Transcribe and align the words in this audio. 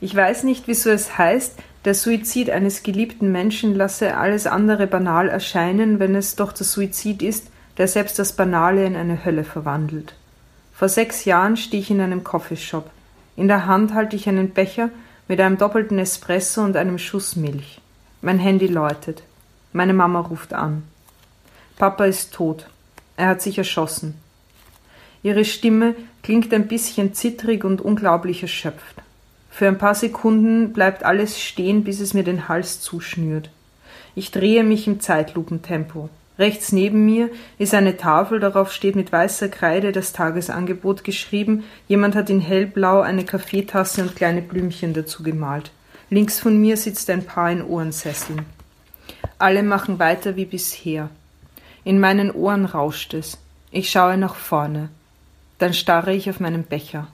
Ich 0.00 0.14
weiß 0.14 0.44
nicht, 0.44 0.66
wieso 0.66 0.90
es 0.90 1.18
heißt, 1.18 1.58
der 1.84 1.94
Suizid 1.94 2.50
eines 2.50 2.82
geliebten 2.82 3.32
Menschen 3.32 3.74
lasse 3.74 4.16
alles 4.16 4.46
andere 4.46 4.86
banal 4.86 5.28
erscheinen, 5.28 5.98
wenn 5.98 6.14
es 6.14 6.36
doch 6.36 6.52
der 6.52 6.66
Suizid 6.66 7.22
ist, 7.22 7.48
der 7.78 7.88
selbst 7.88 8.18
das 8.18 8.34
Banale 8.34 8.84
in 8.84 8.96
eine 8.96 9.24
Hölle 9.24 9.44
verwandelt. 9.44 10.14
Vor 10.74 10.88
sechs 10.88 11.24
Jahren 11.24 11.56
stehe 11.56 11.82
ich 11.82 11.90
in 11.90 12.00
einem 12.00 12.24
Coffeeshop. 12.24 12.90
In 13.36 13.48
der 13.48 13.66
Hand 13.66 13.94
halte 13.94 14.16
ich 14.16 14.28
einen 14.28 14.50
Becher 14.50 14.90
mit 15.28 15.40
einem 15.40 15.58
doppelten 15.58 15.98
Espresso 15.98 16.62
und 16.62 16.76
einem 16.76 16.98
Schuss 16.98 17.36
Milch. 17.36 17.80
Mein 18.22 18.38
Handy 18.38 18.66
läutet. 18.66 19.22
Meine 19.72 19.94
Mama 19.94 20.20
ruft 20.20 20.52
an. 20.52 20.82
Papa 21.78 22.04
ist 22.04 22.34
tot. 22.34 22.66
Er 23.16 23.28
hat 23.28 23.40
sich 23.42 23.56
erschossen. 23.56 24.14
Ihre 25.22 25.44
Stimme 25.44 25.94
klingt 26.22 26.52
ein 26.52 26.68
bisschen 26.68 27.14
zittrig 27.14 27.64
und 27.64 27.80
unglaublich 27.80 28.42
erschöpft. 28.42 28.96
Für 29.50 29.68
ein 29.68 29.78
paar 29.78 29.94
Sekunden 29.94 30.72
bleibt 30.72 31.04
alles 31.04 31.40
stehen, 31.40 31.84
bis 31.84 32.00
es 32.00 32.14
mir 32.14 32.24
den 32.24 32.48
Hals 32.48 32.80
zuschnürt. 32.80 33.50
Ich 34.14 34.30
drehe 34.30 34.64
mich 34.64 34.86
im 34.86 35.00
Zeitlupentempo. 35.00 36.08
Rechts 36.38 36.72
neben 36.72 37.04
mir 37.04 37.28
ist 37.58 37.74
eine 37.74 37.98
Tafel, 37.98 38.40
darauf 38.40 38.72
steht 38.72 38.96
mit 38.96 39.12
weißer 39.12 39.48
Kreide 39.48 39.92
das 39.92 40.14
Tagesangebot 40.14 41.04
geschrieben, 41.04 41.64
jemand 41.86 42.14
hat 42.14 42.30
in 42.30 42.40
hellblau 42.40 43.02
eine 43.02 43.24
Kaffeetasse 43.24 44.00
und 44.00 44.16
kleine 44.16 44.40
Blümchen 44.40 44.94
dazu 44.94 45.22
gemalt. 45.22 45.70
Links 46.08 46.40
von 46.40 46.58
mir 46.58 46.78
sitzt 46.78 47.10
ein 47.10 47.26
Paar 47.26 47.52
in 47.52 47.62
Ohrensesseln. 47.62 48.46
Alle 49.38 49.62
machen 49.62 49.98
weiter 49.98 50.34
wie 50.36 50.46
bisher. 50.46 51.10
In 51.84 52.00
meinen 52.00 52.30
Ohren 52.30 52.64
rauscht 52.64 53.12
es. 53.12 53.36
Ich 53.70 53.90
schaue 53.90 54.16
nach 54.16 54.34
vorne. 54.34 54.88
Dann 55.58 55.74
starre 55.74 56.14
ich 56.14 56.30
auf 56.30 56.40
meinen 56.40 56.64
Becher. 56.64 57.08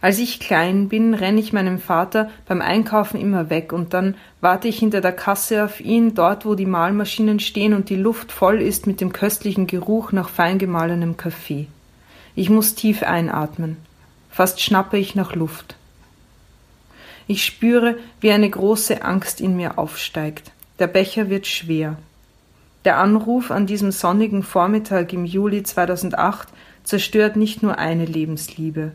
Als 0.00 0.18
ich 0.18 0.40
klein 0.40 0.88
bin, 0.88 1.14
renne 1.14 1.40
ich 1.40 1.52
meinem 1.52 1.78
Vater 1.78 2.30
beim 2.46 2.60
Einkaufen 2.60 3.20
immer 3.20 3.50
weg 3.50 3.72
und 3.72 3.94
dann 3.94 4.14
warte 4.40 4.68
ich 4.68 4.78
hinter 4.78 5.00
der 5.00 5.12
Kasse 5.12 5.64
auf 5.64 5.80
ihn, 5.80 6.14
dort 6.14 6.44
wo 6.44 6.54
die 6.54 6.66
Mahlmaschinen 6.66 7.40
stehen 7.40 7.72
und 7.72 7.88
die 7.88 7.96
Luft 7.96 8.32
voll 8.32 8.60
ist 8.60 8.86
mit 8.86 9.00
dem 9.00 9.12
köstlichen 9.12 9.66
Geruch 9.66 10.12
nach 10.12 10.28
feingemahlenem 10.28 11.16
Kaffee. 11.16 11.66
Ich 12.34 12.50
muss 12.50 12.74
tief 12.74 13.02
einatmen. 13.02 13.78
Fast 14.30 14.60
schnappe 14.60 14.98
ich 14.98 15.14
nach 15.14 15.34
Luft. 15.34 15.76
Ich 17.26 17.44
spüre, 17.44 17.96
wie 18.20 18.30
eine 18.30 18.48
große 18.48 19.02
Angst 19.02 19.40
in 19.40 19.56
mir 19.56 19.78
aufsteigt. 19.78 20.52
Der 20.78 20.86
Becher 20.86 21.30
wird 21.30 21.46
schwer. 21.46 21.96
Der 22.84 22.98
Anruf 22.98 23.50
an 23.50 23.66
diesem 23.66 23.90
sonnigen 23.90 24.42
Vormittag 24.42 25.12
im 25.12 25.24
Juli 25.24 25.62
2008 25.62 26.48
zerstört 26.84 27.34
nicht 27.34 27.62
nur 27.62 27.78
eine 27.78 28.04
Lebensliebe. 28.04 28.92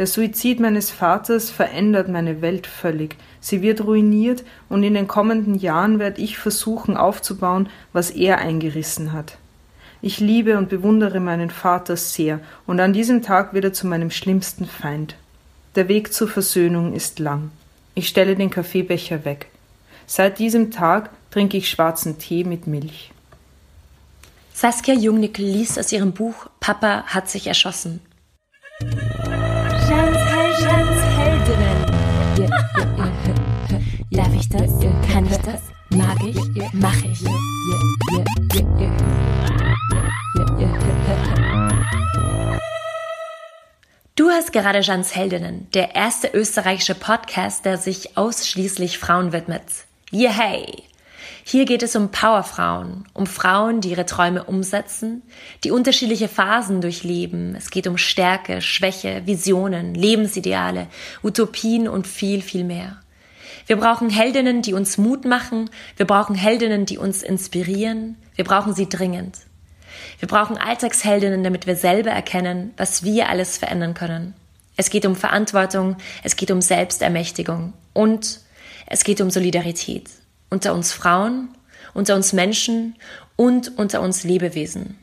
Der 0.00 0.06
Suizid 0.06 0.60
meines 0.60 0.90
Vaters 0.90 1.50
verändert 1.50 2.08
meine 2.08 2.40
Welt 2.40 2.66
völlig. 2.66 3.16
Sie 3.38 3.60
wird 3.60 3.84
ruiniert 3.84 4.44
und 4.70 4.82
in 4.82 4.94
den 4.94 5.06
kommenden 5.06 5.56
Jahren 5.56 5.98
werde 5.98 6.22
ich 6.22 6.38
versuchen 6.38 6.96
aufzubauen, 6.96 7.68
was 7.92 8.10
er 8.10 8.38
eingerissen 8.38 9.12
hat. 9.12 9.36
Ich 10.00 10.18
liebe 10.18 10.56
und 10.56 10.70
bewundere 10.70 11.20
meinen 11.20 11.50
Vater 11.50 11.98
sehr, 11.98 12.40
und 12.66 12.80
an 12.80 12.94
diesem 12.94 13.20
Tag 13.20 13.52
wird 13.52 13.64
er 13.66 13.72
zu 13.74 13.86
meinem 13.86 14.10
schlimmsten 14.10 14.64
Feind. 14.64 15.16
Der 15.74 15.86
Weg 15.88 16.14
zur 16.14 16.28
Versöhnung 16.28 16.94
ist 16.94 17.18
lang. 17.18 17.50
Ich 17.94 18.08
stelle 18.08 18.36
den 18.36 18.48
Kaffeebecher 18.48 19.26
weg. 19.26 19.48
Seit 20.06 20.38
diesem 20.38 20.70
Tag 20.70 21.10
trinke 21.30 21.58
ich 21.58 21.68
schwarzen 21.68 22.16
Tee 22.16 22.44
mit 22.44 22.66
Milch. 22.66 23.12
Saskia 24.54 24.94
Jungnickel 24.94 25.44
liest 25.44 25.78
aus 25.78 25.92
ihrem 25.92 26.12
Buch 26.12 26.46
Papa 26.58 27.02
hat 27.02 27.28
sich 27.28 27.48
erschossen. 27.48 28.00
Ich 35.30 35.38
das? 35.38 35.60
Mag 35.90 36.18
ich? 36.24 36.36
Mach 36.72 36.96
ich? 37.04 37.20
Du 44.16 44.28
hast 44.28 44.52
gerade 44.52 44.80
Jans 44.80 45.14
Heldinnen, 45.14 45.68
der 45.72 45.94
erste 45.94 46.28
österreichische 46.28 46.94
Podcast, 46.94 47.64
der 47.64 47.78
sich 47.78 48.16
ausschließlich 48.16 48.98
Frauen 48.98 49.32
widmet. 49.32 49.64
Yay! 50.10 50.84
Hier 51.44 51.64
geht 51.64 51.82
es 51.82 51.96
um 51.96 52.10
Powerfrauen, 52.10 53.06
um 53.12 53.26
Frauen, 53.26 53.80
die 53.80 53.90
ihre 53.90 54.06
Träume 54.06 54.44
umsetzen, 54.44 55.22
die 55.64 55.70
unterschiedliche 55.70 56.28
Phasen 56.28 56.80
durchleben. 56.80 57.54
Es 57.56 57.70
geht 57.70 57.86
um 57.86 57.98
Stärke, 57.98 58.60
Schwäche, 58.60 59.22
Visionen, 59.26 59.94
Lebensideale, 59.94 60.88
Utopien 61.22 61.88
und 61.88 62.06
viel, 62.06 62.42
viel 62.42 62.64
mehr. 62.64 63.00
Wir 63.70 63.76
brauchen 63.76 64.10
Heldinnen, 64.10 64.62
die 64.62 64.74
uns 64.74 64.98
Mut 64.98 65.24
machen. 65.24 65.70
Wir 65.96 66.04
brauchen 66.04 66.34
Heldinnen, 66.34 66.86
die 66.86 66.98
uns 66.98 67.22
inspirieren. 67.22 68.16
Wir 68.34 68.44
brauchen 68.44 68.74
sie 68.74 68.88
dringend. 68.88 69.38
Wir 70.18 70.26
brauchen 70.26 70.58
Alltagsheldinnen, 70.58 71.44
damit 71.44 71.68
wir 71.68 71.76
selber 71.76 72.10
erkennen, 72.10 72.74
was 72.76 73.04
wir 73.04 73.28
alles 73.28 73.58
verändern 73.58 73.94
können. 73.94 74.34
Es 74.76 74.90
geht 74.90 75.06
um 75.06 75.14
Verantwortung, 75.14 75.98
es 76.24 76.34
geht 76.34 76.50
um 76.50 76.60
Selbstermächtigung 76.60 77.72
und 77.92 78.40
es 78.88 79.04
geht 79.04 79.20
um 79.20 79.30
Solidarität 79.30 80.10
unter 80.50 80.74
uns 80.74 80.92
Frauen, 80.92 81.50
unter 81.94 82.16
uns 82.16 82.32
Menschen 82.32 82.96
und 83.36 83.78
unter 83.78 84.00
uns 84.00 84.24
Lebewesen. 84.24 84.98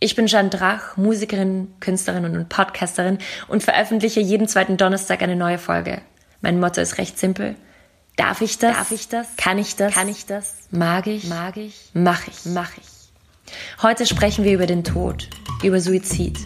Ich 0.00 0.16
bin 0.16 0.26
Jeanne 0.26 0.50
Drach, 0.50 0.96
Musikerin, 0.96 1.72
Künstlerin 1.78 2.24
und 2.24 2.48
Podcasterin 2.48 3.18
und 3.46 3.62
veröffentliche 3.62 4.18
jeden 4.18 4.48
zweiten 4.48 4.78
Donnerstag 4.78 5.22
eine 5.22 5.36
neue 5.36 5.58
Folge. 5.58 6.00
Mein 6.40 6.58
Motto 6.58 6.80
ist 6.80 6.98
recht 6.98 7.20
simpel. 7.20 7.54
Darf 8.16 8.42
ich 8.42 8.58
das? 8.58 8.76
Darf 8.76 8.92
ich 8.92 9.08
das? 9.08 9.26
Kann 9.36 9.58
ich 9.58 9.74
das? 9.74 9.92
Kann 9.92 10.08
ich 10.08 10.24
das? 10.26 10.54
Mag 10.70 11.06
ich? 11.06 11.24
Mag 11.24 11.56
ich? 11.56 11.90
Mach 11.94 12.26
ich? 12.28 12.44
Mach 12.46 12.70
ich. 12.76 13.82
Heute 13.82 14.06
sprechen 14.06 14.44
wir 14.44 14.52
über 14.52 14.66
den 14.66 14.84
Tod, 14.84 15.28
über 15.62 15.80
Suizid, 15.80 16.38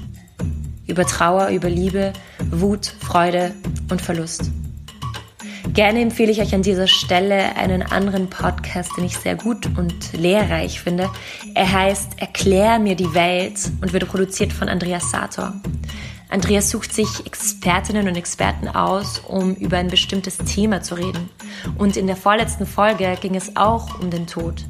über 0.86 1.04
Trauer, 1.04 1.48
über 1.48 1.68
Liebe, 1.68 2.14
Wut, 2.50 2.86
Freude 3.00 3.54
und 3.90 4.00
Verlust. 4.00 4.50
Gerne 5.74 6.00
empfehle 6.00 6.32
ich 6.32 6.40
euch 6.40 6.54
an 6.54 6.62
dieser 6.62 6.86
Stelle 6.86 7.54
einen 7.56 7.82
anderen 7.82 8.30
Podcast, 8.30 8.96
den 8.96 9.04
ich 9.04 9.18
sehr 9.18 9.36
gut 9.36 9.66
und 9.76 10.12
lehrreich 10.14 10.80
finde. 10.80 11.10
Er 11.54 11.70
heißt 11.70 12.12
Erklär 12.16 12.78
mir 12.78 12.96
die 12.96 13.12
Welt 13.12 13.70
und 13.82 13.92
wird 13.92 14.08
produziert 14.08 14.52
von 14.52 14.68
Andreas 14.70 15.10
Sator. 15.10 15.52
Andreas 16.30 16.68
sucht 16.68 16.92
sich 16.92 17.24
Expertinnen 17.24 18.06
und 18.06 18.16
Experten 18.16 18.68
aus, 18.68 19.20
um 19.20 19.54
über 19.54 19.78
ein 19.78 19.88
bestimmtes 19.88 20.36
Thema 20.36 20.82
zu 20.82 20.94
reden. 20.94 21.30
Und 21.78 21.96
in 21.96 22.06
der 22.06 22.16
vorletzten 22.16 22.66
Folge 22.66 23.16
ging 23.20 23.34
es 23.34 23.56
auch 23.56 23.98
um 24.00 24.10
den 24.10 24.26
Tod. 24.26 24.64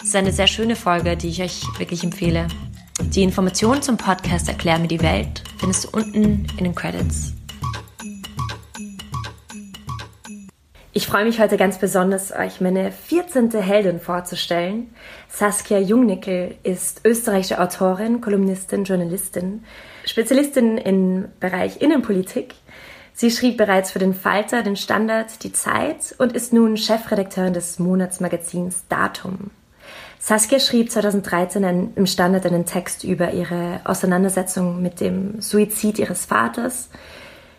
Es 0.00 0.08
ist 0.08 0.16
eine 0.16 0.32
sehr 0.32 0.46
schöne 0.46 0.76
Folge, 0.76 1.16
die 1.16 1.28
ich 1.28 1.42
euch 1.42 1.62
wirklich 1.78 2.04
empfehle. 2.04 2.48
Die 3.00 3.22
Informationen 3.22 3.82
zum 3.82 3.98
Podcast 3.98 4.48
Erklär 4.48 4.78
mir 4.78 4.88
die 4.88 5.02
Welt 5.02 5.42
findest 5.58 5.84
du 5.84 5.88
unten 5.98 6.46
in 6.56 6.64
den 6.64 6.74
Credits. 6.74 7.34
Ich 10.94 11.06
freue 11.06 11.26
mich 11.26 11.38
heute 11.38 11.58
ganz 11.58 11.78
besonders, 11.78 12.32
euch 12.32 12.60
meine 12.60 12.90
14. 12.90 13.50
Heldin 13.52 14.00
vorzustellen. 14.00 14.92
Saskia 15.28 15.78
Jungnickel 15.78 16.56
ist 16.62 17.02
österreichische 17.04 17.60
Autorin, 17.60 18.20
Kolumnistin, 18.20 18.84
Journalistin, 18.84 19.64
Spezialistin 20.08 20.78
im 20.78 21.28
Bereich 21.40 21.80
Innenpolitik. 21.80 22.54
Sie 23.12 23.30
schrieb 23.30 23.56
bereits 23.56 23.90
für 23.90 23.98
den 23.98 24.14
Falter, 24.14 24.62
den 24.62 24.76
Standard, 24.76 25.42
die 25.42 25.52
Zeit 25.52 26.14
und 26.18 26.32
ist 26.32 26.52
nun 26.52 26.76
Chefredakteurin 26.76 27.52
des 27.52 27.78
Monatsmagazins 27.78 28.84
Datum. 28.88 29.50
Saskia 30.18 30.58
schrieb 30.58 30.90
2013 30.90 31.92
im 31.94 32.06
Standard 32.06 32.46
einen 32.46 32.66
Text 32.66 33.04
über 33.04 33.32
ihre 33.32 33.80
Auseinandersetzung 33.84 34.82
mit 34.82 35.00
dem 35.00 35.40
Suizid 35.40 35.98
ihres 35.98 36.26
Vaters, 36.26 36.88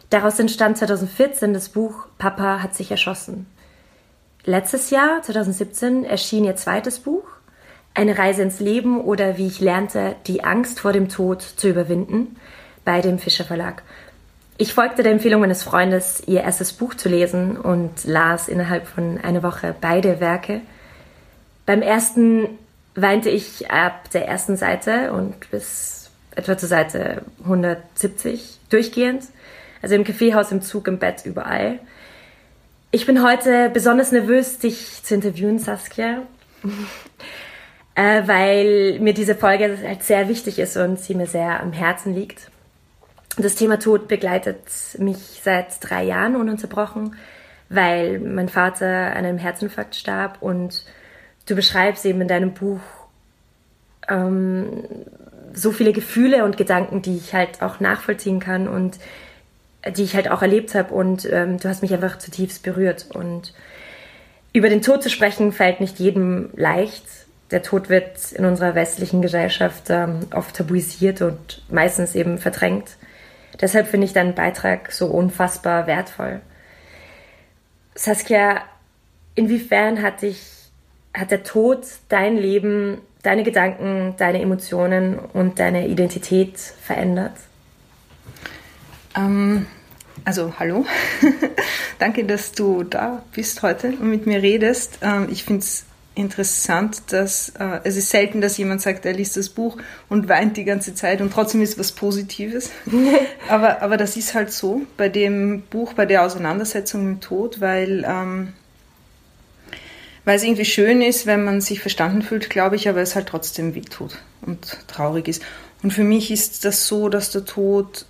Daraus 0.09 0.40
entstand 0.40 0.78
2014 0.78 1.54
das 1.54 1.70
Buch 1.70 2.08
Papa 2.18 2.64
hat 2.64 2.73
sich 2.73 2.90
erschossen. 2.90 3.46
Letztes 4.44 4.90
Jahr, 4.90 5.22
2017, 5.22 6.03
erschien 6.03 6.46
ihr 6.46 6.56
zweites 6.56 7.00
Buch, 7.00 7.26
Eine 7.94 8.18
Reise 8.18 8.44
ins 8.44 8.59
Leben 8.59 9.02
oder 9.02 9.38
wie 9.38 9.47
ich 9.47 9.59
lernte, 9.59 10.16
die 10.28 10.44
Angst 10.44 10.80
vor 10.80 10.94
dem 10.94 11.09
Tod 11.09 11.41
zu 11.41 11.70
überwinden, 11.70 12.38
bei 12.86 13.02
dem 13.02 13.20
Fischer 13.20 13.44
Verlag. 13.44 13.84
Ich 14.58 14.74
folgte 14.74 15.03
der 15.03 15.14
Empfehlung 15.14 15.41
meines 15.41 15.64
Freundes, 15.64 16.22
ihr 16.26 16.41
erstes 16.41 16.74
Buch 16.74 16.94
zu 16.94 17.08
lesen 17.08 17.56
und 17.56 18.03
las 18.03 18.50
innerhalb 18.50 18.88
von 18.88 19.18
einer 19.18 19.41
Woche 19.41 19.74
beide 19.80 20.20
Werke. 20.20 20.62
Beim 21.66 21.82
ersten 21.82 22.58
weinte 22.94 23.30
ich 23.30 23.72
ab 23.72 24.09
der 24.12 24.28
ersten 24.28 24.58
Seite 24.58 25.14
und 25.14 25.50
bis 25.52 26.09
etwa 26.35 26.58
zur 26.58 26.70
Seite 26.70 27.22
170 27.44 28.59
durchgehend. 28.70 29.24
Also 29.82 29.96
im 29.96 30.03
Kaffeehaus, 30.03 30.52
im 30.52 30.62
Zug, 30.62 30.88
im 30.88 31.00
Bett, 31.00 31.26
überall. 31.26 31.80
Ich 32.92 33.06
bin 33.06 33.24
heute 33.24 33.70
besonders 33.70 34.12
nervös, 34.12 34.59
dich 34.59 35.03
zu 35.03 35.16
interviewen, 35.16 35.59
Saskia, 35.59 36.24
äh, 37.99 38.28
weil 38.28 38.97
mir 39.01 39.13
diese 39.13 39.35
Folge 39.35 39.78
halt 39.85 40.03
sehr 40.03 40.29
wichtig 40.29 40.57
ist 40.57 40.78
und 40.78 40.99
sie 40.99 41.16
mir 41.16 41.28
sehr 41.28 41.61
am 41.61 41.73
Herzen 41.73 42.13
liegt. 42.13 42.49
Das 43.35 43.55
Thema 43.55 43.78
Tod 43.78 44.07
begleitet 44.07 44.61
mich 44.99 45.41
seit 45.43 45.67
drei 45.81 46.05
Jahren 46.05 46.37
ununterbrochen, 46.37 47.17
weil 47.67 48.19
mein 48.19 48.47
Vater 48.47 48.87
an 48.87 49.25
einem 49.25 49.37
Herzinfarkt 49.37 49.96
starb 49.96 50.37
und 50.40 50.85
du 51.46 51.55
beschreibst 51.55 52.05
eben 52.05 52.22
in 52.22 52.29
deinem 52.29 52.53
Buch 52.53 52.79
ähm, 54.07 54.85
so 55.53 55.73
viele 55.73 55.91
Gefühle 55.91 56.46
und 56.46 56.55
Gedanken, 56.55 57.01
die 57.01 57.17
ich 57.17 57.34
halt 57.34 57.61
auch 57.61 57.81
nachvollziehen 57.81 58.40
kann 58.40 58.69
und 58.69 58.97
die 59.97 60.03
ich 60.03 60.16
halt 60.16 60.31
auch 60.31 60.41
erlebt 60.41 60.73
habe 60.73 60.93
und 60.93 61.29
ähm, 61.29 61.57
du 61.57 61.67
hast 61.67 61.81
mich 61.81 61.93
einfach 61.93 62.17
zutiefst 62.17 62.63
berührt 62.63 63.07
und 63.13 63.53
über 64.53 64.69
den 64.69 64.81
Tod 64.81 65.03
zu 65.03 65.09
sprechen 65.09 65.51
fällt 65.51 65.81
nicht 65.81 65.99
jedem 65.99 66.49
leicht. 66.55 67.03
Der 67.51 67.63
Tod 67.63 67.90
wird 67.90 68.31
in 68.31 68.46
unserer 68.46 68.75
westlichen 68.75 69.22
Gesellschaft 69.22 69.90
ähm, 69.90 70.19
oft 70.34 70.55
tabuisiert 70.55 71.22
und 71.22 71.63
meistens 71.69 72.13
eben 72.16 72.37
verdrängt. 72.37 72.97
Deshalb 73.59 73.87
finde 73.87 74.05
ich 74.05 74.13
deinen 74.13 74.35
Beitrag 74.35 74.91
so 74.91 75.07
unfassbar 75.07 75.87
wertvoll. 75.87 76.41
Saskia, 77.96 78.61
inwiefern 79.35 80.01
hat 80.01 80.22
dich, 80.22 80.41
hat 81.13 81.31
der 81.31 81.43
Tod 81.43 81.85
dein 82.07 82.37
Leben, 82.37 82.99
deine 83.23 83.43
Gedanken, 83.43 84.13
deine 84.17 84.41
Emotionen 84.41 85.17
und 85.17 85.59
deine 85.59 85.87
Identität 85.87 86.57
verändert? 86.57 87.34
Ähm, 89.17 89.66
also 90.23 90.53
hallo, 90.59 90.85
danke, 91.99 92.23
dass 92.25 92.51
du 92.51 92.84
da 92.84 93.23
bist 93.34 93.63
heute 93.63 93.87
und 93.87 94.09
mit 94.09 94.28
mir 94.28 94.41
redest. 94.41 94.99
Ähm, 95.01 95.28
ich 95.31 95.43
finde 95.43 95.61
es 95.61 95.85
interessant, 96.20 97.02
dass 97.08 97.50
äh, 97.60 97.80
es 97.84 97.96
ist 97.96 98.10
selten, 98.10 98.42
dass 98.42 98.58
jemand 98.58 98.82
sagt, 98.82 99.06
er 99.06 99.14
liest 99.14 99.38
das 99.38 99.50
Buch 99.50 99.78
und 100.10 100.28
weint 100.28 100.58
die 100.58 100.66
ganze 100.66 100.94
Zeit 100.94 101.22
und 101.22 101.32
trotzdem 101.32 101.62
ist 101.62 101.80
was 101.80 101.92
Positives. 101.92 102.72
aber, 103.50 103.82
aber 103.82 103.98
das 103.98 104.18
ist 104.18 104.34
halt 104.34 104.52
so 104.52 104.82
bei 104.98 105.10
dem 105.10 105.62
Buch, 105.62 105.94
bei 105.94 106.06
der 106.06 106.24
Auseinandersetzung 106.24 107.06
mit 107.06 107.16
dem 107.16 107.22
Tod, 107.22 107.62
weil, 107.62 108.06
ähm, 108.08 108.54
weil 110.26 110.36
es 110.36 110.44
irgendwie 110.44 110.66
schön 110.66 111.02
ist, 111.02 111.26
wenn 111.26 111.44
man 111.44 111.62
sich 111.62 111.80
verstanden 111.80 112.22
fühlt, 112.22 112.50
glaube 112.50 112.76
ich, 112.76 112.90
aber 112.90 113.02
es 113.02 113.16
halt 113.16 113.28
trotzdem 113.28 113.74
wehtut 113.74 114.18
und 114.42 114.78
traurig 114.88 115.28
ist. 115.28 115.42
Und 115.82 115.92
für 115.92 116.04
mich 116.04 116.30
ist 116.30 116.66
das 116.66 116.88
so, 116.88 117.08
dass 117.08 117.32
der 117.32 117.46
Tod 117.46 118.06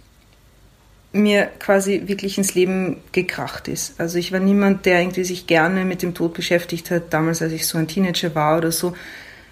mir 1.12 1.50
quasi 1.60 2.04
wirklich 2.06 2.38
ins 2.38 2.54
Leben 2.54 2.98
gekracht 3.12 3.68
ist. 3.68 4.00
Also 4.00 4.20
ich 4.20 4.32
war 4.32 4.40
niemand, 4.40 4.86
der 4.86 5.02
irgendwie 5.02 5.24
sich 5.24 5.48
gerne 5.48 5.84
mit 5.86 6.04
dem 6.04 6.14
Tod 6.14 6.34
beschäftigt 6.34 6.92
hat, 6.92 7.14
damals 7.14 7.42
als 7.42 7.52
ich 7.52 7.66
so 7.66 7.78
ein 7.78 7.88
Teenager 7.88 8.36
war 8.36 8.58
oder 8.58 8.72
so, 8.72 8.94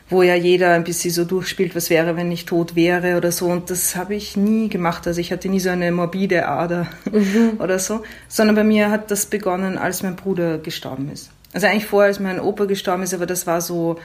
wo 0.10 0.22
ja 0.22 0.36
jeder 0.36 0.74
ein 0.74 0.84
bisschen 0.84 1.12
so 1.12 1.26
durchspielt, 1.26 1.76
was 1.76 1.90
wäre, 1.90 2.16
wenn 2.16 2.32
ich 2.32 2.46
tot 2.46 2.76
wäre 2.76 3.18
oder 3.18 3.32
so. 3.32 3.48
Und 3.48 3.72
das 3.72 3.96
habe 3.96 4.14
ich 4.14 4.38
nie 4.38 4.70
gemacht. 4.70 5.08
Also 5.08 5.20
ich 5.20 5.32
hatte 5.32 5.50
nie 5.50 5.60
so 5.60 5.70
eine 5.70 5.92
morbide 5.92 6.48
Ader 6.48 6.88
mhm. 7.12 7.54
oder 7.60 7.80
so, 7.80 8.04
sondern 8.28 8.56
bei 8.56 8.64
mir 8.64 8.92
hat 8.92 9.10
das 9.10 9.26
begonnen, 9.26 9.78
als 9.78 10.04
mein 10.04 10.16
Bruder 10.16 10.60
gestorben 10.60 11.10
ist. 11.12 11.32
Also 11.54 11.68
eigentlich 11.68 11.88
vorher, 11.88 12.10
als 12.10 12.20
mein 12.20 12.40
Opa 12.40 12.66
gestorben 12.66 13.04
ist, 13.04 13.16
aber 13.16 13.26
das 13.26 13.48
war 13.48 13.62
so, 13.62 13.98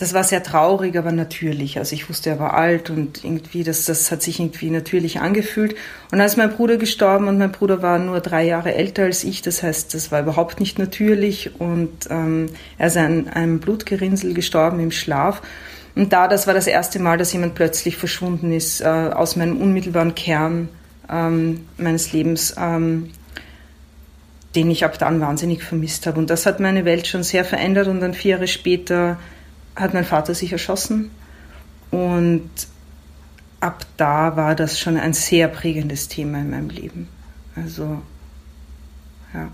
das 0.00 0.14
war 0.14 0.24
sehr 0.24 0.42
traurig, 0.42 0.96
aber 0.96 1.12
natürlich. 1.12 1.76
Also 1.78 1.94
ich 1.94 2.08
wusste, 2.08 2.30
er 2.30 2.38
war 2.38 2.54
alt 2.54 2.88
und 2.88 3.22
irgendwie, 3.22 3.64
das, 3.64 3.84
das 3.84 4.10
hat 4.10 4.22
sich 4.22 4.40
irgendwie 4.40 4.70
natürlich 4.70 5.20
angefühlt. 5.20 5.76
Und 6.10 6.22
als 6.22 6.38
mein 6.38 6.50
Bruder 6.50 6.78
gestorben 6.78 7.28
und 7.28 7.36
mein 7.36 7.52
Bruder 7.52 7.82
war 7.82 7.98
nur 7.98 8.20
drei 8.20 8.44
Jahre 8.44 8.74
älter 8.74 9.02
als 9.02 9.24
ich, 9.24 9.42
das 9.42 9.62
heißt, 9.62 9.92
das 9.92 10.10
war 10.10 10.22
überhaupt 10.22 10.58
nicht 10.58 10.78
natürlich 10.78 11.60
und 11.60 11.90
ähm, 12.08 12.48
er 12.78 12.86
ist 12.86 12.96
an 12.96 13.28
einem 13.28 13.60
Blutgerinnsel 13.60 14.32
gestorben 14.32 14.80
im 14.80 14.90
Schlaf. 14.90 15.42
Und 15.94 16.14
da, 16.14 16.28
das 16.28 16.46
war 16.46 16.54
das 16.54 16.66
erste 16.66 16.98
Mal, 16.98 17.18
dass 17.18 17.34
jemand 17.34 17.54
plötzlich 17.54 17.98
verschwunden 17.98 18.52
ist 18.52 18.80
äh, 18.80 18.86
aus 18.86 19.36
meinem 19.36 19.60
unmittelbaren 19.60 20.14
Kern 20.14 20.70
ähm, 21.10 21.66
meines 21.76 22.14
Lebens, 22.14 22.54
ähm, 22.56 23.10
den 24.54 24.70
ich 24.70 24.82
ab 24.82 24.98
dann 24.98 25.20
wahnsinnig 25.20 25.62
vermisst 25.62 26.06
habe. 26.06 26.18
Und 26.18 26.30
das 26.30 26.46
hat 26.46 26.58
meine 26.58 26.86
Welt 26.86 27.06
schon 27.06 27.22
sehr 27.22 27.44
verändert 27.44 27.86
und 27.86 28.00
dann 28.00 28.14
vier 28.14 28.36
Jahre 28.36 28.48
später 28.48 29.18
hat 29.80 29.94
mein 29.94 30.04
Vater 30.04 30.34
sich 30.34 30.52
erschossen 30.52 31.10
und 31.90 32.50
ab 33.60 33.84
da 33.96 34.36
war 34.36 34.54
das 34.54 34.78
schon 34.78 34.96
ein 34.96 35.12
sehr 35.12 35.48
prägendes 35.48 36.08
Thema 36.08 36.38
in 36.38 36.50
meinem 36.50 36.70
Leben. 36.70 37.08
Also, 37.56 38.00
ja. 39.34 39.48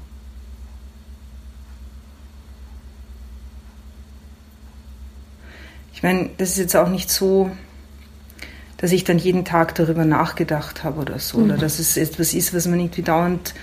Ich 5.93 6.03
meine, 6.03 6.31
das 6.37 6.51
ist 6.51 6.59
jetzt 6.59 6.77
auch 6.77 6.91
nicht 6.91 7.11
so, 7.11 7.51
dass 8.77 8.93
ich 8.93 9.05
dann 9.05 9.19
jeden 9.19 9.45
Tag 9.45 9.75
darüber 9.75 10.05
nachgedacht 10.05 10.85
habe 10.85 11.01
oder 11.01 11.19
so, 11.19 11.39
mhm. 11.39 11.45
oder 11.45 11.57
dass 11.57 11.79
es 11.79 11.97
etwas 11.97 12.35
ist, 12.35 12.53
was 12.55 12.67
man 12.67 12.79
irgendwie 12.79 13.03
dauernd 13.03 13.55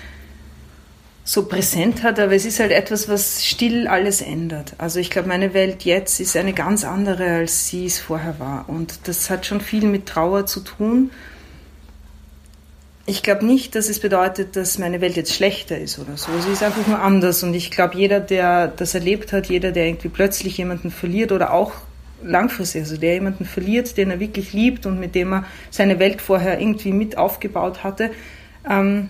so 1.26 1.46
präsent 1.46 2.02
hat, 2.02 2.20
aber 2.20 2.34
es 2.34 2.44
ist 2.44 2.60
halt 2.60 2.70
etwas, 2.70 3.08
was 3.08 3.44
still 3.44 3.88
alles 3.88 4.20
ändert. 4.20 4.74
Also 4.76 5.00
ich 5.00 5.08
glaube, 5.08 5.26
meine 5.28 5.54
Welt 5.54 5.84
jetzt 5.84 6.20
ist 6.20 6.36
eine 6.36 6.52
ganz 6.52 6.84
andere, 6.84 7.24
als 7.24 7.66
sie 7.66 7.86
es 7.86 7.98
vorher 7.98 8.38
war. 8.38 8.68
Und 8.68 9.08
das 9.08 9.30
hat 9.30 9.46
schon 9.46 9.62
viel 9.62 9.86
mit 9.86 10.04
Trauer 10.04 10.44
zu 10.44 10.60
tun. 10.60 11.10
Ich 13.06 13.22
glaube 13.22 13.46
nicht, 13.46 13.74
dass 13.74 13.88
es 13.88 14.00
bedeutet, 14.00 14.54
dass 14.56 14.78
meine 14.78 15.00
Welt 15.00 15.16
jetzt 15.16 15.32
schlechter 15.32 15.78
ist 15.78 15.98
oder 15.98 16.18
so. 16.18 16.30
Sie 16.40 16.52
ist 16.52 16.62
einfach 16.62 16.86
nur 16.86 17.00
anders. 17.00 17.42
Und 17.42 17.54
ich 17.54 17.70
glaube, 17.70 17.96
jeder, 17.96 18.20
der 18.20 18.68
das 18.68 18.94
erlebt 18.94 19.32
hat, 19.32 19.46
jeder, 19.46 19.72
der 19.72 19.86
irgendwie 19.86 20.10
plötzlich 20.10 20.58
jemanden 20.58 20.90
verliert 20.90 21.32
oder 21.32 21.54
auch 21.54 21.72
langfristig, 22.22 22.82
also 22.82 22.98
der 22.98 23.14
jemanden 23.14 23.46
verliert, 23.46 23.96
den 23.96 24.10
er 24.10 24.20
wirklich 24.20 24.52
liebt 24.52 24.84
und 24.84 25.00
mit 25.00 25.14
dem 25.14 25.32
er 25.32 25.44
seine 25.70 25.98
Welt 25.98 26.20
vorher 26.20 26.60
irgendwie 26.60 26.92
mit 26.92 27.16
aufgebaut 27.16 27.82
hatte, 27.82 28.10
ähm, 28.68 29.08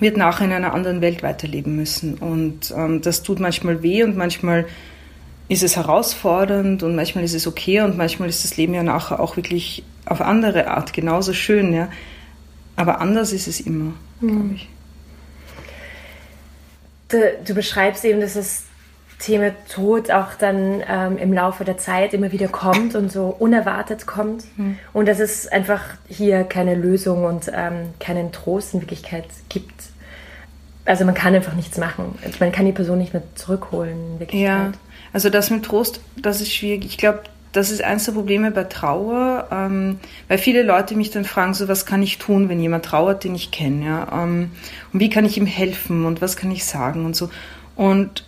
wird 0.00 0.16
nachher 0.16 0.46
in 0.46 0.52
einer 0.52 0.74
anderen 0.74 1.00
Welt 1.00 1.22
weiterleben 1.22 1.76
müssen. 1.76 2.14
Und 2.14 2.72
ähm, 2.76 3.02
das 3.02 3.22
tut 3.22 3.40
manchmal 3.40 3.82
weh 3.82 4.02
und 4.02 4.16
manchmal 4.16 4.66
ist 5.48 5.62
es 5.62 5.76
herausfordernd 5.76 6.82
und 6.82 6.94
manchmal 6.94 7.24
ist 7.24 7.34
es 7.34 7.46
okay 7.46 7.80
und 7.80 7.96
manchmal 7.96 8.28
ist 8.28 8.44
das 8.44 8.56
Leben 8.56 8.74
ja 8.74 8.82
nachher 8.82 9.18
auch 9.18 9.36
wirklich 9.36 9.82
auf 10.04 10.20
andere 10.20 10.68
Art 10.68 10.92
genauso 10.92 11.32
schön, 11.32 11.72
ja. 11.72 11.88
Aber 12.76 13.00
anders 13.00 13.32
ist 13.32 13.48
es 13.48 13.60
immer, 13.60 13.92
mhm. 14.20 14.28
glaube 14.28 14.54
ich. 14.54 14.68
Du, 17.08 17.18
du, 17.46 17.54
beschreibst 17.54 18.04
eben, 18.04 18.20
dass 18.20 18.34
das 18.34 18.64
Thema 19.18 19.50
Tod 19.68 20.10
auch 20.10 20.34
dann 20.38 20.82
ähm, 20.88 21.18
im 21.18 21.32
Laufe 21.32 21.64
der 21.64 21.76
Zeit 21.76 22.14
immer 22.14 22.30
wieder 22.30 22.48
kommt 22.48 22.94
und 22.94 23.10
so 23.10 23.34
unerwartet 23.38 24.06
kommt. 24.06 24.44
Mhm. 24.56 24.78
Und 24.92 25.08
dass 25.08 25.18
es 25.18 25.48
einfach 25.48 25.82
hier 26.08 26.44
keine 26.44 26.74
Lösung 26.74 27.24
und 27.24 27.50
ähm, 27.52 27.90
keinen 27.98 28.30
Trost 28.30 28.74
in 28.74 28.80
Wirklichkeit 28.80 29.24
gibt. 29.48 29.74
Also 30.84 31.04
man 31.04 31.14
kann 31.14 31.34
einfach 31.34 31.54
nichts 31.54 31.78
machen. 31.78 32.18
Man 32.38 32.52
kann 32.52 32.64
die 32.64 32.72
Person 32.72 32.98
nicht 32.98 33.12
mehr 33.12 33.22
zurückholen 33.34 34.14
in 34.14 34.20
Wirklichkeit. 34.20 34.72
Ja, 34.72 34.72
also 35.12 35.30
das 35.30 35.50
mit 35.50 35.64
Trost, 35.64 36.00
das 36.16 36.40
ist 36.40 36.52
schwierig. 36.52 36.86
Ich 36.86 36.96
glaube, 36.96 37.22
das 37.52 37.70
ist 37.70 37.82
eines 37.82 38.04
der 38.04 38.12
Probleme 38.12 38.50
bei 38.50 38.64
Trauer, 38.64 39.48
ähm, 39.50 39.98
weil 40.28 40.38
viele 40.38 40.62
Leute 40.62 40.94
mich 40.94 41.10
dann 41.10 41.24
fragen, 41.24 41.54
so 41.54 41.66
was 41.66 41.86
kann 41.86 42.02
ich 42.02 42.18
tun, 42.18 42.48
wenn 42.48 42.60
jemand 42.60 42.84
trauert, 42.84 43.24
den 43.24 43.34
ich 43.34 43.50
kenne, 43.50 43.86
ja, 43.86 44.08
ähm, 44.12 44.50
und 44.92 45.00
wie 45.00 45.10
kann 45.10 45.24
ich 45.24 45.38
ihm 45.38 45.46
helfen 45.46 46.04
und 46.04 46.20
was 46.20 46.36
kann 46.36 46.50
ich 46.50 46.64
sagen 46.64 47.04
und 47.04 47.16
so. 47.16 47.30
Und 47.74 48.24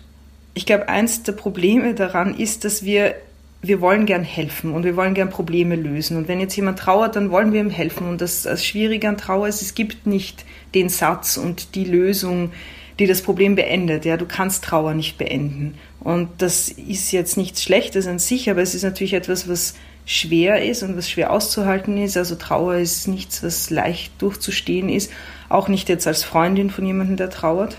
ich 0.53 0.65
glaube, 0.65 0.89
eins 0.89 1.23
der 1.23 1.33
Probleme 1.33 1.93
daran 1.93 2.37
ist, 2.37 2.65
dass 2.65 2.83
wir, 2.83 3.15
wir 3.61 3.79
wollen 3.79 4.05
gern 4.05 4.23
helfen 4.23 4.73
und 4.73 4.83
wir 4.83 4.95
wollen 4.95 5.13
gern 5.13 5.29
Probleme 5.29 5.75
lösen. 5.75 6.17
Und 6.17 6.27
wenn 6.27 6.39
jetzt 6.39 6.55
jemand 6.55 6.79
trauert, 6.79 7.15
dann 7.15 7.31
wollen 7.31 7.53
wir 7.53 7.61
ihm 7.61 7.69
helfen. 7.69 8.07
Und 8.07 8.21
das, 8.21 8.43
das 8.43 8.65
Schwierige 8.65 9.07
an 9.07 9.17
Trauer 9.17 9.47
ist, 9.47 9.61
es 9.61 9.75
gibt 9.75 10.07
nicht 10.07 10.45
den 10.73 10.89
Satz 10.89 11.37
und 11.37 11.75
die 11.75 11.85
Lösung, 11.85 12.51
die 12.99 13.07
das 13.07 13.21
Problem 13.21 13.55
beendet. 13.55 14.05
Ja, 14.05 14.17
du 14.17 14.25
kannst 14.25 14.63
Trauer 14.63 14.93
nicht 14.93 15.17
beenden. 15.17 15.75
Und 15.99 16.29
das 16.39 16.69
ist 16.69 17.11
jetzt 17.11 17.37
nichts 17.37 17.63
Schlechtes 17.63 18.07
an 18.07 18.19
sich, 18.19 18.49
aber 18.49 18.61
es 18.61 18.75
ist 18.75 18.83
natürlich 18.83 19.13
etwas, 19.13 19.47
was 19.47 19.75
schwer 20.05 20.63
ist 20.63 20.83
und 20.83 20.97
was 20.97 21.09
schwer 21.09 21.31
auszuhalten 21.31 21.97
ist. 21.97 22.17
Also 22.17 22.35
Trauer 22.35 22.75
ist 22.75 23.07
nichts, 23.07 23.43
was 23.43 23.69
leicht 23.69 24.21
durchzustehen 24.21 24.89
ist. 24.89 25.11
Auch 25.47 25.67
nicht 25.67 25.87
jetzt 25.89 26.07
als 26.07 26.23
Freundin 26.23 26.69
von 26.69 26.85
jemandem, 26.85 27.17
der 27.17 27.29
trauert. 27.29 27.77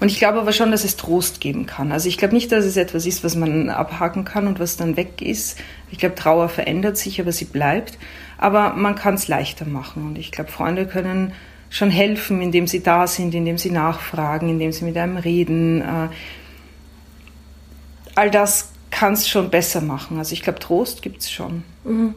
Und 0.00 0.10
ich 0.10 0.18
glaube 0.18 0.40
aber 0.40 0.52
schon, 0.52 0.70
dass 0.70 0.84
es 0.84 0.96
Trost 0.96 1.40
geben 1.40 1.66
kann. 1.66 1.92
Also 1.92 2.08
ich 2.08 2.18
glaube 2.18 2.34
nicht, 2.34 2.50
dass 2.52 2.64
es 2.64 2.76
etwas 2.76 3.06
ist, 3.06 3.24
was 3.24 3.36
man 3.36 3.68
abhaken 3.68 4.24
kann 4.24 4.46
und 4.46 4.60
was 4.60 4.76
dann 4.76 4.96
weg 4.96 5.22
ist. 5.22 5.58
Ich 5.90 5.98
glaube, 5.98 6.14
Trauer 6.14 6.48
verändert 6.48 6.96
sich, 6.96 7.20
aber 7.20 7.32
sie 7.32 7.44
bleibt. 7.44 7.98
Aber 8.38 8.74
man 8.74 8.94
kann 8.94 9.14
es 9.14 9.28
leichter 9.28 9.66
machen. 9.66 10.06
Und 10.06 10.18
ich 10.18 10.32
glaube, 10.32 10.50
Freunde 10.50 10.86
können 10.86 11.32
schon 11.68 11.90
helfen, 11.90 12.42
indem 12.42 12.66
sie 12.66 12.82
da 12.82 13.06
sind, 13.06 13.34
indem 13.34 13.58
sie 13.58 13.70
nachfragen, 13.70 14.48
indem 14.48 14.72
sie 14.72 14.84
mit 14.84 14.96
einem 14.96 15.16
reden. 15.16 15.82
Äh, 15.82 16.08
all 18.14 18.30
das 18.30 18.70
kann 18.90 19.12
es 19.12 19.28
schon 19.28 19.50
besser 19.50 19.80
machen. 19.80 20.18
Also 20.18 20.32
ich 20.32 20.42
glaube, 20.42 20.58
Trost 20.58 21.02
gibt 21.02 21.20
es 21.22 21.30
schon. 21.30 21.62
Mhm. 21.84 22.14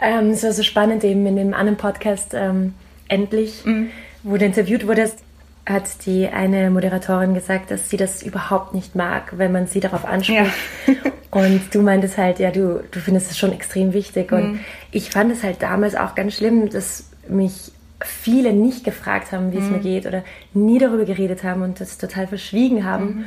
Ähm, 0.00 0.30
es 0.30 0.42
war 0.42 0.52
so 0.52 0.62
spannend 0.62 1.04
eben 1.04 1.26
in 1.26 1.36
dem 1.36 1.54
anderen 1.54 1.76
Podcast 1.76 2.32
ähm, 2.32 2.74
endlich, 3.08 3.64
mhm. 3.64 3.88
wo 4.22 4.36
du 4.36 4.44
interviewt 4.46 4.86
wurdest, 4.86 5.18
hat 5.66 6.06
die 6.06 6.28
eine 6.28 6.70
Moderatorin 6.70 7.34
gesagt, 7.34 7.70
dass 7.70 7.90
sie 7.90 7.96
das 7.96 8.22
überhaupt 8.22 8.74
nicht 8.74 8.94
mag, 8.94 9.34
wenn 9.36 9.52
man 9.52 9.66
sie 9.66 9.80
darauf 9.80 10.04
anspricht. 10.04 10.52
Ja. 10.86 10.94
und 11.30 11.74
du 11.74 11.82
meintest 11.82 12.18
halt, 12.18 12.38
ja, 12.38 12.50
du, 12.50 12.82
du 12.90 12.98
findest 13.00 13.30
es 13.30 13.38
schon 13.38 13.52
extrem 13.52 13.92
wichtig. 13.92 14.32
Und 14.32 14.52
mhm. 14.52 14.60
ich 14.90 15.10
fand 15.10 15.32
es 15.32 15.42
halt 15.42 15.62
damals 15.62 15.94
auch 15.94 16.14
ganz 16.14 16.34
schlimm, 16.34 16.70
dass 16.70 17.10
mich 17.28 17.72
viele 18.02 18.52
nicht 18.52 18.84
gefragt 18.84 19.32
haben, 19.32 19.52
wie 19.52 19.58
es 19.58 19.64
mhm. 19.64 19.72
mir 19.72 19.78
geht 19.80 20.06
oder 20.06 20.24
nie 20.54 20.78
darüber 20.78 21.04
geredet 21.04 21.44
haben 21.44 21.62
und 21.62 21.80
das 21.80 21.98
total 21.98 22.26
verschwiegen 22.26 22.84
haben, 22.84 23.04
mhm. 23.04 23.24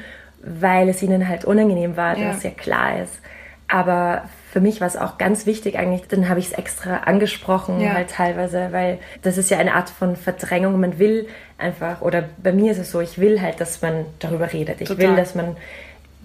weil 0.61 0.89
es 0.89 1.01
ihnen 1.03 1.27
halt 1.27 1.45
unangenehm 1.45 1.95
war, 1.95 2.17
ja. 2.17 2.29
was 2.29 2.43
ja 2.43 2.49
klar 2.49 3.01
ist. 3.01 3.19
Aber 3.67 4.23
für 4.53 4.61
mich 4.61 4.81
war 4.81 4.87
es 4.87 4.95
auch 4.95 5.17
ganz 5.17 5.47
wichtig 5.47 5.79
eigentlich, 5.79 6.03
dann 6.09 6.29
habe 6.29 6.39
ich 6.39 6.45
es 6.45 6.51
extra 6.51 6.97
angesprochen, 6.97 7.81
ja. 7.81 7.93
halt 7.93 8.11
teilweise, 8.11 8.67
weil 8.69 8.99
das 9.23 9.39
ist 9.39 9.49
ja 9.49 9.57
eine 9.57 9.73
Art 9.73 9.89
von 9.89 10.15
Verdrängung. 10.15 10.79
Man 10.79 10.99
will 10.99 11.27
einfach, 11.57 12.01
oder 12.01 12.25
bei 12.37 12.53
mir 12.53 12.71
ist 12.71 12.77
es 12.77 12.91
so, 12.91 13.01
ich 13.01 13.17
will 13.17 13.41
halt, 13.41 13.59
dass 13.59 13.81
man 13.81 14.05
darüber 14.19 14.53
redet. 14.53 14.79
Ich 14.79 14.89
Total. 14.89 15.07
will, 15.07 15.15
dass 15.15 15.33
man, 15.33 15.57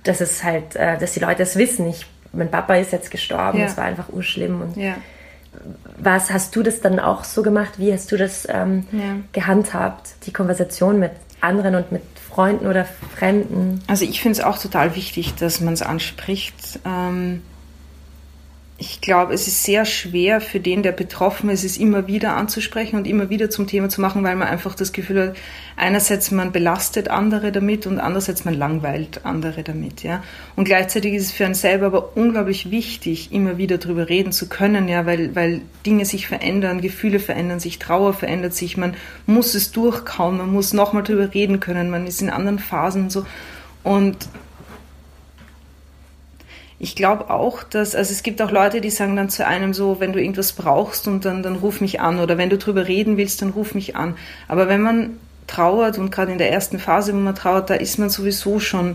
dass 0.04 0.20
es 0.20 0.44
halt, 0.44 0.76
äh, 0.76 0.98
dass 0.98 1.12
die 1.14 1.20
Leute 1.20 1.42
es 1.42 1.56
wissen. 1.56 1.88
Ich, 1.88 2.04
mein 2.34 2.50
Papa 2.50 2.74
ist 2.74 2.92
jetzt 2.92 3.10
gestorben, 3.10 3.62
es 3.62 3.72
ja. 3.72 3.76
war 3.78 3.84
einfach 3.84 4.10
urschlimm 4.10 4.60
und 4.60 4.76
ja. 4.76 4.96
was 5.96 6.30
hast 6.30 6.54
du 6.54 6.62
das 6.62 6.82
dann 6.82 7.00
auch 7.00 7.24
so 7.24 7.42
gemacht? 7.42 7.78
Wie 7.78 7.94
hast 7.94 8.12
du 8.12 8.18
das 8.18 8.46
ähm, 8.50 8.86
gehandhabt, 9.32 10.10
die 10.26 10.34
Konversation 10.34 10.98
mit 10.98 11.12
anderen 11.40 11.76
und 11.76 11.92
mit 11.92 12.02
Freunden 12.28 12.66
oder 12.66 12.84
Fremden? 12.84 13.82
Also 13.86 14.04
ich 14.04 14.20
finde 14.20 14.38
es 14.38 14.44
auch 14.44 14.58
total 14.58 14.94
wichtig, 14.96 15.34
dass 15.36 15.62
man 15.62 15.72
es 15.72 15.80
anspricht. 15.80 16.80
Ähm 16.84 17.40
ich 18.80 19.00
glaube, 19.00 19.34
es 19.34 19.48
ist 19.48 19.64
sehr 19.64 19.84
schwer 19.84 20.40
für 20.40 20.60
den, 20.60 20.84
der 20.84 20.92
betroffen 20.92 21.50
ist, 21.50 21.64
es 21.64 21.78
immer 21.78 22.06
wieder 22.06 22.36
anzusprechen 22.36 22.94
und 22.94 23.08
immer 23.08 23.28
wieder 23.28 23.50
zum 23.50 23.66
Thema 23.66 23.88
zu 23.88 24.00
machen, 24.00 24.22
weil 24.22 24.36
man 24.36 24.46
einfach 24.46 24.76
das 24.76 24.92
Gefühl 24.92 25.30
hat, 25.30 25.36
einerseits 25.76 26.30
man 26.30 26.52
belastet 26.52 27.08
andere 27.08 27.50
damit 27.50 27.88
und 27.88 27.98
andererseits 27.98 28.44
man 28.44 28.54
langweilt 28.54 29.24
andere 29.24 29.64
damit, 29.64 30.04
ja. 30.04 30.22
Und 30.54 30.62
gleichzeitig 30.62 31.14
ist 31.14 31.24
es 31.24 31.32
für 31.32 31.44
einen 31.44 31.54
selber 31.54 31.86
aber 31.86 32.16
unglaublich 32.16 32.70
wichtig, 32.70 33.32
immer 33.32 33.58
wieder 33.58 33.78
drüber 33.78 34.08
reden 34.08 34.30
zu 34.30 34.48
können, 34.48 34.86
ja, 34.86 35.06
weil, 35.06 35.34
weil 35.34 35.62
Dinge 35.84 36.04
sich 36.04 36.28
verändern, 36.28 36.80
Gefühle 36.80 37.18
verändern 37.18 37.58
sich, 37.58 37.80
Trauer 37.80 38.12
verändert 38.12 38.54
sich, 38.54 38.76
man 38.76 38.94
muss 39.26 39.56
es 39.56 39.72
durchkauen, 39.72 40.36
man 40.36 40.52
muss 40.52 40.72
nochmal 40.72 41.02
drüber 41.02 41.34
reden 41.34 41.58
können, 41.58 41.90
man 41.90 42.06
ist 42.06 42.22
in 42.22 42.30
anderen 42.30 42.60
Phasen 42.60 43.02
und 43.04 43.10
so. 43.10 43.26
Und 43.82 44.28
ich 46.80 46.94
glaube 46.94 47.30
auch, 47.30 47.64
dass, 47.64 47.94
also 47.94 48.12
es 48.12 48.22
gibt 48.22 48.40
auch 48.40 48.52
Leute, 48.52 48.80
die 48.80 48.90
sagen 48.90 49.16
dann 49.16 49.30
zu 49.30 49.44
einem 49.44 49.74
so, 49.74 49.98
wenn 49.98 50.12
du 50.12 50.20
irgendwas 50.20 50.52
brauchst 50.52 51.08
und 51.08 51.24
dann, 51.24 51.42
dann 51.42 51.56
ruf 51.56 51.80
mich 51.80 52.00
an 52.00 52.20
oder 52.20 52.38
wenn 52.38 52.50
du 52.50 52.58
drüber 52.58 52.86
reden 52.86 53.16
willst, 53.16 53.42
dann 53.42 53.50
ruf 53.50 53.74
mich 53.74 53.96
an. 53.96 54.16
Aber 54.46 54.68
wenn 54.68 54.82
man 54.82 55.18
trauert 55.48 55.98
und 55.98 56.12
gerade 56.12 56.30
in 56.30 56.38
der 56.38 56.52
ersten 56.52 56.78
Phase, 56.78 57.12
wo 57.12 57.16
man 57.16 57.34
trauert, 57.34 57.70
da 57.70 57.74
ist 57.74 57.98
man 57.98 58.10
sowieso 58.10 58.60
schon, 58.60 58.94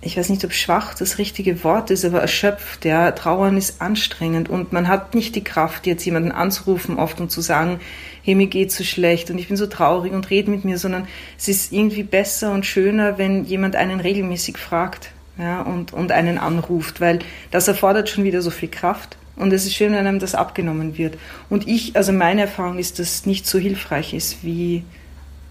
ich 0.00 0.16
weiß 0.16 0.30
nicht, 0.30 0.44
ob 0.44 0.52
schwach 0.52 0.94
das 0.94 1.18
richtige 1.18 1.62
Wort 1.62 1.92
ist, 1.92 2.04
aber 2.04 2.20
erschöpft. 2.20 2.84
Ja, 2.84 3.12
Trauern 3.12 3.56
ist 3.56 3.80
anstrengend 3.80 4.48
und 4.48 4.72
man 4.72 4.88
hat 4.88 5.14
nicht 5.14 5.36
die 5.36 5.44
Kraft, 5.44 5.86
jetzt 5.86 6.04
jemanden 6.04 6.32
anzurufen 6.32 6.98
oft 6.98 7.20
und 7.20 7.30
zu 7.30 7.40
sagen, 7.40 7.78
hey, 8.24 8.34
mir 8.34 8.48
geht's 8.48 8.76
so 8.76 8.82
schlecht 8.82 9.30
und 9.30 9.38
ich 9.38 9.46
bin 9.46 9.56
so 9.56 9.68
traurig 9.68 10.12
und 10.12 10.28
red 10.28 10.48
mit 10.48 10.64
mir, 10.64 10.78
sondern 10.78 11.06
es 11.38 11.46
ist 11.46 11.72
irgendwie 11.72 12.02
besser 12.02 12.50
und 12.50 12.66
schöner, 12.66 13.16
wenn 13.16 13.44
jemand 13.44 13.76
einen 13.76 14.00
regelmäßig 14.00 14.58
fragt 14.58 15.12
ja, 15.38 15.62
und, 15.62 15.92
und 15.92 16.12
einen 16.12 16.38
anruft, 16.38 17.00
weil 17.00 17.20
das 17.50 17.68
erfordert 17.68 18.08
schon 18.08 18.24
wieder 18.24 18.42
so 18.42 18.50
viel 18.50 18.68
Kraft. 18.68 19.16
Und 19.36 19.52
es 19.52 19.64
ist 19.64 19.74
schön, 19.74 19.92
wenn 19.92 20.06
einem 20.06 20.18
das 20.18 20.34
abgenommen 20.34 20.98
wird. 20.98 21.16
Und 21.48 21.66
ich, 21.66 21.96
also 21.96 22.12
meine 22.12 22.42
Erfahrung 22.42 22.78
ist, 22.78 22.98
dass 22.98 23.14
es 23.14 23.26
nicht 23.26 23.46
so 23.46 23.58
hilfreich 23.58 24.12
ist, 24.12 24.44
wie, 24.44 24.84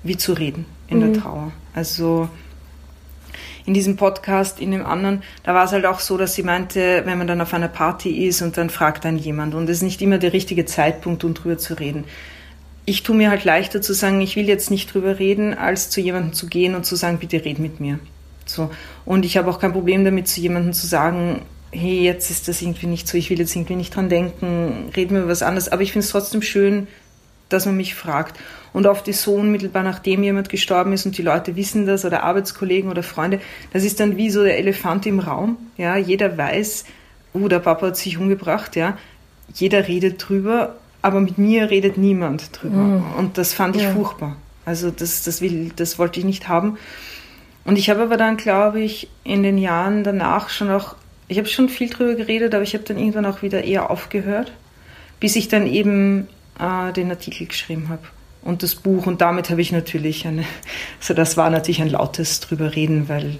wie 0.03 0.17
zu 0.17 0.33
reden 0.33 0.65
in 0.87 0.99
mhm. 0.99 1.13
der 1.13 1.21
Trauer. 1.21 1.51
Also 1.73 2.29
in 3.65 3.73
diesem 3.73 3.95
Podcast, 3.95 4.59
in 4.59 4.71
dem 4.71 4.85
anderen, 4.85 5.23
da 5.43 5.53
war 5.53 5.65
es 5.65 5.71
halt 5.71 5.85
auch 5.85 5.99
so, 5.99 6.17
dass 6.17 6.33
sie 6.33 6.43
meinte, 6.43 7.03
wenn 7.05 7.17
man 7.17 7.27
dann 7.27 7.41
auf 7.41 7.53
einer 7.53 7.67
Party 7.67 8.25
ist 8.27 8.41
und 8.41 8.57
dann 8.57 8.69
fragt 8.69 9.05
dann 9.05 9.17
jemand 9.17 9.55
und 9.55 9.69
es 9.69 9.77
ist 9.77 9.83
nicht 9.83 10.01
immer 10.01 10.17
der 10.17 10.33
richtige 10.33 10.65
Zeitpunkt, 10.65 11.23
um 11.23 11.33
drüber 11.33 11.57
zu 11.57 11.75
reden. 11.75 12.05
Ich 12.85 13.03
tue 13.03 13.15
mir 13.15 13.29
halt 13.29 13.43
leichter 13.43 13.81
zu 13.81 13.93
sagen, 13.93 14.21
ich 14.21 14.35
will 14.35 14.47
jetzt 14.47 14.71
nicht 14.71 14.93
drüber 14.93 15.19
reden, 15.19 15.53
als 15.53 15.89
zu 15.89 16.01
jemandem 16.01 16.33
zu 16.33 16.47
gehen 16.47 16.75
und 16.75 16.85
zu 16.85 16.95
sagen, 16.95 17.19
bitte 17.19 17.45
red 17.45 17.59
mit 17.59 17.79
mir. 17.79 17.99
So. 18.45 18.71
Und 19.05 19.25
ich 19.25 19.37
habe 19.37 19.49
auch 19.49 19.59
kein 19.59 19.73
Problem 19.73 20.03
damit, 20.05 20.27
zu 20.27 20.41
jemandem 20.41 20.73
zu 20.73 20.87
sagen, 20.87 21.41
hey, 21.71 22.03
jetzt 22.03 22.29
ist 22.29 22.47
das 22.47 22.61
irgendwie 22.61 22.87
nicht 22.87 23.07
so, 23.07 23.17
ich 23.17 23.29
will 23.29 23.39
jetzt 23.39 23.55
irgendwie 23.55 23.75
nicht 23.75 23.95
dran 23.95 24.09
denken, 24.09 24.89
reden 24.95 25.15
wir 25.15 25.21
über 25.21 25.31
was 25.31 25.43
anderes. 25.43 25.69
Aber 25.69 25.81
ich 25.81 25.91
finde 25.91 26.05
es 26.05 26.11
trotzdem 26.11 26.41
schön, 26.41 26.87
dass 27.49 27.65
man 27.65 27.77
mich 27.77 27.95
fragt. 27.95 28.39
Und 28.73 28.87
oft 28.87 29.07
ist 29.07 29.21
so 29.21 29.35
unmittelbar, 29.35 29.83
nachdem 29.83 30.23
jemand 30.23 30.49
gestorben 30.49 30.93
ist 30.93 31.05
und 31.05 31.17
die 31.17 31.21
Leute 31.21 31.55
wissen 31.55 31.85
das 31.85 32.05
oder 32.05 32.23
Arbeitskollegen 32.23 32.89
oder 32.89 33.03
Freunde, 33.03 33.41
das 33.73 33.83
ist 33.83 33.99
dann 33.99 34.17
wie 34.17 34.29
so 34.29 34.43
der 34.43 34.57
Elefant 34.57 35.05
im 35.05 35.19
Raum. 35.19 35.57
Ja, 35.77 35.97
jeder 35.97 36.37
weiß, 36.37 36.85
oh, 37.33 37.47
der 37.47 37.59
Papa 37.59 37.87
hat 37.87 37.97
sich 37.97 38.17
umgebracht, 38.17 38.75
ja. 38.75 38.97
Jeder 39.53 39.87
redet 39.87 40.25
drüber, 40.25 40.75
aber 41.01 41.19
mit 41.19 41.37
mir 41.37 41.69
redet 41.69 41.97
niemand 41.97 42.49
drüber. 42.53 42.77
Mhm. 42.77 43.03
Und 43.17 43.37
das 43.37 43.53
fand 43.53 43.75
ich 43.75 43.83
ja. 43.83 43.91
furchtbar. 43.91 44.37
Also 44.63 44.91
das, 44.91 45.23
das, 45.23 45.41
will, 45.41 45.71
das 45.75 45.99
wollte 45.99 46.19
ich 46.19 46.25
nicht 46.25 46.47
haben. 46.47 46.77
Und 47.63 47.77
ich 47.77 47.89
habe 47.89 48.01
aber 48.01 48.17
dann, 48.17 48.37
glaube 48.37 48.81
ich, 48.81 49.07
in 49.23 49.43
den 49.43 49.57
Jahren 49.57 50.03
danach 50.03 50.49
schon 50.49 50.71
auch, 50.71 50.95
ich 51.27 51.37
habe 51.37 51.47
schon 51.47 51.69
viel 51.69 51.89
drüber 51.89 52.15
geredet, 52.15 52.53
aber 52.53 52.63
ich 52.63 52.73
habe 52.73 52.83
dann 52.83 52.97
irgendwann 52.97 53.25
auch 53.25 53.41
wieder 53.41 53.63
eher 53.63 53.89
aufgehört, 53.89 54.51
bis 55.19 55.35
ich 55.35 55.47
dann 55.47 55.67
eben 55.67 56.27
äh, 56.59 56.91
den 56.91 57.11
Artikel 57.11 57.47
geschrieben 57.47 57.89
habe 57.89 58.01
und 58.41 58.63
das 58.63 58.75
Buch. 58.75 59.05
Und 59.05 59.21
damit 59.21 59.49
habe 59.49 59.61
ich 59.61 59.71
natürlich 59.71 60.25
eine, 60.27 60.43
also 60.99 61.13
das 61.13 61.37
war 61.37 61.49
natürlich 61.49 61.81
ein 61.81 61.89
lautes 61.89 62.39
drüber 62.39 62.75
reden, 62.75 63.09
weil 63.09 63.37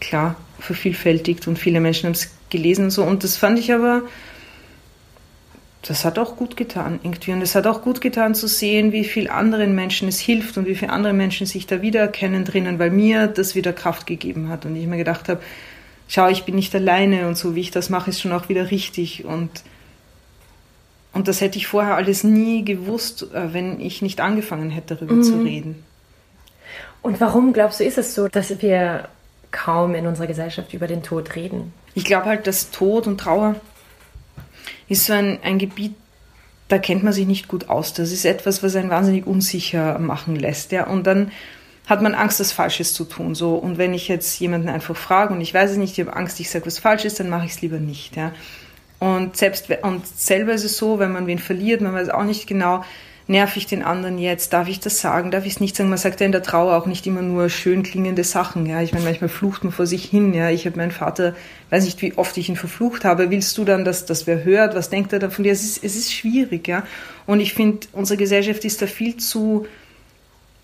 klar, 0.00 0.36
vervielfältigt 0.58 1.46
und 1.46 1.58
viele 1.58 1.80
Menschen 1.80 2.06
haben 2.06 2.12
es 2.12 2.30
gelesen 2.50 2.86
und 2.86 2.90
so. 2.90 3.04
Und 3.04 3.24
das 3.24 3.36
fand 3.36 3.58
ich 3.58 3.72
aber 3.72 4.02
das 5.86 6.04
hat 6.04 6.18
auch 6.18 6.36
gut 6.36 6.56
getan 6.56 6.98
irgendwie. 7.02 7.32
Und 7.32 7.42
es 7.42 7.54
hat 7.54 7.66
auch 7.66 7.82
gut 7.82 8.00
getan 8.00 8.34
zu 8.34 8.48
sehen, 8.48 8.92
wie 8.92 9.04
viel 9.04 9.30
anderen 9.30 9.74
Menschen 9.74 10.08
es 10.08 10.18
hilft 10.18 10.58
und 10.58 10.66
wie 10.66 10.74
viele 10.74 10.92
andere 10.92 11.12
Menschen 11.12 11.46
sich 11.46 11.66
da 11.66 11.80
wiedererkennen 11.80 12.44
drinnen, 12.44 12.78
weil 12.78 12.90
mir 12.90 13.28
das 13.28 13.54
wieder 13.54 13.72
Kraft 13.72 14.06
gegeben 14.06 14.48
hat. 14.48 14.66
Und 14.66 14.74
ich 14.74 14.86
mir 14.86 14.96
gedacht 14.96 15.28
habe, 15.28 15.40
schau, 16.08 16.28
ich 16.28 16.44
bin 16.44 16.56
nicht 16.56 16.74
alleine 16.74 17.28
und 17.28 17.36
so 17.38 17.54
wie 17.54 17.60
ich 17.60 17.70
das 17.70 17.88
mache, 17.88 18.10
ist 18.10 18.20
schon 18.20 18.32
auch 18.32 18.48
wieder 18.48 18.70
richtig. 18.70 19.24
Und, 19.24 19.50
und 21.12 21.28
das 21.28 21.40
hätte 21.40 21.56
ich 21.56 21.68
vorher 21.68 21.94
alles 21.94 22.24
nie 22.24 22.64
gewusst, 22.64 23.28
äh, 23.32 23.52
wenn 23.52 23.80
ich 23.80 24.02
nicht 24.02 24.20
angefangen 24.20 24.70
hätte, 24.70 24.96
darüber 24.96 25.14
mhm. 25.14 25.22
zu 25.22 25.40
reden. 25.40 25.84
Und 27.00 27.20
warum 27.20 27.52
glaubst 27.52 27.78
du, 27.78 27.84
ist 27.84 27.98
es 27.98 28.14
so, 28.16 28.26
dass 28.26 28.60
wir 28.60 29.08
kaum 29.52 29.94
in 29.94 30.08
unserer 30.08 30.26
Gesellschaft 30.26 30.74
über 30.74 30.88
den 30.88 31.04
Tod 31.04 31.36
reden? 31.36 31.72
Ich 31.94 32.04
glaube 32.04 32.26
halt, 32.26 32.48
dass 32.48 32.72
Tod 32.72 33.06
und 33.06 33.18
Trauer 33.18 33.54
ist 34.88 35.06
so 35.06 35.12
ein, 35.12 35.38
ein 35.42 35.58
Gebiet, 35.58 35.94
da 36.68 36.78
kennt 36.78 37.04
man 37.04 37.12
sich 37.12 37.26
nicht 37.26 37.48
gut 37.48 37.68
aus. 37.68 37.92
Das 37.92 38.12
ist 38.12 38.24
etwas, 38.24 38.62
was 38.62 38.74
einen 38.76 38.90
wahnsinnig 38.90 39.26
unsicher 39.26 39.98
machen 39.98 40.36
lässt. 40.36 40.72
Ja? 40.72 40.86
Und 40.86 41.06
dann 41.06 41.30
hat 41.86 42.02
man 42.02 42.14
Angst, 42.14 42.40
das 42.40 42.52
Falsches 42.52 42.92
zu 42.92 43.04
tun. 43.04 43.34
So. 43.34 43.54
Und 43.54 43.78
wenn 43.78 43.94
ich 43.94 44.08
jetzt 44.08 44.38
jemanden 44.40 44.68
einfach 44.68 44.96
frage 44.96 45.32
und 45.32 45.40
ich 45.40 45.54
weiß 45.54 45.72
es 45.72 45.76
nicht, 45.76 45.96
ich 45.96 46.04
habe 46.04 46.16
Angst, 46.16 46.40
ich 46.40 46.50
sage 46.50 46.66
was 46.66 46.78
Falsches, 46.78 47.14
dann 47.14 47.28
mache 47.28 47.46
ich 47.46 47.52
es 47.52 47.60
lieber 47.60 47.78
nicht. 47.78 48.16
Ja? 48.16 48.32
Und, 48.98 49.36
selbst, 49.36 49.68
und 49.82 50.06
selber 50.06 50.52
ist 50.52 50.64
es 50.64 50.76
so, 50.76 50.98
wenn 50.98 51.12
man 51.12 51.26
wen 51.26 51.38
verliert, 51.38 51.80
man 51.80 51.94
weiß 51.94 52.08
auch 52.08 52.24
nicht 52.24 52.46
genau, 52.46 52.84
nerv 53.28 53.56
ich 53.56 53.66
den 53.66 53.82
anderen 53.82 54.18
jetzt? 54.18 54.52
Darf 54.52 54.68
ich 54.68 54.78
das 54.80 55.00
sagen? 55.00 55.30
Darf 55.30 55.46
ich 55.46 55.54
es 55.54 55.60
nicht 55.60 55.76
sagen? 55.76 55.88
Man 55.88 55.98
sagt 55.98 56.20
ja 56.20 56.26
in 56.26 56.32
der 56.32 56.42
Trauer 56.42 56.76
auch 56.76 56.86
nicht 56.86 57.06
immer 57.06 57.22
nur 57.22 57.48
schön 57.48 57.82
klingende 57.82 58.24
Sachen. 58.24 58.66
Ja, 58.66 58.80
ich 58.82 58.92
meine, 58.92 59.04
manchmal 59.04 59.28
flucht 59.28 59.64
man 59.64 59.72
vor 59.72 59.86
sich 59.86 60.04
hin. 60.04 60.32
Ja, 60.32 60.50
ich 60.50 60.66
habe 60.66 60.76
meinen 60.76 60.92
Vater, 60.92 61.34
weiß 61.70 61.84
nicht, 61.84 62.00
wie 62.02 62.16
oft 62.16 62.36
ich 62.36 62.48
ihn 62.48 62.56
verflucht 62.56 63.04
habe. 63.04 63.30
Willst 63.30 63.58
du 63.58 63.64
dann, 63.64 63.84
dass 63.84 64.06
das 64.06 64.26
wer 64.26 64.44
hört? 64.44 64.74
Was 64.74 64.90
denkt 64.90 65.12
er 65.12 65.18
davon 65.18 65.42
dir? 65.42 65.52
Es 65.52 65.64
ist, 65.64 65.82
es 65.82 65.96
ist 65.96 66.12
schwierig. 66.12 66.68
Ja, 66.68 66.84
und 67.26 67.40
ich 67.40 67.54
finde, 67.54 67.86
unsere 67.92 68.16
Gesellschaft 68.16 68.64
ist 68.64 68.80
da 68.80 68.86
viel 68.86 69.16
zu 69.16 69.66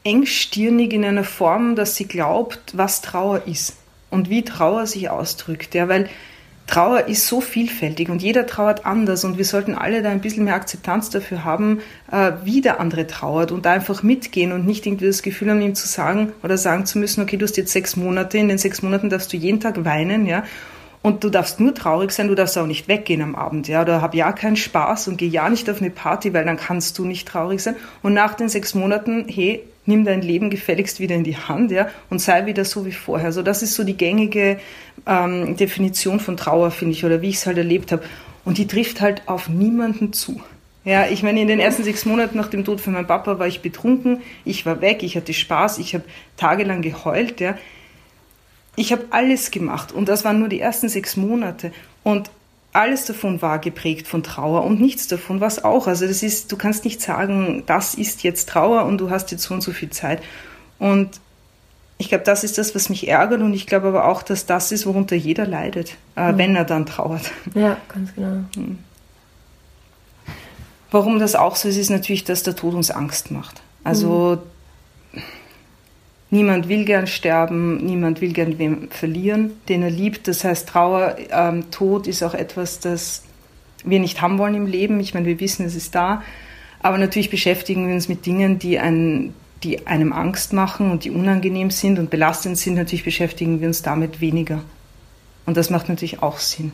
engstirnig 0.04 0.92
in 0.92 1.04
einer 1.04 1.24
Form, 1.24 1.76
dass 1.76 1.96
sie 1.96 2.06
glaubt, 2.06 2.76
was 2.76 3.02
Trauer 3.02 3.42
ist 3.46 3.76
und 4.10 4.30
wie 4.30 4.42
Trauer 4.42 4.86
sich 4.86 5.10
ausdrückt. 5.10 5.74
Ja, 5.74 5.88
weil 5.88 6.08
Trauer 6.72 7.06
ist 7.06 7.26
so 7.26 7.42
vielfältig 7.42 8.08
und 8.08 8.22
jeder 8.22 8.46
trauert 8.46 8.86
anders 8.86 9.26
und 9.26 9.36
wir 9.36 9.44
sollten 9.44 9.74
alle 9.74 10.00
da 10.00 10.08
ein 10.08 10.22
bisschen 10.22 10.44
mehr 10.44 10.54
Akzeptanz 10.54 11.10
dafür 11.10 11.44
haben, 11.44 11.80
äh, 12.10 12.32
wie 12.44 12.62
der 12.62 12.80
andere 12.80 13.06
trauert 13.06 13.52
und 13.52 13.66
da 13.66 13.72
einfach 13.72 14.02
mitgehen 14.02 14.52
und 14.52 14.64
nicht 14.64 14.86
irgendwie 14.86 15.04
das 15.04 15.20
Gefühl 15.20 15.50
haben, 15.50 15.60
ihm 15.60 15.74
zu 15.74 15.86
sagen 15.86 16.32
oder 16.42 16.56
sagen 16.56 16.86
zu 16.86 16.98
müssen, 16.98 17.20
okay, 17.20 17.36
du 17.36 17.44
hast 17.44 17.58
jetzt 17.58 17.72
sechs 17.72 17.94
Monate, 17.94 18.38
in 18.38 18.48
den 18.48 18.56
sechs 18.56 18.80
Monaten 18.80 19.10
darfst 19.10 19.30
du 19.34 19.36
jeden 19.36 19.60
Tag 19.60 19.84
weinen, 19.84 20.24
ja, 20.24 20.44
und 21.02 21.24
du 21.24 21.28
darfst 21.28 21.60
nur 21.60 21.74
traurig 21.74 22.10
sein, 22.10 22.28
du 22.28 22.34
darfst 22.34 22.56
auch 22.56 22.66
nicht 22.66 22.88
weggehen 22.88 23.20
am 23.20 23.34
Abend, 23.34 23.68
ja, 23.68 23.82
oder 23.82 24.00
hab 24.00 24.14
ja 24.14 24.32
keinen 24.32 24.56
Spaß 24.56 25.08
und 25.08 25.18
geh 25.18 25.26
ja 25.26 25.50
nicht 25.50 25.68
auf 25.68 25.82
eine 25.82 25.90
Party, 25.90 26.32
weil 26.32 26.46
dann 26.46 26.56
kannst 26.56 26.98
du 26.98 27.04
nicht 27.04 27.28
traurig 27.28 27.62
sein. 27.62 27.76
Und 28.02 28.14
nach 28.14 28.32
den 28.32 28.48
sechs 28.48 28.74
Monaten, 28.74 29.26
hey, 29.28 29.62
nimm 29.86 30.04
dein 30.04 30.22
Leben 30.22 30.50
gefälligst 30.50 31.00
wieder 31.00 31.14
in 31.14 31.24
die 31.24 31.36
Hand 31.36 31.70
ja, 31.70 31.88
und 32.10 32.20
sei 32.20 32.46
wieder 32.46 32.64
so 32.64 32.86
wie 32.86 32.92
vorher. 32.92 33.32
So, 33.32 33.42
das 33.42 33.62
ist 33.62 33.74
so 33.74 33.84
die 33.84 33.96
gängige 33.96 34.58
ähm, 35.06 35.56
Definition 35.56 36.20
von 36.20 36.36
Trauer, 36.36 36.70
finde 36.70 36.92
ich, 36.92 37.04
oder 37.04 37.22
wie 37.22 37.30
ich 37.30 37.36
es 37.36 37.46
halt 37.46 37.58
erlebt 37.58 37.92
habe. 37.92 38.02
Und 38.44 38.58
die 38.58 38.66
trifft 38.66 39.00
halt 39.00 39.22
auf 39.26 39.48
niemanden 39.48 40.12
zu. 40.12 40.40
Ja, 40.84 41.06
ich 41.06 41.22
meine, 41.22 41.40
in 41.40 41.46
den 41.46 41.60
ersten 41.60 41.84
sechs 41.84 42.04
Monaten 42.04 42.36
nach 42.36 42.48
dem 42.48 42.64
Tod 42.64 42.80
von 42.80 42.92
meinem 42.92 43.06
Papa 43.06 43.38
war 43.38 43.46
ich 43.46 43.62
betrunken, 43.62 44.20
ich 44.44 44.66
war 44.66 44.80
weg, 44.80 45.04
ich 45.04 45.16
hatte 45.16 45.32
Spaß, 45.32 45.78
ich 45.78 45.94
habe 45.94 46.04
tagelang 46.36 46.82
geheult, 46.82 47.40
ja. 47.40 47.56
Ich 48.74 48.90
habe 48.90 49.04
alles 49.10 49.50
gemacht 49.50 49.92
und 49.92 50.08
das 50.08 50.24
waren 50.24 50.40
nur 50.40 50.48
die 50.48 50.58
ersten 50.58 50.88
sechs 50.88 51.16
Monate 51.16 51.72
und 52.02 52.30
alles 52.72 53.04
davon 53.04 53.42
war 53.42 53.58
geprägt 53.58 54.08
von 54.08 54.22
Trauer 54.22 54.64
und 54.64 54.80
nichts 54.80 55.06
davon 55.06 55.40
war 55.40 55.48
es 55.48 55.62
auch. 55.62 55.86
Also 55.86 56.06
das 56.06 56.22
ist, 56.22 56.50
du 56.50 56.56
kannst 56.56 56.84
nicht 56.84 57.00
sagen, 57.00 57.62
das 57.66 57.94
ist 57.94 58.22
jetzt 58.22 58.48
Trauer 58.48 58.84
und 58.86 58.98
du 58.98 59.10
hast 59.10 59.30
jetzt 59.30 59.42
so 59.42 59.54
und 59.54 59.60
so 59.60 59.72
viel 59.72 59.90
Zeit. 59.90 60.22
Und 60.78 61.20
ich 61.98 62.08
glaube, 62.08 62.24
das 62.24 62.44
ist 62.44 62.58
das, 62.58 62.74
was 62.74 62.88
mich 62.88 63.08
ärgert 63.08 63.42
und 63.42 63.52
ich 63.52 63.66
glaube 63.66 63.88
aber 63.88 64.06
auch, 64.06 64.22
dass 64.22 64.46
das 64.46 64.72
ist, 64.72 64.86
worunter 64.86 65.14
jeder 65.14 65.46
leidet, 65.46 65.96
äh, 66.16 66.32
mhm. 66.32 66.38
wenn 66.38 66.56
er 66.56 66.64
dann 66.64 66.86
trauert. 66.86 67.30
Ja, 67.54 67.76
ganz 67.88 68.14
genau. 68.14 68.44
Mhm. 68.56 68.78
Warum 70.90 71.18
das 71.18 71.34
auch 71.34 71.56
so 71.56 71.68
ist, 71.68 71.76
ist 71.76 71.90
natürlich, 71.90 72.24
dass 72.24 72.42
der 72.42 72.56
Tod 72.56 72.74
uns 72.74 72.90
Angst 72.90 73.30
macht. 73.30 73.62
Also 73.84 74.38
mhm. 74.40 74.50
Niemand 76.32 76.68
will 76.68 76.84
gern 76.84 77.06
sterben, 77.06 77.76
niemand 77.84 78.20
will 78.20 78.32
gern 78.32 78.58
wem 78.58 78.90
verlieren, 78.90 79.52
den 79.68 79.82
er 79.82 79.90
liebt. 79.90 80.26
Das 80.26 80.42
heißt, 80.44 80.68
Trauer, 80.68 81.16
ähm, 81.30 81.70
Tod 81.70 82.06
ist 82.06 82.22
auch 82.22 82.34
etwas, 82.34 82.80
das 82.80 83.24
wir 83.84 84.00
nicht 84.00 84.22
haben 84.22 84.38
wollen 84.38 84.54
im 84.54 84.66
Leben. 84.66 84.98
Ich 84.98 85.14
meine, 85.14 85.26
wir 85.26 85.38
wissen, 85.40 85.66
es 85.66 85.76
ist 85.76 85.94
da. 85.94 86.22
Aber 86.80 86.98
natürlich 86.98 87.30
beschäftigen 87.30 87.86
wir 87.86 87.94
uns 87.94 88.08
mit 88.08 88.24
Dingen, 88.24 88.58
die, 88.58 88.78
ein, 88.78 89.34
die 89.62 89.86
einem 89.86 90.12
Angst 90.12 90.52
machen 90.54 90.90
und 90.90 91.04
die 91.04 91.10
unangenehm 91.10 91.70
sind 91.70 91.98
und 91.98 92.10
belastend 92.10 92.56
sind. 92.56 92.74
Natürlich 92.74 93.04
beschäftigen 93.04 93.60
wir 93.60 93.68
uns 93.68 93.82
damit 93.82 94.20
weniger. 94.20 94.64
Und 95.44 95.56
das 95.56 95.68
macht 95.68 95.88
natürlich 95.88 96.22
auch 96.22 96.38
Sinn. 96.38 96.72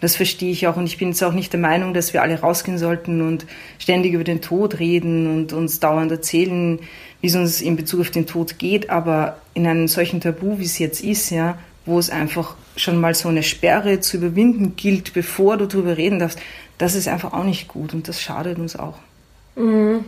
Das 0.00 0.16
verstehe 0.16 0.50
ich 0.50 0.66
auch. 0.66 0.76
Und 0.76 0.86
ich 0.86 0.98
bin 0.98 1.08
jetzt 1.08 1.22
auch 1.22 1.32
nicht 1.32 1.52
der 1.52 1.60
Meinung, 1.60 1.94
dass 1.94 2.12
wir 2.12 2.22
alle 2.22 2.40
rausgehen 2.40 2.78
sollten 2.78 3.20
und 3.20 3.46
ständig 3.78 4.14
über 4.14 4.24
den 4.24 4.40
Tod 4.40 4.78
reden 4.78 5.26
und 5.34 5.52
uns 5.52 5.80
dauernd 5.80 6.10
erzählen, 6.10 6.78
wie 7.20 7.26
es 7.26 7.36
uns 7.36 7.60
in 7.60 7.76
Bezug 7.76 8.00
auf 8.00 8.10
den 8.10 8.26
Tod 8.26 8.58
geht. 8.58 8.90
Aber 8.90 9.38
in 9.54 9.66
einem 9.66 9.88
solchen 9.88 10.20
Tabu, 10.20 10.58
wie 10.58 10.64
es 10.64 10.78
jetzt 10.78 11.02
ist, 11.02 11.30
ja, 11.30 11.58
wo 11.84 11.98
es 11.98 12.10
einfach 12.10 12.56
schon 12.76 13.00
mal 13.00 13.14
so 13.14 13.28
eine 13.28 13.42
Sperre 13.42 14.00
zu 14.00 14.16
überwinden 14.16 14.74
gilt, 14.76 15.12
bevor 15.12 15.56
du 15.56 15.66
darüber 15.66 15.96
reden 15.96 16.18
darfst, 16.18 16.38
das 16.78 16.94
ist 16.94 17.08
einfach 17.08 17.34
auch 17.34 17.44
nicht 17.44 17.68
gut 17.68 17.92
und 17.92 18.08
das 18.08 18.22
schadet 18.22 18.58
uns 18.58 18.76
auch. 18.76 18.98
Mhm. 19.56 20.04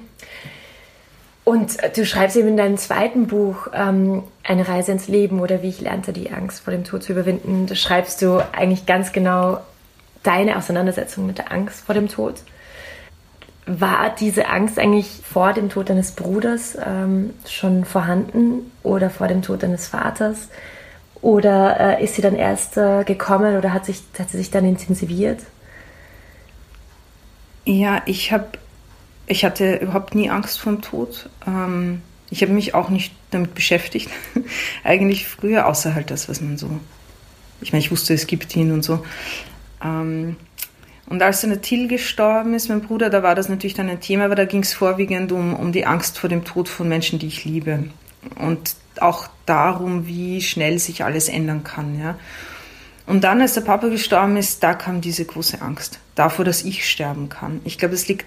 Und 1.45 1.77
du 1.97 2.07
schreibst 2.07 2.37
eben 2.37 2.49
in 2.49 2.57
deinem 2.57 2.77
zweiten 2.79 3.27
Buch 3.27 3.67
ähm, 3.75 4.23
Eine 4.45 4.69
Reise 4.69 4.93
ins 4.93 5.09
Leben 5.09 5.41
oder 5.41 5.63
wie 5.63 5.69
ich 5.69 5.81
lernte, 5.81 6.13
die 6.13 6.31
Angst 6.31 6.61
vor 6.61 6.73
dem 6.73 6.85
Tod 6.85 7.03
zu 7.03 7.13
überwinden. 7.13 7.67
Da 7.67 7.75
schreibst 7.75 8.23
du 8.23 8.39
eigentlich 8.53 8.87
ganz 8.87 9.13
genau 9.13 9.59
deine 10.23 10.57
Auseinandersetzung 10.57 11.27
mit 11.27 11.39
der 11.39 11.53
Angst 11.53 11.85
vor 11.85 11.95
dem 11.95 12.09
Tod. 12.09 12.43
War 13.67 14.15
diese 14.19 14.49
Angst 14.49 14.79
eigentlich 14.79 15.21
vor 15.23 15.53
dem 15.53 15.69
Tod 15.69 15.89
deines 15.89 16.13
Bruders 16.13 16.77
ähm, 16.85 17.31
schon 17.47 17.85
vorhanden 17.85 18.73
oder 18.83 19.09
vor 19.11 19.29
dem 19.29 19.43
Tod 19.43 19.63
deines 19.63 19.87
Vaters? 19.87 20.49
Oder 21.21 21.99
äh, 21.99 22.05
ist 22.05 22.17
sie 22.17 22.23
dann 22.23 22.35
erst 22.35 22.77
äh, 22.77 23.05
gekommen 23.05 23.57
oder 23.57 23.73
hat, 23.73 23.87
sich, 23.87 24.03
hat 24.19 24.31
sie 24.31 24.39
sich 24.39 24.51
dann 24.51 24.65
intensiviert? 24.65 25.41
Ja, 27.65 28.03
ich 28.07 28.33
habe, 28.33 28.49
ich 29.27 29.45
hatte 29.45 29.77
überhaupt 29.77 30.17
nie 30.17 30.29
Angst 30.29 30.59
vor 30.59 30.73
dem 30.73 30.83
Tod. 30.83 31.31
Ähm, 31.47 32.03
ich 32.31 32.43
habe 32.43 32.53
mich 32.53 32.75
auch 32.75 32.89
nicht 32.89 33.15
damit 33.31 33.55
beschäftigt. 33.55 34.11
Eigentlich 34.85 35.29
früher, 35.29 35.69
außer 35.69 35.95
halt 35.95 36.11
das, 36.11 36.29
was 36.29 36.41
man 36.41 36.59
so. 36.59 36.69
Ich 37.61 37.73
meine, 37.73 37.85
ich 37.85 37.93
wusste, 37.93 38.15
es 38.15 38.27
gibt 38.27 38.57
ihn 38.57 38.73
und 38.73 38.83
so. 38.83 39.05
Ähm, 39.83 40.37
und 41.07 41.23
als 41.23 41.43
dann 41.43 41.61
Till 41.61 41.89
gestorben 41.89 42.55
ist, 42.55 42.69
mein 42.69 42.81
Bruder, 42.81 43.11
da 43.11 43.23
war 43.23 43.35
das 43.35 43.49
natürlich 43.49 43.75
dann 43.75 43.89
ein 43.89 44.01
Thema, 44.01 44.27
aber 44.27 44.35
da 44.35 44.45
ging 44.45 44.63
es 44.63 44.73
vorwiegend 44.73 45.33
um, 45.33 45.55
um 45.55 45.73
die 45.73 45.85
Angst 45.85 46.19
vor 46.19 46.31
dem 46.31 46.45
Tod 46.45 46.69
von 46.69 46.89
Menschen, 46.89 47.19
die 47.19 47.27
ich 47.27 47.45
liebe. 47.45 47.85
Und 48.37 48.77
auch 49.01 49.29
darum, 49.47 50.07
wie 50.07 50.41
schnell 50.41 50.79
sich 50.79 51.05
alles 51.05 51.29
ändern 51.29 51.65
kann. 51.65 51.99
Ja. 52.01 52.19
Und 53.07 53.25
dann, 53.25 53.41
als 53.41 53.55
der 53.55 53.63
Papa 53.63 53.89
gestorben 53.89 54.37
ist, 54.37 54.63
da 54.63 54.75
kam 54.75 55.01
diese 55.01 55.25
große 55.25 55.61
Angst 55.61 55.99
davor, 56.15 56.45
dass 56.45 56.63
ich 56.63 56.89
sterben 56.89 57.29
kann. 57.29 57.61
Ich 57.65 57.79
glaube, 57.79 57.95
es 57.95 58.07
liegt 58.09 58.27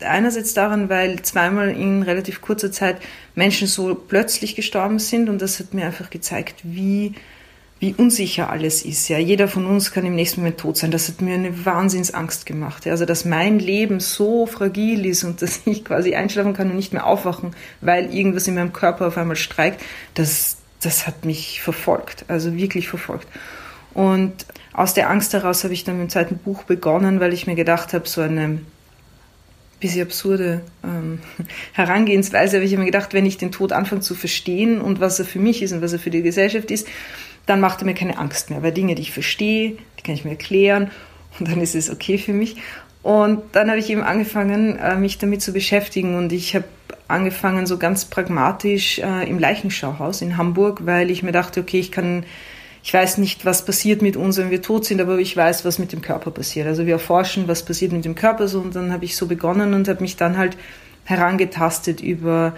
einerseits 0.00 0.54
daran, 0.54 0.88
weil 0.88 1.22
zweimal 1.22 1.70
in 1.70 2.02
relativ 2.02 2.40
kurzer 2.40 2.72
Zeit 2.72 2.96
Menschen 3.34 3.68
so 3.68 3.94
plötzlich 3.94 4.56
gestorben 4.56 4.98
sind 4.98 5.28
und 5.28 5.40
das 5.40 5.60
hat 5.60 5.72
mir 5.72 5.86
einfach 5.86 6.10
gezeigt, 6.10 6.56
wie 6.64 7.14
wie 7.84 7.94
unsicher 7.98 8.48
alles 8.48 8.82
ist. 8.82 9.08
Ja, 9.08 9.18
jeder 9.18 9.46
von 9.46 9.66
uns 9.66 9.92
kann 9.92 10.06
im 10.06 10.14
nächsten 10.14 10.40
Moment 10.40 10.56
tot 10.56 10.78
sein. 10.78 10.90
Das 10.90 11.06
hat 11.08 11.20
mir 11.20 11.34
eine 11.34 11.66
Wahnsinnsangst 11.66 12.46
gemacht. 12.46 12.86
Ja, 12.86 12.92
also 12.92 13.04
dass 13.04 13.26
mein 13.26 13.58
Leben 13.58 14.00
so 14.00 14.46
fragil 14.46 15.04
ist 15.04 15.22
und 15.22 15.42
dass 15.42 15.60
ich 15.66 15.84
quasi 15.84 16.14
einschlafen 16.14 16.54
kann 16.54 16.70
und 16.70 16.76
nicht 16.76 16.94
mehr 16.94 17.06
aufwachen, 17.06 17.54
weil 17.82 18.14
irgendwas 18.14 18.48
in 18.48 18.54
meinem 18.54 18.72
Körper 18.72 19.08
auf 19.08 19.18
einmal 19.18 19.36
streikt, 19.36 19.82
das 20.14 20.56
das 20.80 21.06
hat 21.06 21.24
mich 21.24 21.62
verfolgt, 21.62 22.26
also 22.28 22.56
wirklich 22.56 22.88
verfolgt. 22.88 23.26
Und 23.94 24.34
aus 24.72 24.92
der 24.92 25.08
Angst 25.08 25.32
heraus 25.32 25.64
habe 25.64 25.72
ich 25.72 25.84
dann 25.84 25.96
mit 25.96 26.08
dem 26.08 26.10
zweiten 26.10 26.36
Buch 26.36 26.64
begonnen, 26.64 27.20
weil 27.20 27.32
ich 27.32 27.46
mir 27.46 27.54
gedacht 27.54 27.94
habe, 27.94 28.06
so 28.06 28.20
eine 28.20 28.60
bisschen 29.80 30.02
absurde 30.02 30.62
ähm, 30.82 31.20
Herangehensweise, 31.72 32.56
habe 32.56 32.66
ich 32.66 32.76
mir 32.76 32.84
gedacht, 32.84 33.12
wenn 33.12 33.26
ich 33.26 33.38
den 33.38 33.52
Tod 33.52 33.72
anfange 33.72 34.00
zu 34.00 34.14
verstehen 34.14 34.80
und 34.80 35.00
was 35.00 35.18
er 35.18 35.24
für 35.24 35.38
mich 35.38 35.62
ist 35.62 35.72
und 35.72 35.82
was 35.82 35.92
er 35.92 35.98
für 35.98 36.10
die 36.10 36.22
Gesellschaft 36.22 36.70
ist, 36.70 36.86
dann 37.46 37.60
macht 37.60 37.82
er 37.82 37.86
mir 37.86 37.94
keine 37.94 38.18
Angst 38.18 38.50
mehr, 38.50 38.62
weil 38.62 38.72
Dinge, 38.72 38.94
die 38.94 39.02
ich 39.02 39.12
verstehe, 39.12 39.76
die 39.98 40.02
kann 40.02 40.14
ich 40.14 40.24
mir 40.24 40.32
erklären 40.32 40.90
und 41.38 41.48
dann 41.48 41.60
ist 41.60 41.74
es 41.74 41.90
okay 41.90 42.18
für 42.18 42.32
mich. 42.32 42.56
Und 43.02 43.42
dann 43.52 43.68
habe 43.68 43.78
ich 43.78 43.90
eben 43.90 44.02
angefangen, 44.02 44.78
äh, 44.78 44.96
mich 44.96 45.18
damit 45.18 45.42
zu 45.42 45.52
beschäftigen 45.52 46.16
und 46.16 46.32
ich 46.32 46.54
habe 46.54 46.64
angefangen 47.06 47.66
so 47.66 47.76
ganz 47.76 48.06
pragmatisch 48.06 48.98
äh, 48.98 49.28
im 49.28 49.38
Leichenschauhaus 49.38 50.22
in 50.22 50.38
Hamburg, 50.38 50.86
weil 50.86 51.10
ich 51.10 51.22
mir 51.22 51.32
dachte, 51.32 51.60
okay, 51.60 51.78
ich 51.78 51.92
kann, 51.92 52.24
ich 52.82 52.94
weiß 52.94 53.18
nicht, 53.18 53.44
was 53.44 53.66
passiert 53.66 54.00
mit 54.00 54.16
uns, 54.16 54.38
wenn 54.38 54.50
wir 54.50 54.62
tot 54.62 54.86
sind, 54.86 55.02
aber 55.02 55.18
ich 55.18 55.36
weiß, 55.36 55.66
was 55.66 55.78
mit 55.78 55.92
dem 55.92 56.00
Körper 56.00 56.30
passiert. 56.30 56.66
Also 56.66 56.86
wir 56.86 56.94
erforschen, 56.94 57.46
was 57.46 57.62
passiert 57.62 57.92
mit 57.92 58.06
dem 58.06 58.14
Körper 58.14 58.48
so 58.48 58.60
und 58.60 58.74
dann 58.74 58.90
habe 58.90 59.04
ich 59.04 59.16
so 59.16 59.26
begonnen 59.26 59.74
und 59.74 59.86
habe 59.86 60.00
mich 60.00 60.16
dann 60.16 60.38
halt 60.38 60.56
herangetastet 61.04 62.00
über 62.00 62.54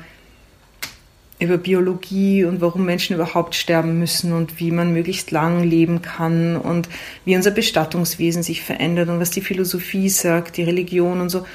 über 1.38 1.58
Biologie 1.58 2.44
und 2.44 2.60
warum 2.60 2.84
Menschen 2.84 3.14
überhaupt 3.14 3.54
sterben 3.54 3.98
müssen 3.98 4.32
und 4.32 4.58
wie 4.58 4.70
man 4.70 4.92
möglichst 4.92 5.30
lang 5.30 5.62
leben 5.62 6.00
kann 6.00 6.56
und 6.56 6.88
wie 7.24 7.36
unser 7.36 7.50
Bestattungswesen 7.50 8.42
sich 8.42 8.62
verändert 8.62 9.08
und 9.08 9.20
was 9.20 9.30
die 9.30 9.42
Philosophie 9.42 10.08
sagt, 10.08 10.56
die 10.56 10.62
Religion 10.62 11.20
und 11.20 11.28
so. 11.28 11.46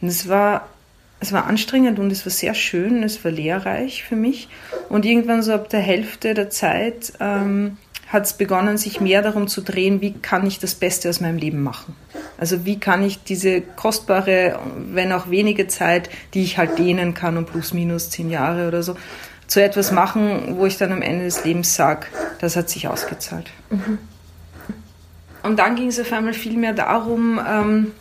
Und 0.00 0.08
es 0.08 0.28
war, 0.28 0.68
es 1.20 1.32
war 1.32 1.46
anstrengend 1.46 1.98
und 1.98 2.10
es 2.10 2.26
war 2.26 2.32
sehr 2.32 2.54
schön, 2.54 3.02
es 3.02 3.24
war 3.24 3.30
lehrreich 3.30 4.02
für 4.02 4.16
mich. 4.16 4.48
Und 4.88 5.04
irgendwann 5.04 5.42
so 5.42 5.52
ab 5.52 5.68
der 5.68 5.80
Hälfte 5.80 6.34
der 6.34 6.50
Zeit 6.50 7.12
ähm, 7.20 7.76
hat 8.08 8.24
es 8.24 8.32
begonnen, 8.32 8.76
sich 8.76 9.00
mehr 9.00 9.22
darum 9.22 9.46
zu 9.46 9.60
drehen, 9.60 10.00
wie 10.00 10.12
kann 10.12 10.46
ich 10.46 10.58
das 10.58 10.74
Beste 10.74 11.08
aus 11.08 11.20
meinem 11.20 11.36
Leben 11.36 11.62
machen. 11.62 11.94
Also 12.38 12.64
wie 12.64 12.78
kann 12.78 13.02
ich 13.02 13.22
diese 13.24 13.60
kostbare, 13.60 14.58
wenn 14.92 15.12
auch 15.12 15.28
wenige 15.28 15.66
Zeit, 15.66 16.08
die 16.34 16.42
ich 16.44 16.56
halt 16.56 16.78
dehnen 16.78 17.12
kann 17.12 17.36
um 17.36 17.44
plus 17.44 17.74
minus 17.74 18.10
zehn 18.10 18.30
Jahre 18.30 18.68
oder 18.68 18.82
so, 18.82 18.96
zu 19.48 19.62
etwas 19.62 19.90
machen, 19.90 20.56
wo 20.56 20.66
ich 20.66 20.76
dann 20.76 20.92
am 20.92 21.02
Ende 21.02 21.24
des 21.24 21.44
Lebens 21.44 21.74
sage, 21.74 22.06
das 22.40 22.54
hat 22.54 22.70
sich 22.70 22.86
ausgezahlt. 22.86 23.50
Mhm. 23.70 23.98
Und 25.42 25.58
dann 25.58 25.76
ging 25.76 25.88
es 25.88 25.98
auf 25.98 26.12
einmal 26.12 26.34
viel 26.34 26.56
mehr 26.56 26.74
darum, 26.74 27.40
ähm, 27.46 27.92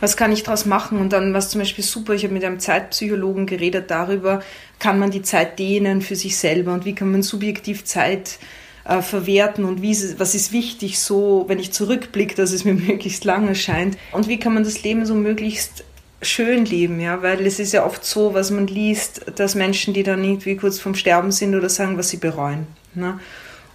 was 0.00 0.16
kann 0.16 0.32
ich 0.32 0.42
daraus 0.42 0.66
machen? 0.66 0.98
Und 0.98 1.12
dann 1.12 1.32
war 1.32 1.38
es 1.38 1.48
zum 1.48 1.60
Beispiel 1.60 1.84
super, 1.84 2.12
ich 2.12 2.24
habe 2.24 2.34
mit 2.34 2.44
einem 2.44 2.58
Zeitpsychologen 2.58 3.46
geredet 3.46 3.90
darüber, 3.90 4.42
kann 4.80 4.98
man 4.98 5.12
die 5.12 5.22
Zeit 5.22 5.60
dehnen 5.60 6.02
für 6.02 6.16
sich 6.16 6.36
selber 6.36 6.72
und 6.74 6.84
wie 6.84 6.94
kann 6.94 7.12
man 7.12 7.22
subjektiv 7.22 7.84
Zeit 7.84 8.40
äh, 8.84 9.02
verwerten 9.02 9.64
und 9.64 9.84
ist, 9.84 10.18
was 10.18 10.34
ist 10.34 10.52
wichtig 10.52 10.98
so, 10.98 11.44
wenn 11.48 11.58
ich 11.58 11.72
zurückblicke, 11.72 12.34
dass 12.34 12.52
es 12.52 12.64
mir 12.64 12.74
möglichst 12.74 13.24
lang 13.24 13.48
erscheint 13.48 13.96
und 14.12 14.28
wie 14.28 14.38
kann 14.38 14.54
man 14.54 14.64
das 14.64 14.82
Leben 14.82 15.06
so 15.06 15.14
möglichst 15.14 15.84
schön 16.22 16.64
leben, 16.64 17.00
ja, 17.00 17.22
weil 17.22 17.44
es 17.46 17.58
ist 17.58 17.72
ja 17.72 17.84
oft 17.84 18.04
so, 18.04 18.32
was 18.32 18.50
man 18.50 18.68
liest, 18.68 19.24
dass 19.36 19.54
Menschen, 19.54 19.92
die 19.92 20.04
dann 20.04 20.22
irgendwie 20.22 20.56
kurz 20.56 20.78
vorm 20.78 20.94
Sterben 20.94 21.32
sind 21.32 21.54
oder 21.54 21.68
sagen, 21.68 21.98
was 21.98 22.10
sie 22.10 22.16
bereuen. 22.16 22.66
Ne? 22.94 23.18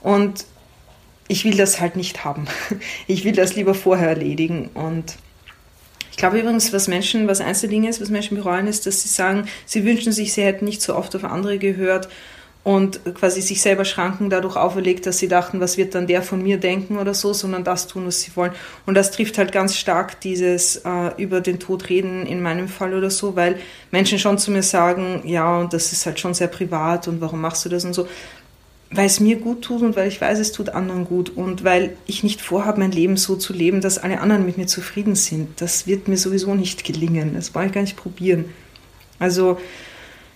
Und 0.02 0.46
ich 1.28 1.44
will 1.44 1.58
das 1.58 1.82
halt 1.82 1.96
nicht 1.98 2.24
haben. 2.24 2.48
Ich 3.08 3.26
will 3.26 3.34
das 3.34 3.56
lieber 3.56 3.74
vorher 3.74 4.10
erledigen. 4.10 4.70
Und 4.74 5.18
ich 6.12 6.18
glaube 6.18 6.40
übrigens, 6.40 6.72
was 6.72 6.88
Menschen, 6.88 7.28
was 7.28 7.42
eins 7.42 7.62
der 7.62 7.70
Dinge 7.70 7.90
ist, 7.90 8.02
was 8.02 8.10
Menschen 8.10 8.38
bereuen, 8.38 8.68
ist, 8.68 8.86
dass 8.86 9.04
sie 9.04 9.10
sagen, 9.10 9.48
sie 9.66 9.84
wünschen 9.84 10.14
sich, 10.14 10.34
sie 10.34 10.44
hätten 10.44 10.66
nicht 10.66 10.82
so 10.82 10.96
oft 10.96 11.16
auf 11.16 11.26
andere 11.26 11.58
gehört 11.58 12.08
und 12.68 13.00
quasi 13.16 13.42
sich 13.42 13.62
selber 13.62 13.86
Schranken 13.86 14.30
dadurch 14.30 14.58
auferlegt, 14.58 15.06
dass 15.06 15.20
sie 15.20 15.30
dachten, 15.30 15.62
was 15.62 15.78
wird 15.78 15.96
dann 15.96 16.06
der 16.06 16.22
von 16.22 16.44
mir 16.44 16.58
denken 16.58 16.98
oder 16.98 17.14
so, 17.14 17.32
sondern 17.32 17.64
das 17.64 17.88
tun, 17.88 18.06
was 18.06 18.20
sie 18.20 18.36
wollen. 18.36 18.52
Und 18.86 18.96
das 18.96 19.12
trifft 19.12 19.38
halt 19.38 19.54
ganz 19.54 19.78
stark 19.78 20.20
dieses 20.20 20.82
äh, 20.84 21.12
über 21.16 21.40
den 21.40 21.60
Tod 21.60 21.88
reden 21.88 22.26
in 22.26 22.42
meinem 22.42 22.68
Fall 22.68 22.94
oder 22.94 23.10
so, 23.10 23.38
weil 23.38 23.56
Menschen 23.92 24.20
schon 24.20 24.38
zu 24.38 24.52
mir 24.52 24.64
sagen, 24.64 25.22
ja, 25.24 25.60
und 25.60 25.72
das 25.72 25.94
ist 25.94 26.06
halt 26.06 26.20
schon 26.20 26.34
sehr 26.34 26.50
privat 26.50 27.08
und 27.08 27.22
warum 27.22 27.40
machst 27.40 27.64
du 27.64 27.70
das 27.70 27.86
und 27.86 27.94
so. 27.94 28.06
weil 28.92 29.06
es 29.06 29.22
mir 29.22 29.38
gut 29.38 29.62
tut 29.62 29.82
und 29.82 29.96
weil 29.96 30.10
ich 30.10 30.20
weiß, 30.20 30.38
es 30.38 30.52
tut 30.52 30.68
anderen 30.68 31.06
gut 31.06 31.30
und 31.30 31.64
weil 31.64 31.96
ich 32.06 32.22
nicht 32.22 32.42
vorhabe, 32.42 32.82
mein 32.82 32.92
Leben 32.92 33.16
so 33.16 33.38
zu 33.38 33.54
leben, 33.54 33.80
dass 33.80 33.98
alle 33.98 34.20
anderen 34.20 34.46
mit 34.46 34.58
mir 34.58 34.68
zufrieden 34.68 35.16
sind. 35.16 35.62
Das 35.62 35.88
wird 35.88 36.10
mir 36.10 36.18
sowieso 36.18 36.54
nicht 36.54 36.84
gelingen. 36.84 37.36
Das 37.36 37.52
brauche 37.52 37.68
ich 37.68 37.72
gar 37.72 37.80
nicht 37.80 37.96
probieren. 37.96 38.44
Also 39.20 39.58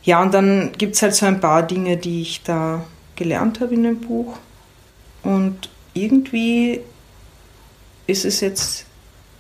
ja, 0.04 0.22
und 0.22 0.34
dann 0.34 0.72
gibt 0.78 0.96
es 0.96 1.02
halt 1.02 1.14
so 1.14 1.26
ein 1.26 1.40
paar 1.40 1.64
Dinge, 1.64 1.98
die 1.98 2.22
ich 2.22 2.44
da 2.44 2.84
gelernt 3.16 3.60
habe 3.60 3.74
in 3.76 3.84
dem 3.84 4.00
Buch. 4.00 4.38
Und 5.24 5.70
irgendwie 5.94 6.82
ist 8.08 8.26
es 8.26 8.42
jetzt, 8.42 8.86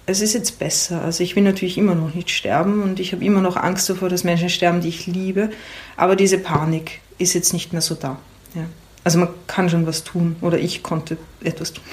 es 0.05 0.21
ist 0.21 0.33
jetzt 0.33 0.59
besser. 0.59 1.01
Also 1.01 1.23
ich 1.23 1.35
will 1.35 1.43
natürlich 1.43 1.77
immer 1.77 1.95
noch 1.95 2.13
nicht 2.13 2.29
sterben 2.29 2.83
und 2.83 2.99
ich 2.99 3.11
habe 3.11 3.25
immer 3.25 3.41
noch 3.41 3.57
Angst 3.57 3.89
davor, 3.89 4.09
dass 4.09 4.23
Menschen 4.23 4.49
sterben, 4.49 4.81
die 4.81 4.89
ich 4.89 5.07
liebe. 5.07 5.49
Aber 5.97 6.15
diese 6.15 6.37
Panik 6.37 7.01
ist 7.17 7.33
jetzt 7.33 7.53
nicht 7.53 7.73
mehr 7.73 7.81
so 7.81 7.95
da. 7.95 8.17
Ja. 8.53 8.65
Also 9.03 9.17
man 9.17 9.29
kann 9.47 9.69
schon 9.69 9.87
was 9.87 10.03
tun 10.03 10.35
oder 10.41 10.59
ich 10.59 10.83
konnte 10.83 11.17
etwas 11.43 11.73
tun. 11.73 11.83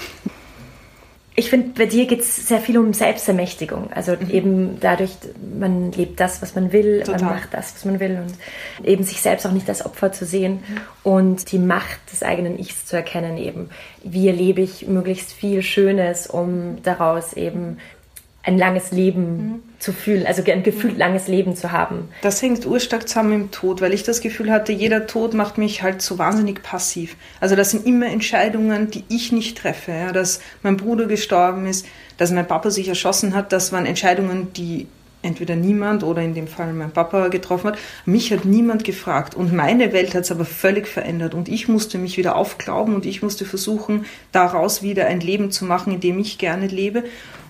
Ich 1.39 1.51
finde, 1.51 1.69
bei 1.69 1.87
dir 1.87 2.07
geht 2.07 2.23
es 2.23 2.49
sehr 2.49 2.59
viel 2.59 2.77
um 2.79 2.93
Selbstermächtigung. 2.93 3.93
Also 3.93 4.17
mhm. 4.19 4.31
eben 4.31 4.81
dadurch, 4.81 5.13
man 5.57 5.93
lebt 5.93 6.19
das, 6.19 6.43
was 6.43 6.57
man 6.57 6.73
will, 6.73 7.05
Total. 7.05 7.23
man 7.23 7.35
macht 7.37 7.55
das, 7.55 7.73
was 7.77 7.85
man 7.85 8.01
will 8.01 8.19
und 8.27 8.85
eben 8.85 9.05
sich 9.05 9.21
selbst 9.21 9.47
auch 9.47 9.53
nicht 9.53 9.69
als 9.69 9.87
Opfer 9.87 10.11
zu 10.11 10.27
sehen 10.27 10.55
mhm. 10.55 10.81
und 11.05 11.53
die 11.53 11.61
Macht 11.61 12.01
des 12.13 12.25
eigenen 12.25 12.59
Ichs 12.59 12.87
zu 12.87 12.97
erkennen 12.97 13.37
eben. 13.39 13.71
Wie 14.03 14.27
erlebe 14.27 14.63
ich 14.63 14.89
möglichst 14.89 15.33
viel 15.33 15.63
Schönes, 15.63 16.27
um 16.27 16.83
daraus 16.83 17.35
eben 17.35 17.79
ein 18.49 18.59
langes 18.59 18.93
Leben 18.93 19.37
mhm. 19.37 19.63
zu 19.79 19.93
fühlen, 19.93 20.27
also 20.27 20.43
ein 20.43 20.63
gefühlt 20.63 20.95
mhm. 20.95 20.99
langes 20.99 21.29
Leben 21.29 21.55
zu 21.55 21.71
haben. 21.71 22.09
Das 22.23 22.41
hängt 22.41 22.67
urstark 22.67 23.07
zusammen 23.07 23.31
mit 23.31 23.41
dem 23.41 23.51
Tod, 23.51 23.81
weil 23.81 23.93
ich 23.93 24.03
das 24.03 24.21
Gefühl 24.23 24.51
hatte, 24.51 24.73
jeder 24.73 25.07
Tod 25.07 25.35
macht 25.35 25.59
mich 25.59 25.83
halt 25.83 26.01
so 26.01 26.19
wahnsinnig 26.19 26.63
passiv. 26.63 27.17
Also 27.41 27.55
das 27.57 27.71
sind 27.71 27.87
immer 27.87 28.07
Entscheidungen, 28.07 28.91
die 28.91 29.05
ich 29.09 29.33
nicht 29.33 29.59
treffe. 29.59 29.93
Ja, 29.93 30.13
dass 30.13 30.41
mein 30.63 30.79
Bruder 30.79 31.07
gestorben 31.07 31.67
ist, 31.67 31.87
dass 32.17 32.33
mein 32.33 32.47
Papa 32.47 32.71
sich 32.71 32.89
erschossen 32.89 33.35
hat, 33.35 33.53
das 33.53 33.71
waren 33.71 33.87
Entscheidungen, 33.87 34.53
die 34.55 34.89
entweder 35.21 35.57
niemand 35.57 36.05
oder 36.05 36.23
in 36.23 36.35
dem 36.35 36.47
Fall 36.47 36.73
mein 36.73 36.93
Papa 36.93 37.29
getroffen 37.29 37.69
hat. 37.69 37.79
Mich 38.07 38.33
hat 38.33 38.45
niemand 38.45 38.85
gefragt 38.85 39.35
und 39.35 39.53
meine 39.53 39.93
Welt 39.93 40.15
hat 40.15 40.25
es 40.25 40.31
aber 40.31 40.45
völlig 40.45 40.87
verändert 40.87 41.35
und 41.35 41.49
ich 41.49 41.69
musste 41.69 41.99
mich 41.99 42.17
wieder 42.17 42.37
aufglauben 42.37 42.95
und 42.95 43.05
ich 43.05 43.21
musste 43.21 43.45
versuchen, 43.45 44.07
daraus 44.33 44.83
wieder 44.83 45.07
ein 45.07 45.21
Leben 45.21 45.51
zu 45.51 45.65
machen, 45.65 45.93
in 45.93 46.01
dem 46.01 46.19
ich 46.19 46.39
gerne 46.39 46.69
lebe. 46.69 47.05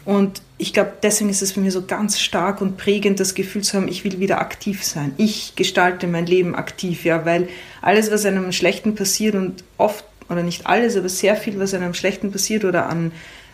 Und 0.08 0.40
ich 0.56 0.72
glaube, 0.72 0.92
deswegen 1.02 1.28
ist 1.28 1.42
es 1.42 1.52
für 1.52 1.60
mich 1.60 1.74
so 1.74 1.84
ganz 1.84 2.18
stark 2.18 2.62
und 2.62 2.78
prägend, 2.78 3.20
das 3.20 3.34
Gefühl 3.34 3.60
zu 3.60 3.76
haben, 3.76 3.88
ich 3.88 4.04
will 4.04 4.20
wieder 4.20 4.40
aktiv 4.40 4.82
sein. 4.82 5.12
Ich 5.18 5.54
gestalte 5.54 6.06
mein 6.06 6.24
Leben 6.24 6.54
aktiv, 6.54 7.04
ja, 7.04 7.26
weil 7.26 7.50
alles, 7.82 8.10
was 8.10 8.24
einem 8.24 8.50
Schlechten 8.52 8.94
passiert 8.94 9.34
und 9.34 9.64
oft, 9.76 10.06
oder 10.30 10.42
nicht 10.42 10.66
alles, 10.66 10.96
aber 10.96 11.10
sehr 11.10 11.36
viel, 11.36 11.60
was 11.60 11.74
einem 11.74 11.92
Schlechten 11.92 12.32
passiert 12.32 12.64
oder 12.64 12.88
an 12.88 13.12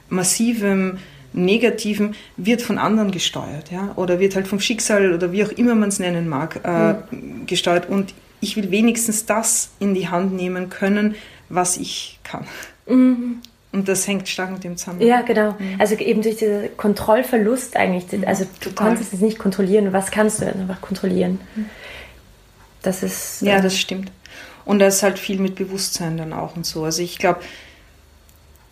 massivem 0.09 0.99
Negativen, 1.33 2.15
wird 2.37 2.63
von 2.63 2.79
anderen 2.79 3.11
gesteuert, 3.11 3.73
ja, 3.73 3.93
oder 3.97 4.21
wird 4.21 4.37
halt 4.37 4.47
vom 4.47 4.61
Schicksal 4.61 5.13
oder 5.13 5.33
wie 5.33 5.45
auch 5.45 5.51
immer 5.51 5.75
man 5.75 5.89
es 5.89 5.99
nennen 5.99 6.29
mag, 6.29 6.61
äh, 6.63 6.93
mhm. 7.13 7.47
gesteuert. 7.47 7.89
Und 7.89 8.15
ich 8.41 8.55
will 8.55 8.71
wenigstens 8.71 9.27
das 9.27 9.71
in 9.81 9.93
die 9.93 10.07
Hand 10.07 10.33
nehmen 10.33 10.71
können, 10.71 11.17
was 11.49 11.79
ich 11.79 12.21
kann. 12.23 12.47
Mhm. 12.87 13.41
Und 13.75 13.89
das 13.89 14.07
hängt 14.07 14.29
stark 14.29 14.53
mit 14.53 14.63
dem 14.63 14.77
zusammen. 14.77 15.01
Ja, 15.01 15.23
genau. 15.23 15.57
Mhm. 15.59 15.81
Also 15.81 15.97
eben 15.97 16.23
durch 16.23 16.37
diesen 16.37 16.77
Kontrollverlust 16.77 17.77
eigentlich. 17.77 18.11
Mhm. 18.13 18.25
Also 18.25 18.45
du 18.45 18.71
Total. 18.71 18.89
konntest 18.89 19.13
es 19.13 19.21
nicht 19.21 19.39
kontrollieren. 19.39 19.93
Was 19.93 20.13
kannst 20.13 20.41
du 20.41 20.47
einfach 20.47 20.81
kontrollieren? 20.81 21.41
Mhm. 21.57 21.67
Das 22.83 23.03
ist. 23.03 23.43
Ja, 23.43 23.57
äh, 23.59 23.63
das 23.63 23.77
stimmt. 23.77 24.13
Und 24.65 24.79
da 24.79 24.87
ist 24.87 25.03
halt 25.03 25.19
viel 25.19 25.41
mit 25.41 25.57
Bewusstsein 25.57 26.17
dann 26.17 26.33
auch 26.33 26.55
und 26.55 26.65
so. 26.65 26.85
Also 26.85 27.03
ich 27.03 27.19
glaube, 27.19 27.41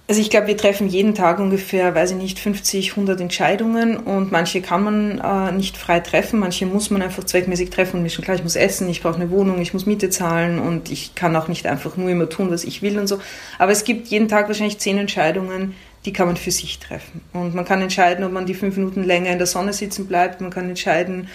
also 0.08 0.20
ich 0.20 0.30
glaube, 0.30 0.48
wir 0.48 0.56
treffen 0.56 0.88
jeden 0.88 1.14
Tag 1.14 1.38
ungefähr, 1.38 1.94
weiß 1.94 2.10
ich 2.10 2.16
nicht, 2.16 2.38
50, 2.38 2.90
100 2.90 3.20
Entscheidungen 3.20 3.96
und 3.96 4.32
manche 4.32 4.60
kann 4.60 4.82
man 4.82 5.18
äh, 5.18 5.52
nicht 5.52 5.76
frei 5.76 6.00
treffen, 6.00 6.40
manche 6.40 6.66
muss 6.66 6.90
man 6.90 7.02
einfach 7.02 7.24
zweckmäßig 7.24 7.70
treffen 7.70 7.96
und 7.96 8.02
mir 8.02 8.10
schon 8.10 8.24
klar, 8.24 8.36
ich 8.36 8.42
muss 8.42 8.56
essen, 8.56 8.88
ich 8.88 9.00
brauche 9.00 9.14
eine 9.14 9.30
Wohnung, 9.30 9.60
ich 9.60 9.72
muss 9.72 9.86
Miete 9.86 10.10
zahlen 10.10 10.58
und 10.58 10.90
ich 10.90 11.14
kann 11.14 11.34
auch 11.36 11.48
nicht 11.48 11.66
einfach 11.66 11.96
nur 11.96 12.10
immer 12.10 12.28
tun, 12.28 12.50
was 12.50 12.64
ich 12.64 12.82
will 12.82 12.98
und 12.98 13.06
so. 13.06 13.20
Aber 13.58 13.72
es 13.72 13.84
gibt 13.84 14.08
jeden 14.08 14.28
Tag 14.28 14.48
wahrscheinlich 14.48 14.78
zehn 14.78 14.98
Entscheidungen, 14.98 15.74
die 16.04 16.12
kann 16.12 16.26
man 16.26 16.36
für 16.36 16.50
sich 16.50 16.80
treffen. 16.80 17.22
Und 17.32 17.54
man 17.54 17.64
kann 17.64 17.80
entscheiden, 17.80 18.24
ob 18.24 18.32
man 18.32 18.44
die 18.44 18.54
fünf 18.54 18.76
Minuten 18.76 19.04
länger 19.04 19.30
in 19.30 19.38
der 19.38 19.46
Sonne 19.46 19.72
sitzen 19.72 20.08
bleibt, 20.08 20.40
man 20.40 20.50
kann 20.50 20.68
entscheiden, 20.68 21.28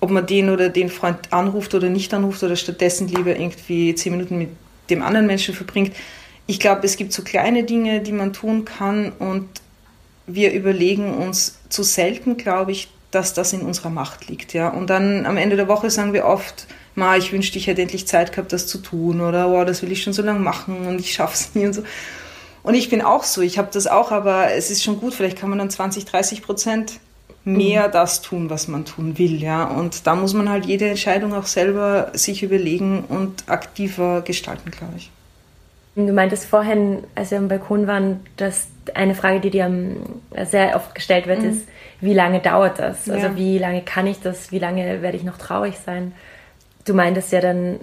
ob 0.00 0.10
man 0.10 0.26
den 0.26 0.48
oder 0.48 0.70
den 0.70 0.88
Freund 0.88 1.32
anruft 1.32 1.74
oder 1.74 1.90
nicht 1.90 2.14
anruft 2.14 2.42
oder 2.42 2.56
stattdessen 2.56 3.08
lieber 3.08 3.36
irgendwie 3.36 3.94
zehn 3.94 4.12
Minuten 4.12 4.38
mit 4.38 4.48
dem 4.88 5.02
anderen 5.02 5.26
Menschen 5.26 5.54
verbringt 5.54 5.92
ich 6.50 6.58
glaube, 6.58 6.84
es 6.84 6.96
gibt 6.96 7.12
so 7.12 7.22
kleine 7.22 7.62
Dinge, 7.62 8.00
die 8.00 8.10
man 8.10 8.32
tun 8.32 8.64
kann 8.64 9.12
und 9.20 9.48
wir 10.26 10.52
überlegen 10.52 11.14
uns 11.14 11.60
zu 11.68 11.84
selten, 11.84 12.36
glaube 12.36 12.72
ich, 12.72 12.88
dass 13.12 13.34
das 13.34 13.52
in 13.52 13.60
unserer 13.62 13.90
Macht 13.90 14.26
liegt. 14.26 14.52
Ja? 14.52 14.68
Und 14.68 14.90
dann 14.90 15.26
am 15.26 15.36
Ende 15.36 15.54
der 15.54 15.68
Woche 15.68 15.90
sagen 15.90 16.12
wir 16.12 16.24
oft, 16.26 16.66
Ma, 16.96 17.16
ich 17.16 17.32
wünschte, 17.32 17.56
ich 17.56 17.68
hätte 17.68 17.82
endlich 17.82 18.08
Zeit 18.08 18.32
gehabt, 18.32 18.52
das 18.52 18.66
zu 18.66 18.78
tun 18.78 19.20
oder 19.20 19.48
oh, 19.48 19.64
das 19.64 19.80
will 19.82 19.92
ich 19.92 20.02
schon 20.02 20.12
so 20.12 20.22
lange 20.22 20.40
machen 20.40 20.88
und 20.88 20.98
ich 20.98 21.12
schaffe 21.12 21.34
es 21.34 21.54
nie 21.54 21.66
und 21.66 21.72
so. 21.72 21.84
Und 22.64 22.74
ich 22.74 22.90
bin 22.90 23.00
auch 23.00 23.22
so, 23.22 23.42
ich 23.42 23.56
habe 23.56 23.68
das 23.72 23.86
auch, 23.86 24.10
aber 24.10 24.52
es 24.52 24.72
ist 24.72 24.82
schon 24.82 24.98
gut, 24.98 25.14
vielleicht 25.14 25.38
kann 25.38 25.50
man 25.50 25.60
dann 25.60 25.70
20, 25.70 26.04
30 26.04 26.42
Prozent 26.42 26.94
mehr 27.44 27.86
mhm. 27.86 27.92
das 27.92 28.22
tun, 28.22 28.50
was 28.50 28.66
man 28.66 28.84
tun 28.84 29.18
will, 29.18 29.40
ja. 29.40 29.64
Und 29.64 30.08
da 30.08 30.16
muss 30.16 30.34
man 30.34 30.50
halt 30.50 30.66
jede 30.66 30.88
Entscheidung 30.88 31.32
auch 31.32 31.46
selber 31.46 32.10
sich 32.12 32.42
überlegen 32.42 33.04
und 33.08 33.48
aktiver 33.48 34.22
gestalten, 34.22 34.72
glaube 34.72 34.94
ich. 34.96 35.12
Du 35.96 36.12
meintest 36.12 36.44
vorhin, 36.44 37.04
als 37.14 37.32
wir 37.32 37.38
am 37.38 37.48
Balkon 37.48 37.86
waren, 37.86 38.20
dass 38.36 38.68
eine 38.94 39.14
Frage, 39.14 39.40
die 39.40 39.50
dir 39.50 39.70
sehr 40.44 40.76
oft 40.76 40.94
gestellt 40.94 41.26
wird, 41.26 41.40
mhm. 41.40 41.50
ist, 41.50 41.68
wie 42.00 42.14
lange 42.14 42.40
dauert 42.40 42.78
das? 42.78 43.08
Also 43.08 43.12
ja. 43.12 43.28
Also 43.28 43.36
wie 43.36 43.58
lange 43.58 43.82
kann 43.82 44.06
ich 44.06 44.20
das? 44.20 44.52
Wie 44.52 44.58
lange 44.58 45.02
werde 45.02 45.16
ich 45.16 45.24
noch 45.24 45.36
traurig 45.36 45.78
sein? 45.84 46.12
Du 46.84 46.94
meintest 46.94 47.32
ja 47.32 47.40
dann, 47.40 47.80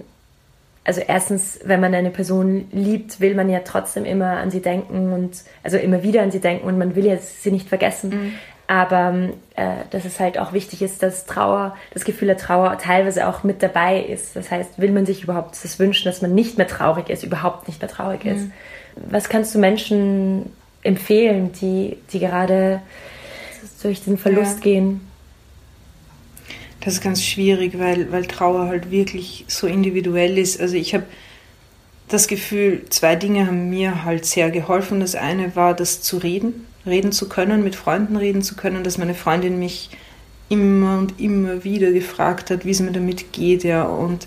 also 0.84 1.02
erstens, 1.06 1.60
wenn 1.64 1.80
man 1.80 1.94
eine 1.94 2.10
Person 2.10 2.66
liebt, 2.72 3.20
will 3.20 3.34
man 3.34 3.50
ja 3.50 3.60
trotzdem 3.60 4.04
immer 4.04 4.38
an 4.38 4.50
sie 4.50 4.62
denken 4.62 5.12
und 5.12 5.44
also 5.62 5.76
immer 5.76 6.02
wieder 6.02 6.22
an 6.22 6.30
sie 6.30 6.40
denken 6.40 6.66
und 6.66 6.78
man 6.78 6.96
will 6.96 7.04
ja 7.04 7.18
sie 7.18 7.50
nicht 7.50 7.68
vergessen. 7.68 8.10
Mhm. 8.10 8.32
Aber 8.68 9.30
äh, 9.56 9.76
dass 9.90 10.04
es 10.04 10.20
halt 10.20 10.38
auch 10.38 10.52
wichtig 10.52 10.82
ist, 10.82 11.02
dass 11.02 11.24
Trauer, 11.24 11.74
das 11.94 12.04
Gefühl 12.04 12.28
der 12.28 12.36
Trauer 12.36 12.76
teilweise 12.76 13.26
auch 13.26 13.42
mit 13.42 13.62
dabei 13.62 13.98
ist. 13.98 14.36
Das 14.36 14.50
heißt, 14.50 14.78
will 14.78 14.92
man 14.92 15.06
sich 15.06 15.24
überhaupt 15.24 15.56
das 15.64 15.78
wünschen, 15.78 16.04
dass 16.04 16.20
man 16.20 16.34
nicht 16.34 16.58
mehr 16.58 16.68
traurig 16.68 17.08
ist, 17.08 17.24
überhaupt 17.24 17.66
nicht 17.66 17.80
mehr 17.80 17.88
traurig 17.88 18.24
mhm. 18.24 18.30
ist. 18.30 18.46
Was 19.10 19.30
kannst 19.30 19.54
du 19.54 19.58
Menschen 19.58 20.52
empfehlen, 20.82 21.50
die, 21.60 21.96
die 22.12 22.18
gerade 22.18 22.82
durch 23.82 24.04
den 24.04 24.18
Verlust 24.18 24.58
ja. 24.58 24.64
gehen? 24.64 25.00
Das 26.80 26.94
ist 26.94 27.00
ganz 27.00 27.24
schwierig, 27.24 27.78
weil, 27.78 28.12
weil 28.12 28.26
Trauer 28.26 28.66
halt 28.66 28.90
wirklich 28.90 29.46
so 29.48 29.66
individuell 29.66 30.36
ist. 30.36 30.60
Also 30.60 30.76
ich 30.76 30.92
habe 30.92 31.04
das 32.08 32.28
Gefühl, 32.28 32.84
zwei 32.90 33.16
Dinge 33.16 33.46
haben 33.46 33.70
mir 33.70 34.04
halt 34.04 34.26
sehr 34.26 34.50
geholfen. 34.50 35.00
Das 35.00 35.14
eine 35.14 35.56
war, 35.56 35.72
das 35.74 36.02
zu 36.02 36.18
reden 36.18 36.66
reden 36.88 37.12
zu 37.12 37.28
können, 37.28 37.62
mit 37.62 37.76
Freunden 37.76 38.16
reden 38.16 38.42
zu 38.42 38.56
können, 38.56 38.84
dass 38.84 38.98
meine 38.98 39.14
Freundin 39.14 39.58
mich 39.58 39.90
immer 40.48 40.98
und 40.98 41.20
immer 41.20 41.64
wieder 41.64 41.92
gefragt 41.92 42.50
hat, 42.50 42.64
wie 42.64 42.70
es 42.70 42.80
mir 42.80 42.92
damit 42.92 43.32
geht, 43.32 43.64
ja, 43.64 43.84
und 43.84 44.26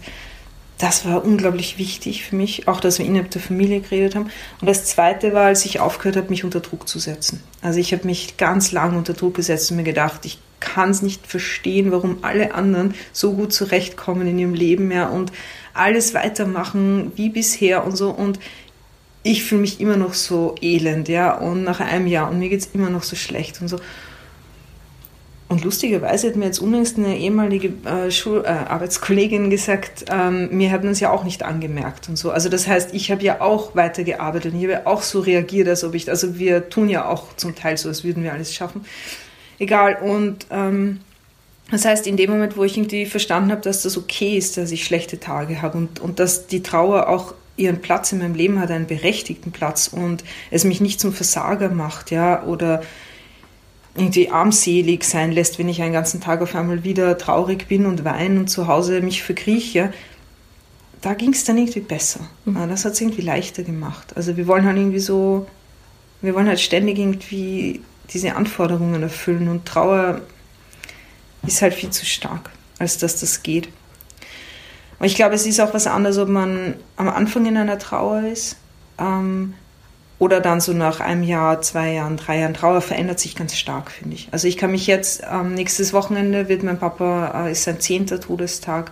das 0.82 1.06
war 1.06 1.24
unglaublich 1.24 1.78
wichtig 1.78 2.24
für 2.24 2.36
mich, 2.36 2.67
auch 2.67 2.80
dass 2.80 2.97
wir 2.97 3.06
innerhalb 3.06 3.30
der 3.30 3.41
Familie 3.41 3.82
geredet 3.82 4.15
haben. 4.15 4.32
Und 4.60 4.67
das 4.67 4.86
Zweite 4.86 5.32
war, 5.32 5.45
als 5.45 5.63
ich 5.63 5.80
aufgehört 5.80 6.17
habe, 6.17 6.30
mich 6.30 6.43
unter 6.43 6.60
Druck 6.60 6.88
zu 6.88 6.97
setzen. 6.97 7.43
Also 7.62 7.80
ich 7.80 7.93
habe 7.93 8.08
mich 8.08 8.38
ganz 8.38 8.71
lange 8.71 8.97
unter 8.97 9.13
Druck 9.13 9.36
gesetzt 9.36 9.69
und 9.69 9.78
mir 9.78 9.84
gedacht, 9.84 10.26
ich 10.26 10.39
kann 10.60 10.89
es 10.89 11.04
nicht 11.04 11.28
verstehen, 11.28 11.91
warum 11.91 12.19
alle 12.24 12.56
anderen 12.56 12.95
so 13.13 13.34
gut 13.34 13.54
zurechtkommen 13.54 14.28
in 14.28 14.39
ihrem 14.39 14.54
Leben 14.56 14.91
ja, 14.91 15.08
und 15.08 15.32
alles 15.74 16.15
weitermachen 16.15 17.12
wie 17.15 17.30
bisher 17.30 17.86
und 17.86 17.95
so. 17.95 18.10
Und 18.10 18.39
ich 19.23 19.43
fühle 19.43 19.62
mich 19.62 19.79
immer 19.79 19.97
noch 19.97 20.13
so 20.13 20.55
elend, 20.62 21.07
ja, 21.07 21.34
und 21.34 21.63
nach 21.63 21.79
einem 21.79 22.07
Jahr 22.07 22.29
und 22.29 22.39
mir 22.39 22.49
geht 22.49 22.62
es 22.62 22.69
immer 22.73 22.89
noch 22.89 23.03
so 23.03 23.15
schlecht 23.15 23.62
und 23.62 23.67
so. 23.67 23.77
Und 25.51 25.65
lustigerweise 25.65 26.29
hat 26.29 26.38
mir 26.38 26.45
jetzt 26.45 26.60
unlängst 26.60 26.97
eine 26.97 27.17
ehemalige 27.17 27.73
äh, 27.86 28.10
Schul 28.10 28.41
äh, 28.45 28.47
Arbeitskollegin 28.47 29.49
gesagt, 29.49 30.05
ähm, 30.10 30.47
mir 30.55 30.71
hat 30.71 30.84
man 30.84 30.93
es 30.93 31.01
ja 31.01 31.12
auch 31.12 31.25
nicht 31.25 31.43
angemerkt 31.43 32.07
und 32.07 32.15
so. 32.15 32.31
Also 32.31 32.47
das 32.47 32.67
heißt, 32.67 32.93
ich 32.93 33.12
habe 33.12 33.21
ja 33.21 33.41
auch 33.41 33.75
weitergearbeitet 33.75 34.53
und 34.53 34.60
ich 34.60 34.63
habe 34.63 34.73
ja 34.73 34.86
auch 34.86 35.01
so 35.01 35.19
reagiert, 35.19 35.67
als 35.67 35.84
ob 35.84 35.93
ich, 35.93 36.10
also 36.10 36.39
wir 36.39 36.69
tun 36.69 36.88
ja 36.88 37.05
auch 37.05 37.36
zum 37.36 37.53
Teil 37.53 37.75
so, 37.75 37.89
als 37.89 38.05
würden 38.05 38.23
wir 38.23 38.31
alles 38.31 38.53
schaffen. 38.53 38.86
Egal. 39.60 39.97
Und 40.01 40.47
ähm, 40.51 41.01
das 41.69 41.84
heißt, 41.84 42.07
in 42.07 42.15
dem 42.15 42.29
Moment, 42.31 42.55
wo 42.55 42.63
ich 42.63 42.77
irgendwie 42.77 43.05
verstanden 43.05 43.51
habe, 43.51 43.62
dass 43.62 43.81
das 43.81 43.97
okay 43.97 44.38
ist, 44.38 44.55
dass 44.55 44.71
ich 44.71 44.86
schlechte 44.86 45.19
Tage 45.19 45.62
habe 45.62 45.77
und, 45.77 45.99
und 45.99 46.19
dass 46.19 46.47
die 46.47 46.63
Trauer 46.63 47.10
auch 47.10 47.34
ihren 47.57 47.81
Platz 47.81 48.11
in 48.11 48.19
meinem 48.19 48.35
Leben 48.35 48.59
hat, 48.59 48.71
einen 48.71 48.87
berechtigten 48.87 49.51
Platz 49.51 49.87
und 49.87 50.23
es 50.49 50.63
mich 50.63 50.81
nicht 50.81 50.99
zum 50.99 51.13
Versager 51.13 51.69
macht, 51.69 52.11
ja, 52.11 52.43
oder 52.43 52.81
irgendwie 53.95 54.29
armselig 54.29 55.03
sein 55.03 55.31
lässt, 55.31 55.59
wenn 55.59 55.67
ich 55.67 55.81
einen 55.81 55.93
ganzen 55.93 56.21
Tag 56.21 56.41
auf 56.41 56.55
einmal 56.55 56.83
wieder 56.83 57.17
traurig 57.17 57.67
bin 57.67 57.85
und 57.85 58.05
weine 58.05 58.39
und 58.39 58.47
zu 58.47 58.67
Hause 58.67 59.01
mich 59.01 59.21
verkrieche, 59.21 59.91
da 61.01 61.13
ging 61.13 61.33
es 61.33 61.43
dann 61.43 61.57
irgendwie 61.57 61.81
besser. 61.81 62.21
Mhm. 62.45 62.69
Das 62.69 62.85
hat 62.85 62.93
es 62.93 63.01
irgendwie 63.01 63.21
leichter 63.21 63.63
gemacht. 63.63 64.15
Also 64.15 64.37
wir 64.37 64.47
wollen 64.47 64.65
halt 64.65 64.77
irgendwie 64.77 64.99
so, 64.99 65.47
wir 66.21 66.33
wollen 66.35 66.47
halt 66.47 66.61
ständig 66.61 66.99
irgendwie 66.99 67.81
diese 68.13 68.35
Anforderungen 68.35 69.01
erfüllen 69.01 69.47
und 69.49 69.65
Trauer 69.65 70.21
ist 71.45 71.61
halt 71.61 71.73
viel 71.73 71.89
zu 71.89 72.05
stark, 72.05 72.51
als 72.79 72.97
dass 72.97 73.19
das 73.19 73.43
geht. 73.43 73.69
Und 75.01 75.07
ich 75.07 75.15
glaube, 75.15 75.33
es 75.33 75.47
ist 75.47 75.59
auch 75.59 75.73
was 75.73 75.87
anderes, 75.87 76.19
ob 76.19 76.29
man 76.29 76.75
am 76.95 77.09
Anfang 77.09 77.47
in 77.47 77.57
einer 77.57 77.79
Trauer 77.79 78.21
ist 78.21 78.57
ähm, 78.99 79.55
oder 80.19 80.41
dann 80.41 80.61
so 80.61 80.73
nach 80.73 80.99
einem 80.99 81.23
Jahr, 81.23 81.59
zwei 81.63 81.93
Jahren, 81.93 82.17
drei 82.17 82.37
Jahren. 82.37 82.53
Trauer 82.53 82.81
verändert 82.81 83.19
sich 83.19 83.35
ganz 83.35 83.57
stark, 83.57 83.89
finde 83.89 84.13
ich. 84.13 84.27
Also 84.29 84.47
ich 84.47 84.57
kann 84.57 84.69
mich 84.69 84.85
jetzt, 84.85 85.23
ähm, 85.27 85.55
nächstes 85.55 85.91
Wochenende 85.93 86.49
wird 86.49 86.61
mein 86.61 86.77
Papa, 86.77 87.47
äh, 87.47 87.51
ist 87.51 87.63
sein 87.63 87.79
zehnter 87.79 88.19
Todestag 88.21 88.91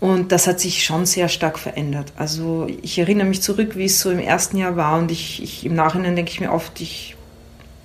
und 0.00 0.32
das 0.32 0.48
hat 0.48 0.58
sich 0.58 0.84
schon 0.84 1.06
sehr 1.06 1.28
stark 1.28 1.60
verändert. 1.60 2.12
Also 2.16 2.66
ich 2.82 2.98
erinnere 2.98 3.28
mich 3.28 3.40
zurück, 3.40 3.76
wie 3.76 3.84
es 3.84 4.00
so 4.00 4.10
im 4.10 4.18
ersten 4.18 4.56
Jahr 4.56 4.74
war 4.74 4.98
und 4.98 5.12
ich, 5.12 5.40
ich 5.40 5.64
im 5.64 5.76
Nachhinein 5.76 6.16
denke 6.16 6.32
ich 6.32 6.40
mir 6.40 6.50
oft, 6.50 6.80
ich, 6.80 7.14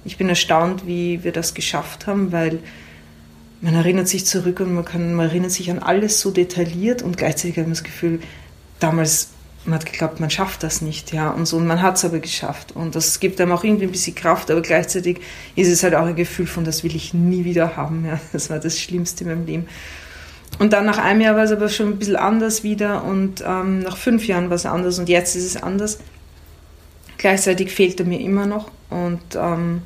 ich 0.06 0.18
bin 0.18 0.28
erstaunt, 0.28 0.88
wie 0.88 1.24
wir 1.24 1.32
das 1.32 1.54
geschafft 1.54 2.08
haben, 2.08 2.32
weil 2.32 2.64
man 3.64 3.76
erinnert 3.76 4.10
sich 4.10 4.26
zurück 4.26 4.60
und 4.60 4.74
man, 4.74 4.84
kann, 4.84 5.14
man 5.14 5.28
erinnert 5.28 5.52
sich 5.52 5.72
an 5.72 5.80
alles 5.80 6.20
so 6.20 6.32
detailliert 6.32 7.02
und 7.02 7.18
gleichzeitig 7.18 7.56
hat 7.58 7.66
man 7.66 7.72
das 7.72 7.84
Gefühl, 7.84 8.20
damals, 8.82 9.30
man 9.64 9.76
hat 9.76 9.86
geglaubt, 9.86 10.20
man 10.20 10.30
schafft 10.30 10.64
das 10.64 10.82
nicht, 10.82 11.14
ja, 11.14 11.30
und 11.30 11.46
so, 11.46 11.56
und 11.56 11.66
man 11.66 11.82
hat 11.82 11.96
es 11.96 12.04
aber 12.04 12.20
geschafft 12.20 12.74
und 12.76 12.94
das 12.94 13.22
gibt 13.22 13.40
einem 13.40 13.54
auch 13.54 13.64
irgendwie 13.64 13.86
ein 13.86 13.92
bisschen 13.92 14.16
Kraft, 14.16 14.52
aber 14.52 14.62
gleichzeitig 14.62 15.22
ist 15.56 15.70
es 15.70 15.82
halt 15.82 15.96
auch 15.96 16.06
ein 16.06 16.18
Gefühl 16.18 16.46
von, 16.46 16.66
das 16.66 16.84
will 16.84 16.94
ich 16.94 17.14
nie 17.14 17.46
wieder 17.46 17.78
haben, 17.78 18.06
ja, 18.06 18.20
das 18.34 18.50
war 18.50 18.60
das 18.60 18.78
Schlimmste 18.78 19.24
in 19.24 19.30
meinem 19.30 19.46
Leben. 19.46 19.68
Und 20.60 20.74
dann 20.74 20.86
nach 20.86 20.98
einem 20.98 21.22
Jahr 21.22 21.38
war 21.38 21.46
es 21.46 21.52
aber 21.52 21.70
schon 21.70 21.88
ein 21.88 21.98
bisschen 21.98 22.18
anders 22.18 22.64
wieder 22.64 23.06
und 23.06 23.42
ähm, 23.48 23.80
nach 23.80 23.96
fünf 23.96 24.28
Jahren 24.28 24.50
war 24.50 24.56
es 24.56 24.66
anders 24.66 25.00
und 25.00 25.08
jetzt 25.08 25.36
ist 25.36 25.46
es 25.46 25.64
anders. 25.64 26.00
Gleichzeitig 27.18 27.72
fehlt 27.72 28.00
er 28.02 28.06
mir 28.06 28.20
immer 28.20 28.46
noch 28.46 28.70
und 28.90 29.22
ähm, 29.36 29.82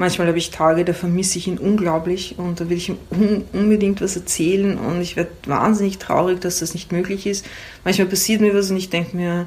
manchmal 0.00 0.28
habe 0.28 0.38
ich 0.38 0.50
Tage, 0.50 0.86
da 0.86 0.94
vermisse 0.94 1.36
ich 1.36 1.46
ihn 1.46 1.58
unglaublich 1.58 2.36
und 2.38 2.58
da 2.58 2.70
will 2.70 2.78
ich 2.78 2.88
ihm 2.88 2.96
un 3.10 3.44
unbedingt 3.52 4.00
was 4.00 4.16
erzählen 4.16 4.78
und 4.78 5.02
ich 5.02 5.14
werde 5.14 5.30
wahnsinnig 5.44 5.98
traurig, 5.98 6.40
dass 6.40 6.60
das 6.60 6.72
nicht 6.72 6.90
möglich 6.90 7.26
ist. 7.26 7.44
Manchmal 7.84 8.08
passiert 8.08 8.40
mir 8.40 8.54
was 8.54 8.70
und 8.70 8.78
ich 8.78 8.88
denke 8.88 9.14
mir, 9.14 9.46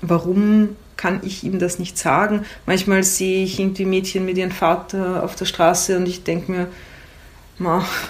warum 0.00 0.70
kann 0.96 1.20
ich 1.24 1.44
ihm 1.44 1.58
das 1.58 1.78
nicht 1.78 1.98
sagen? 1.98 2.46
Manchmal 2.64 3.04
sehe 3.04 3.44
ich 3.44 3.60
irgendwie 3.60 3.84
Mädchen 3.84 4.24
mit 4.24 4.38
ihrem 4.38 4.50
Vater 4.50 5.22
auf 5.22 5.36
der 5.36 5.44
Straße 5.44 5.98
und 5.98 6.08
ich 6.08 6.24
denke 6.24 6.50
mir, 6.50 6.68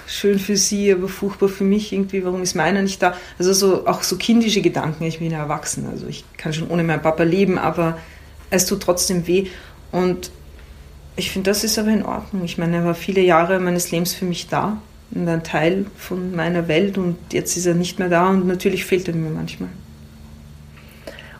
schön 0.06 0.38
für 0.38 0.56
sie, 0.56 0.92
aber 0.92 1.08
furchtbar 1.08 1.48
für 1.48 1.64
mich 1.64 1.92
irgendwie, 1.92 2.24
warum 2.24 2.42
ist 2.42 2.54
meiner 2.54 2.80
nicht 2.80 3.02
da? 3.02 3.16
Also 3.40 3.52
so, 3.52 3.88
auch 3.88 4.04
so 4.04 4.16
kindische 4.16 4.62
Gedanken, 4.62 5.02
ich 5.02 5.18
bin 5.18 5.32
ja 5.32 5.38
erwachsen, 5.38 5.88
also 5.90 6.06
ich 6.06 6.24
kann 6.36 6.52
schon 6.52 6.68
ohne 6.68 6.84
meinen 6.84 7.02
Papa 7.02 7.24
leben, 7.24 7.58
aber 7.58 7.98
es 8.50 8.66
tut 8.66 8.84
trotzdem 8.84 9.26
weh. 9.26 9.48
Und 9.90 10.30
ich 11.16 11.30
finde, 11.30 11.50
das 11.50 11.64
ist 11.64 11.78
aber 11.78 11.88
in 11.88 12.04
Ordnung. 12.04 12.44
Ich 12.44 12.58
meine, 12.58 12.76
er 12.76 12.84
war 12.84 12.94
viele 12.94 13.20
Jahre 13.20 13.60
meines 13.60 13.90
Lebens 13.90 14.14
für 14.14 14.24
mich 14.24 14.48
da 14.48 14.78
und 15.12 15.28
ein 15.28 15.44
Teil 15.44 15.86
von 15.96 16.34
meiner 16.34 16.66
Welt 16.66 16.98
und 16.98 17.16
jetzt 17.32 17.56
ist 17.56 17.66
er 17.66 17.74
nicht 17.74 17.98
mehr 17.98 18.08
da 18.08 18.30
und 18.30 18.46
natürlich 18.46 18.84
fehlt 18.84 19.06
er 19.08 19.14
mir 19.14 19.30
manchmal. 19.30 19.68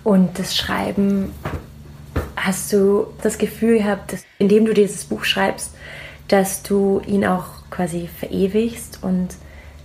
Und 0.04 0.38
das 0.38 0.54
Schreiben, 0.54 1.32
hast 2.36 2.72
du 2.72 3.06
das 3.22 3.38
Gefühl 3.38 3.78
gehabt, 3.78 4.12
dass, 4.12 4.24
indem 4.38 4.66
du 4.66 4.74
dieses 4.74 5.04
Buch 5.04 5.24
schreibst, 5.24 5.74
dass 6.28 6.62
du 6.62 7.00
ihn 7.06 7.24
auch 7.24 7.46
quasi 7.70 8.08
verewigst 8.18 8.98
und 9.02 9.28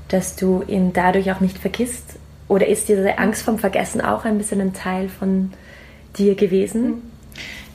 dass 0.09 0.35
du 0.35 0.63
ihn 0.67 0.93
dadurch 0.93 1.31
auch 1.31 1.39
nicht 1.39 1.57
vergisst? 1.57 2.19
Oder 2.47 2.67
ist 2.67 2.89
diese 2.89 3.17
Angst 3.17 3.43
vom 3.43 3.59
Vergessen 3.59 4.01
auch 4.01 4.25
ein 4.25 4.37
bisschen 4.37 4.59
ein 4.61 4.73
Teil 4.73 5.09
von 5.09 5.53
dir 6.17 6.35
gewesen? 6.35 7.08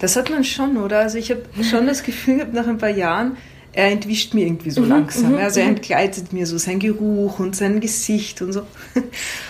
Das 0.04 0.16
hat 0.16 0.28
man 0.28 0.44
schon, 0.44 0.76
oder? 0.76 0.98
Also 0.98 1.16
ich 1.16 1.30
habe 1.30 1.42
schon 1.62 1.86
das 1.86 2.02
Gefühl 2.02 2.36
gehabt, 2.36 2.52
nach 2.52 2.66
ein 2.66 2.76
paar 2.76 2.90
Jahren, 2.90 3.38
er 3.72 3.90
entwischt 3.90 4.34
mir 4.34 4.44
irgendwie 4.44 4.68
so 4.68 4.82
mhm, 4.82 4.90
langsam. 4.90 5.32
Mhm, 5.32 5.38
also 5.38 5.60
er 5.60 5.66
mhm. 5.66 5.76
entgleitet 5.76 6.30
mir 6.34 6.46
so 6.46 6.58
sein 6.58 6.78
Geruch 6.78 7.38
und 7.38 7.56
sein 7.56 7.80
Gesicht 7.80 8.42
und 8.42 8.52
so. 8.52 8.66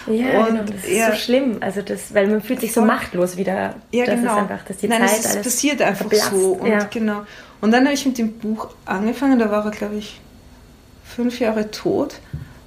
Ja, 0.06 0.46
und 0.46 0.46
genau, 0.46 0.62
das 0.62 0.84
ist 0.84 0.92
er, 0.92 1.10
so 1.10 1.16
schlimm. 1.16 1.56
Also 1.58 1.82
das, 1.82 2.14
weil 2.14 2.28
man 2.28 2.40
fühlt 2.40 2.60
sich 2.60 2.72
so 2.72 2.82
machtlos 2.82 3.36
wieder. 3.36 3.74
Ja, 3.90 4.04
das 4.04 4.14
genau. 4.14 4.32
Ist 4.32 4.42
einfach, 4.42 4.64
dass 4.64 4.76
die 4.76 4.86
Nein, 4.86 5.08
Zeit 5.08 5.24
es 5.24 5.42
passiert 5.42 5.82
einfach 5.82 6.08
verblasst. 6.08 6.30
so. 6.30 6.52
Und, 6.52 6.70
ja. 6.70 6.84
genau. 6.84 7.22
und 7.60 7.72
dann 7.72 7.84
habe 7.84 7.94
ich 7.94 8.06
mit 8.06 8.16
dem 8.18 8.34
Buch 8.34 8.68
angefangen, 8.84 9.40
da 9.40 9.50
war 9.50 9.64
er, 9.64 9.72
glaube 9.72 9.96
ich, 9.96 10.20
fünf 11.04 11.40
Jahre 11.40 11.72
tot. 11.72 12.20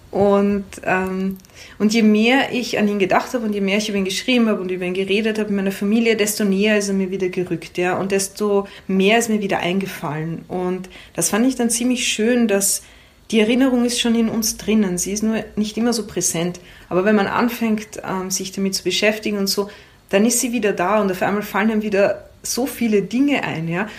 Und, 0.09 0.65
ähm, 0.83 1.37
und 1.79 1.93
je 1.93 2.01
mehr 2.01 2.53
ich 2.53 2.79
an 2.79 2.87
ihn 2.87 2.99
gedacht 2.99 3.33
habe 3.33 3.45
und 3.45 3.53
je 3.53 3.61
mehr 3.61 3.77
ich 3.77 3.89
über 3.89 3.97
ihn 3.97 4.05
geschrieben 4.05 4.47
habe 4.47 4.61
und 4.61 4.71
über 4.71 4.85
ihn 4.85 4.93
geredet 4.93 5.37
habe 5.37 5.49
in 5.49 5.55
meiner 5.55 5.71
Familie, 5.71 6.15
desto 6.15 6.45
näher 6.45 6.77
ist 6.77 6.87
er 6.87 6.93
mir 6.93 7.11
wieder 7.11 7.27
gerückt, 7.29 7.77
ja, 7.77 7.97
und 7.97 8.11
desto 8.11 8.67
mehr 8.87 9.17
ist 9.19 9.29
mir 9.29 9.41
wieder 9.41 9.59
eingefallen. 9.59 10.45
Und 10.47 10.89
das 11.13 11.29
fand 11.29 11.45
ich 11.45 11.55
dann 11.55 11.69
ziemlich 11.69 12.07
schön, 12.07 12.47
dass 12.47 12.83
die 13.31 13.41
Erinnerung 13.41 13.83
ist 13.83 13.99
schon 13.99 14.15
in 14.15 14.29
uns 14.29 14.57
drinnen. 14.57 14.97
Sie 14.97 15.11
ist 15.11 15.23
nur 15.23 15.43
nicht 15.55 15.77
immer 15.77 15.91
so 15.91 16.07
präsent. 16.07 16.59
Aber 16.87 17.03
wenn 17.03 17.15
man 17.15 17.27
anfängt, 17.27 18.01
ähm, 18.07 18.31
sich 18.31 18.53
damit 18.53 18.75
zu 18.75 18.83
beschäftigen 18.83 19.37
und 19.37 19.47
so, 19.47 19.69
dann 20.09 20.25
ist 20.25 20.39
sie 20.39 20.53
wieder 20.53 20.71
da 20.71 21.01
und 21.01 21.11
auf 21.11 21.21
einmal 21.21 21.41
fallen 21.41 21.69
einem 21.69 21.81
wieder 21.81 22.29
so 22.43 22.65
viele 22.65 23.01
Dinge 23.01 23.43
ein, 23.43 23.67
ja. 23.67 23.89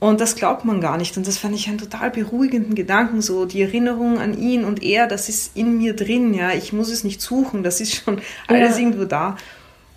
Und 0.00 0.20
das 0.20 0.36
glaubt 0.36 0.64
man 0.64 0.80
gar 0.80 0.98
nicht. 0.98 1.16
Und 1.16 1.26
das 1.26 1.38
fand 1.38 1.54
ich 1.54 1.68
einen 1.68 1.78
total 1.78 2.10
beruhigenden 2.10 2.74
Gedanken. 2.74 3.22
So 3.22 3.46
die 3.46 3.62
Erinnerung 3.62 4.18
an 4.18 4.38
ihn 4.38 4.64
und 4.64 4.82
er, 4.82 5.06
das 5.06 5.28
ist 5.28 5.56
in 5.56 5.78
mir 5.78 5.94
drin. 5.96 6.34
Ja, 6.34 6.50
ich 6.50 6.72
muss 6.72 6.90
es 6.90 7.04
nicht 7.04 7.22
suchen. 7.22 7.62
Das 7.62 7.80
ist 7.80 7.94
schon 7.94 8.20
alles 8.46 8.76
ja. 8.76 8.82
irgendwo 8.82 9.04
da. 9.04 9.36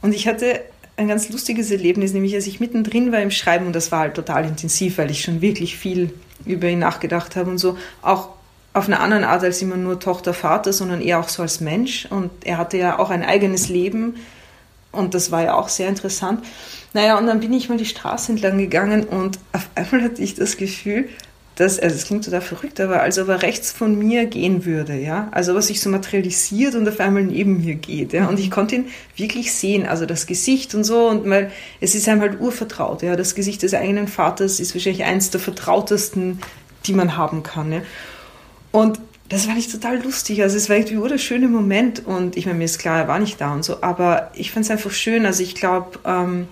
Und 0.02 0.14
ich 0.14 0.28
hatte 0.28 0.62
ein 0.96 1.08
ganz 1.08 1.30
lustiges 1.30 1.70
Erlebnis, 1.72 2.14
nämlich 2.14 2.34
als 2.34 2.48
ich 2.48 2.60
mittendrin 2.60 3.12
war 3.12 3.22
im 3.22 3.32
Schreiben 3.32 3.68
und 3.68 3.76
das 3.76 3.92
war 3.92 4.00
halt 4.00 4.16
total 4.16 4.46
intensiv, 4.46 4.98
weil 4.98 5.12
ich 5.12 5.22
schon 5.22 5.42
wirklich 5.42 5.78
viel 5.78 6.12
über 6.46 6.68
ihn 6.68 6.80
nachgedacht 6.80 7.36
habe 7.36 7.52
und 7.52 7.60
so. 7.60 7.78
Auch 8.02 8.30
auf 8.74 8.88
eine 8.88 9.00
andere 9.00 9.28
Art 9.28 9.44
als 9.44 9.62
immer 9.62 9.78
nur 9.78 10.00
Tochter, 10.00 10.34
Vater, 10.34 10.74
sondern 10.74 11.02
eher 11.02 11.20
auch 11.20 11.30
so 11.30 11.42
als 11.42 11.62
Mensch. 11.62 12.08
Und 12.10 12.32
er 12.46 12.58
hatte 12.58 12.78
ja 12.78 13.00
auch 13.00 13.10
ein 13.10 13.24
eigenes 13.24 13.70
Leben 13.70 14.16
und 14.92 15.14
das 15.14 15.32
war 15.32 15.44
ja 15.44 15.54
auch 15.54 15.70
sehr 15.70 15.90
interessant. 15.90 16.44
Naja, 16.94 17.18
und 17.18 17.28
dann 17.28 17.40
bin 17.40 17.54
ich 17.54 17.70
mal 17.70 17.78
die 17.78 17.86
Straße 17.86 18.32
entlang 18.32 18.58
gegangen 18.58 19.04
und 19.04 19.40
auf 19.54 19.70
einmal 19.76 20.04
hatte 20.04 20.22
ich 20.22 20.36
das 20.36 20.58
Gefühl, 20.58 21.10
dass, 21.58 21.80
also 21.80 21.96
es 21.96 22.06
klingt 22.06 22.24
total 22.24 22.42
verrückt, 22.42 22.80
aber 22.80 23.02
als 23.02 23.18
ob 23.18 23.30
er 23.30 23.42
rechts 23.42 23.72
von 23.72 23.98
mir 23.98 24.28
gehen 24.28 24.64
würde, 24.64 24.94
ja. 24.94 25.28
Also 25.32 25.56
was 25.56 25.68
sich 25.68 25.82
so 25.82 25.90
materialisiert 25.90 26.76
und 26.76 26.88
auf 26.88 27.00
einmal 27.00 27.24
neben 27.24 27.66
mir 27.66 27.74
geht, 27.74 28.14
ja. 28.14 28.28
Und 28.28 28.40
ich 28.40 28.52
konnte 28.52 28.76
ihn 28.76 28.86
wirklich 29.16 29.52
sehen, 29.54 29.88
also 29.88 30.06
das 30.06 30.28
Gesicht 30.28 30.76
und 30.76 30.84
so, 30.84 31.08
und 31.08 31.28
weil 31.28 31.52
es 31.82 31.96
ist 31.96 32.08
einem 32.08 32.22
halt 32.22 32.40
urvertraut, 32.40 33.02
ja. 33.02 33.16
Das 33.16 33.34
Gesicht 33.34 33.64
des 33.64 33.74
eigenen 33.74 34.08
Vaters 34.08 34.60
ist 34.60 34.76
wahrscheinlich 34.76 35.04
eins 35.04 35.32
der 35.32 35.42
vertrautesten, 35.42 36.40
die 36.86 36.94
man 36.94 37.18
haben 37.18 37.42
kann, 37.42 37.72
ja. 37.72 37.82
Und 38.72 39.00
das 39.30 39.46
fand 39.46 39.58
ich 39.58 39.72
total 39.72 40.02
lustig. 40.02 40.42
Also 40.42 40.58
es 40.58 40.70
war 40.70 40.78
irgendwie 40.78 40.96
nur 40.96 41.10
der 41.10 41.18
schöne 41.18 41.48
Moment 41.48 42.06
und 42.06 42.38
ich 42.38 42.46
meine, 42.46 42.60
mir 42.60 42.66
ist 42.66 42.80
klar, 42.80 43.00
er 43.00 43.08
war 43.08 43.20
nicht 43.20 43.42
da 43.42 43.54
und 43.54 43.64
so, 43.64 43.82
aber 43.82 44.32
ich 44.34 44.52
fand 44.52 44.66
es 44.66 44.72
einfach 44.72 44.92
schön. 44.92 45.26
Also 45.26 45.44
ich 45.44 45.56
glaube, 45.56 46.00
ähm, 46.06 46.48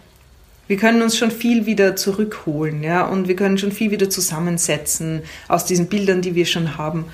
wir 0.67 0.77
können 0.77 1.01
uns 1.01 1.17
schon 1.17 1.31
viel 1.31 1.65
wieder 1.65 1.95
zurückholen, 1.95 2.83
ja, 2.83 3.05
und 3.05 3.27
wir 3.27 3.35
können 3.35 3.57
schon 3.57 3.71
viel 3.71 3.91
wieder 3.91 4.09
zusammensetzen 4.09 5.21
aus 5.47 5.65
diesen 5.65 5.87
Bildern, 5.87 6.21
die 6.21 6.35
wir 6.35 6.45
schon 6.45 6.77
haben. 6.77 7.05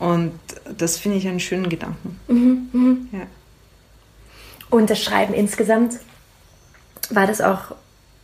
Und 0.00 0.32
das 0.76 0.98
finde 0.98 1.18
ich 1.18 1.28
einen 1.28 1.40
schönen 1.40 1.68
Gedanken. 1.68 2.18
Mhm, 2.28 2.68
mh. 2.72 3.18
ja. 3.18 3.26
Und 4.70 4.90
das 4.90 5.02
Schreiben 5.02 5.34
insgesamt, 5.34 5.94
war 7.10 7.26
das 7.26 7.40
auch 7.40 7.76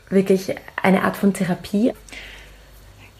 wirklich 0.09 0.57
eine 0.83 1.05
Art 1.05 1.17
von 1.17 1.33
Therapie? 1.33 1.93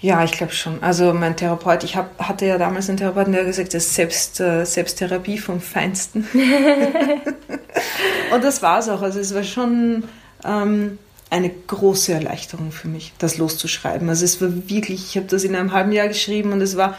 Ja, 0.03 0.25
ich 0.25 0.33
glaube 0.33 0.53
schon. 0.53 0.83
Also 0.83 1.13
mein 1.13 1.37
Therapeut, 1.37 1.85
ich 1.85 1.95
hab, 1.95 2.19
hatte 2.19 2.47
ja 2.47 2.57
damals 2.57 2.89
einen 2.89 2.97
Therapeuten, 2.97 3.35
der 3.35 3.45
gesagt, 3.45 3.75
das 3.75 3.87
ist 3.87 3.95
Selbst, 3.95 4.41
äh, 4.41 4.65
Selbsttherapie 4.65 5.39
vom 5.39 5.61
Feinsten. 5.61 6.27
und 8.33 8.43
das 8.43 8.63
war 8.63 8.79
es 8.79 8.89
auch. 8.89 9.03
Also 9.03 9.21
es 9.21 9.35
war 9.35 9.43
schon 9.43 10.05
ähm, 10.43 10.99
eine 11.29 11.51
große 11.51 12.15
Erleichterung 12.15 12.73
für 12.73 12.89
mich, 12.89 13.13
das 13.19 13.37
loszuschreiben. 13.37 14.09
Also 14.09 14.25
es 14.25 14.41
war 14.41 14.49
wirklich, 14.71 15.11
ich 15.11 15.17
habe 15.17 15.27
das 15.27 15.45
in 15.45 15.55
einem 15.55 15.73
halben 15.73 15.93
Jahr 15.93 16.09
geschrieben 16.09 16.53
und 16.53 16.63
es 16.63 16.79
war 16.79 16.97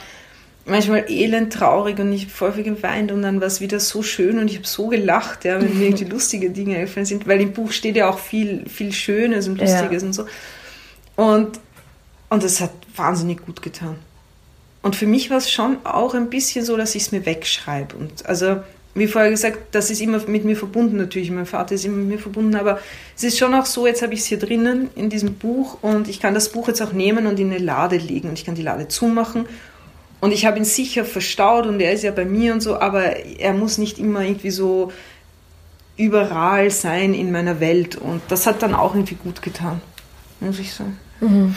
manchmal 0.66 1.10
elend 1.10 1.54
traurig 1.54 1.98
und 1.98 2.14
ich 2.14 2.28
habe 2.40 2.54
viel 2.54 2.64
geweint 2.64 3.12
und 3.12 3.24
dann 3.24 3.42
war 3.42 3.48
es 3.48 3.62
wieder 3.62 3.80
so 3.80 4.04
schön 4.04 4.38
und 4.38 4.48
ich 4.48 4.58
habe 4.58 4.68
so 4.68 4.90
gelacht, 4.90 5.44
ja, 5.44 5.60
wenn 5.60 5.76
mir 5.76 5.86
irgendwie 5.86 6.06
lustige 6.10 6.52
Dinge 6.52 6.80
gefallen 6.80 7.08
sind, 7.08 7.28
weil 7.28 7.42
im 7.42 7.52
Buch 7.52 7.72
steht 7.72 7.96
ja 7.96 8.08
auch 8.08 8.20
viel, 8.20 8.70
viel 8.70 8.94
Schönes 8.94 9.48
und 9.48 9.60
Lustiges 9.60 10.04
ja. 10.04 10.08
und 10.08 10.14
so. 10.14 10.26
Und 11.16 11.60
und 12.32 12.44
das 12.44 12.62
hat 12.62 12.72
wahnsinnig 13.02 13.46
gut 13.46 13.62
getan. 13.62 13.96
Und 14.82 14.96
für 14.96 15.06
mich 15.06 15.30
war 15.30 15.38
es 15.38 15.52
schon 15.52 15.78
auch 15.84 16.14
ein 16.14 16.30
bisschen 16.30 16.66
so, 16.66 16.76
dass 16.76 16.96
ich 16.96 17.04
es 17.04 17.12
mir 17.12 17.26
wegschreibe. 17.26 17.96
Und 17.96 18.26
also, 18.26 18.58
wie 18.96 19.08
vorher 19.08 19.30
gesagt, 19.30 19.60
das 19.72 19.90
ist 19.90 20.02
immer 20.02 20.20
mit 20.28 20.44
mir 20.44 20.58
verbunden 20.58 20.98
natürlich. 20.98 21.32
Mein 21.32 21.46
Vater 21.46 21.76
ist 21.76 21.86
immer 21.86 21.98
mit 21.98 22.08
mir 22.08 22.20
verbunden, 22.20 22.56
aber 22.56 22.80
es 23.16 23.24
ist 23.24 23.38
schon 23.38 23.54
auch 23.54 23.66
so, 23.66 23.86
jetzt 23.86 24.02
habe 24.02 24.14
ich 24.14 24.22
es 24.22 24.26
hier 24.26 24.40
drinnen 24.40 24.90
in 24.96 25.10
diesem 25.10 25.36
Buch 25.36 25.78
und 25.82 26.08
ich 26.08 26.20
kann 26.20 26.34
das 26.34 26.52
Buch 26.52 26.68
jetzt 26.68 26.82
auch 26.82 26.94
nehmen 26.94 27.28
und 27.28 27.40
in 27.40 27.52
eine 27.52 27.64
Lade 27.64 27.98
legen 27.98 28.30
und 28.30 28.38
ich 28.38 28.46
kann 28.46 28.56
die 28.56 28.64
Lade 28.64 28.88
zumachen. 28.88 29.46
Und 30.20 30.32
ich 30.32 30.46
habe 30.46 30.58
ihn 30.58 30.66
sicher 30.66 31.06
verstaut 31.06 31.66
und 31.66 31.80
er 31.80 31.94
ist 31.94 32.04
ja 32.04 32.12
bei 32.12 32.26
mir 32.26 32.54
und 32.54 32.62
so, 32.62 32.80
aber 32.80 33.18
er 33.40 33.54
muss 33.54 33.78
nicht 33.78 33.98
immer 33.98 34.22
irgendwie 34.22 34.52
so 34.52 34.92
überall 35.98 36.70
sein 36.70 37.14
in 37.14 37.32
meiner 37.32 37.60
Welt. 37.60 37.96
Und 37.96 38.22
das 38.30 38.46
hat 38.46 38.62
dann 38.62 38.76
auch 38.76 38.94
irgendwie 38.94 39.16
gut 39.16 39.42
getan, 39.42 39.82
muss 40.40 40.60
ich 40.60 40.74
sagen. 40.74 40.98
Mhm. 41.22 41.56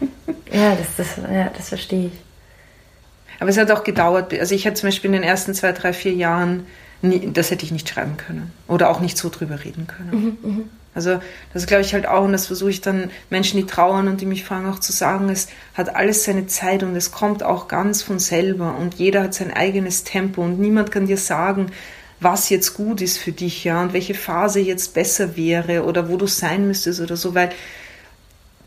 Ja, 0.52 0.74
das, 0.74 0.88
das, 0.96 1.16
ja, 1.32 1.48
das 1.56 1.68
verstehe 1.68 2.06
ich. 2.06 2.12
Aber 3.38 3.50
es 3.50 3.56
hat 3.56 3.70
auch 3.70 3.84
gedauert. 3.84 4.34
Also 4.34 4.52
ich 4.54 4.66
hatte 4.66 4.74
zum 4.74 4.88
Beispiel 4.88 5.06
in 5.08 5.12
den 5.12 5.22
ersten 5.22 5.54
zwei, 5.54 5.70
drei, 5.70 5.92
vier 5.92 6.12
Jahren, 6.12 6.66
nie, 7.02 7.30
das 7.32 7.52
hätte 7.52 7.64
ich 7.64 7.70
nicht 7.70 7.88
schreiben 7.88 8.16
können. 8.16 8.52
Oder 8.66 8.90
auch 8.90 8.98
nicht 8.98 9.16
so 9.16 9.28
drüber 9.28 9.64
reden 9.64 9.86
können. 9.86 10.38
Mhm, 10.42 10.50
mh. 10.50 10.64
Also 10.92 11.20
das 11.54 11.66
glaube 11.66 11.82
ich 11.82 11.94
halt 11.94 12.06
auch 12.06 12.24
und 12.24 12.32
das 12.32 12.46
versuche 12.46 12.70
ich 12.70 12.80
dann 12.80 13.10
Menschen, 13.30 13.58
die 13.58 13.66
trauern 13.66 14.08
und 14.08 14.20
die 14.20 14.26
mich 14.26 14.44
fragen, 14.44 14.68
auch 14.68 14.80
zu 14.80 14.92
sagen, 14.92 15.28
es 15.28 15.46
hat 15.74 15.94
alles 15.94 16.24
seine 16.24 16.48
Zeit 16.48 16.82
und 16.82 16.96
es 16.96 17.12
kommt 17.12 17.44
auch 17.44 17.68
ganz 17.68 18.02
von 18.02 18.18
selber 18.18 18.76
und 18.76 18.94
jeder 18.94 19.22
hat 19.22 19.34
sein 19.34 19.52
eigenes 19.52 20.02
Tempo 20.02 20.42
und 20.42 20.58
niemand 20.58 20.90
kann 20.90 21.06
dir 21.06 21.16
sagen, 21.16 21.66
was 22.18 22.50
jetzt 22.50 22.74
gut 22.74 23.00
ist 23.00 23.18
für 23.18 23.32
dich, 23.32 23.64
ja, 23.64 23.80
und 23.80 23.92
welche 23.92 24.14
Phase 24.14 24.60
jetzt 24.60 24.92
besser 24.92 25.36
wäre 25.36 25.84
oder 25.84 26.10
wo 26.10 26.16
du 26.16 26.26
sein 26.26 26.66
müsstest 26.66 27.00
oder 27.00 27.16
so, 27.16 27.34
weil 27.34 27.50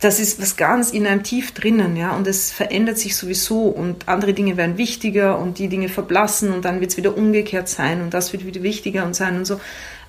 das 0.04 0.20
ist 0.20 0.42
was 0.42 0.58
ganz 0.58 0.92
in 0.92 1.08
einem 1.08 1.24
tief 1.24 1.54
drinnen, 1.54 1.96
ja, 1.96 2.16
und 2.16 2.28
es 2.28 2.52
verändert 2.52 2.98
sich 2.98 3.16
sowieso 3.16 3.68
und 3.68 4.10
andere 4.10 4.34
Dinge 4.34 4.58
werden 4.58 4.78
wichtiger 4.78 5.40
und 5.40 5.60
die 5.60 5.70
Dinge 5.70 5.88
verblassen 5.88 6.52
und 6.52 6.66
dann 6.66 6.82
wird 6.82 6.92
es 6.92 6.98
wieder 6.98 7.16
umgekehrt 7.16 7.70
sein 7.70 8.02
und 8.02 8.14
das 8.14 8.34
wird 8.34 8.46
wieder 8.46 8.64
wichtiger 8.64 9.06
und 9.06 9.16
sein 9.16 9.38
und 9.38 9.46
so. 9.46 9.62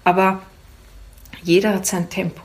Aber 0.02 0.42
jeder 1.42 1.74
hat 1.74 1.87
sein 1.87 2.11
Tempo. 2.11 2.42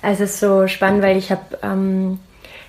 Also 0.00 0.24
es 0.24 0.30
ist 0.30 0.40
so 0.40 0.66
spannend, 0.68 1.02
weil 1.02 1.16
ich 1.18 1.30
habe, 1.30 1.58
ähm, 1.62 2.18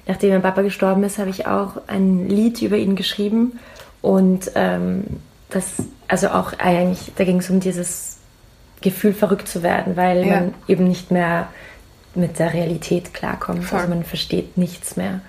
nachdem 0.08 0.32
mein 0.32 0.42
Papa 0.42 0.62
gestorben 0.62 1.04
ist, 1.04 1.18
habe 1.18 1.30
ich 1.30 1.48
auch 1.48 1.88
ein 1.88 2.28
Lied 2.28 2.62
über 2.62 2.78
ihn 2.78 2.96
geschrieben 2.96 3.60
und 4.02 4.52
ähm, 4.56 5.06
das, 5.50 5.76
also 6.08 6.30
auch 6.30 6.54
eigentlich, 6.60 7.14
da 7.16 7.24
ging 7.24 7.38
es 7.38 7.50
um 7.50 7.62
dieses 7.62 8.18
Gefühl, 8.82 9.14
verrückt 9.14 9.48
zu 9.48 9.64
werden, 9.64 9.96
weil 9.96 10.26
ja. 10.26 10.36
man 10.36 10.54
eben 10.68 10.88
nicht 10.88 11.12
mehr 11.12 11.48
mit 12.16 12.40
der 12.40 12.54
Realität 12.54 13.14
klarkommt. 13.14 13.64
Voll. 13.64 13.80
Also 13.80 13.90
man 13.94 14.04
versteht 14.04 14.58
nichts 14.58 14.96
mehr. 14.96 15.22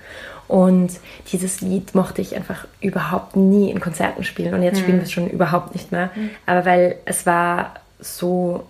Und 0.47 0.91
dieses 1.31 1.61
Lied 1.61 1.93
mochte 1.93 2.21
ich 2.21 2.35
einfach 2.35 2.67
überhaupt 2.79 3.35
nie 3.35 3.69
in 3.69 3.81
Konzerten 3.81 4.23
spielen. 4.23 4.53
Und 4.53 4.63
jetzt 4.63 4.77
mhm. 4.77 4.81
spielen 4.81 4.97
wir 4.97 5.03
es 5.03 5.11
schon 5.11 5.29
überhaupt 5.29 5.73
nicht 5.73 5.91
mehr. 5.91 6.09
Mhm. 6.15 6.29
Aber 6.45 6.65
weil 6.65 6.95
es 7.05 7.25
war 7.25 7.73
so 7.99 8.65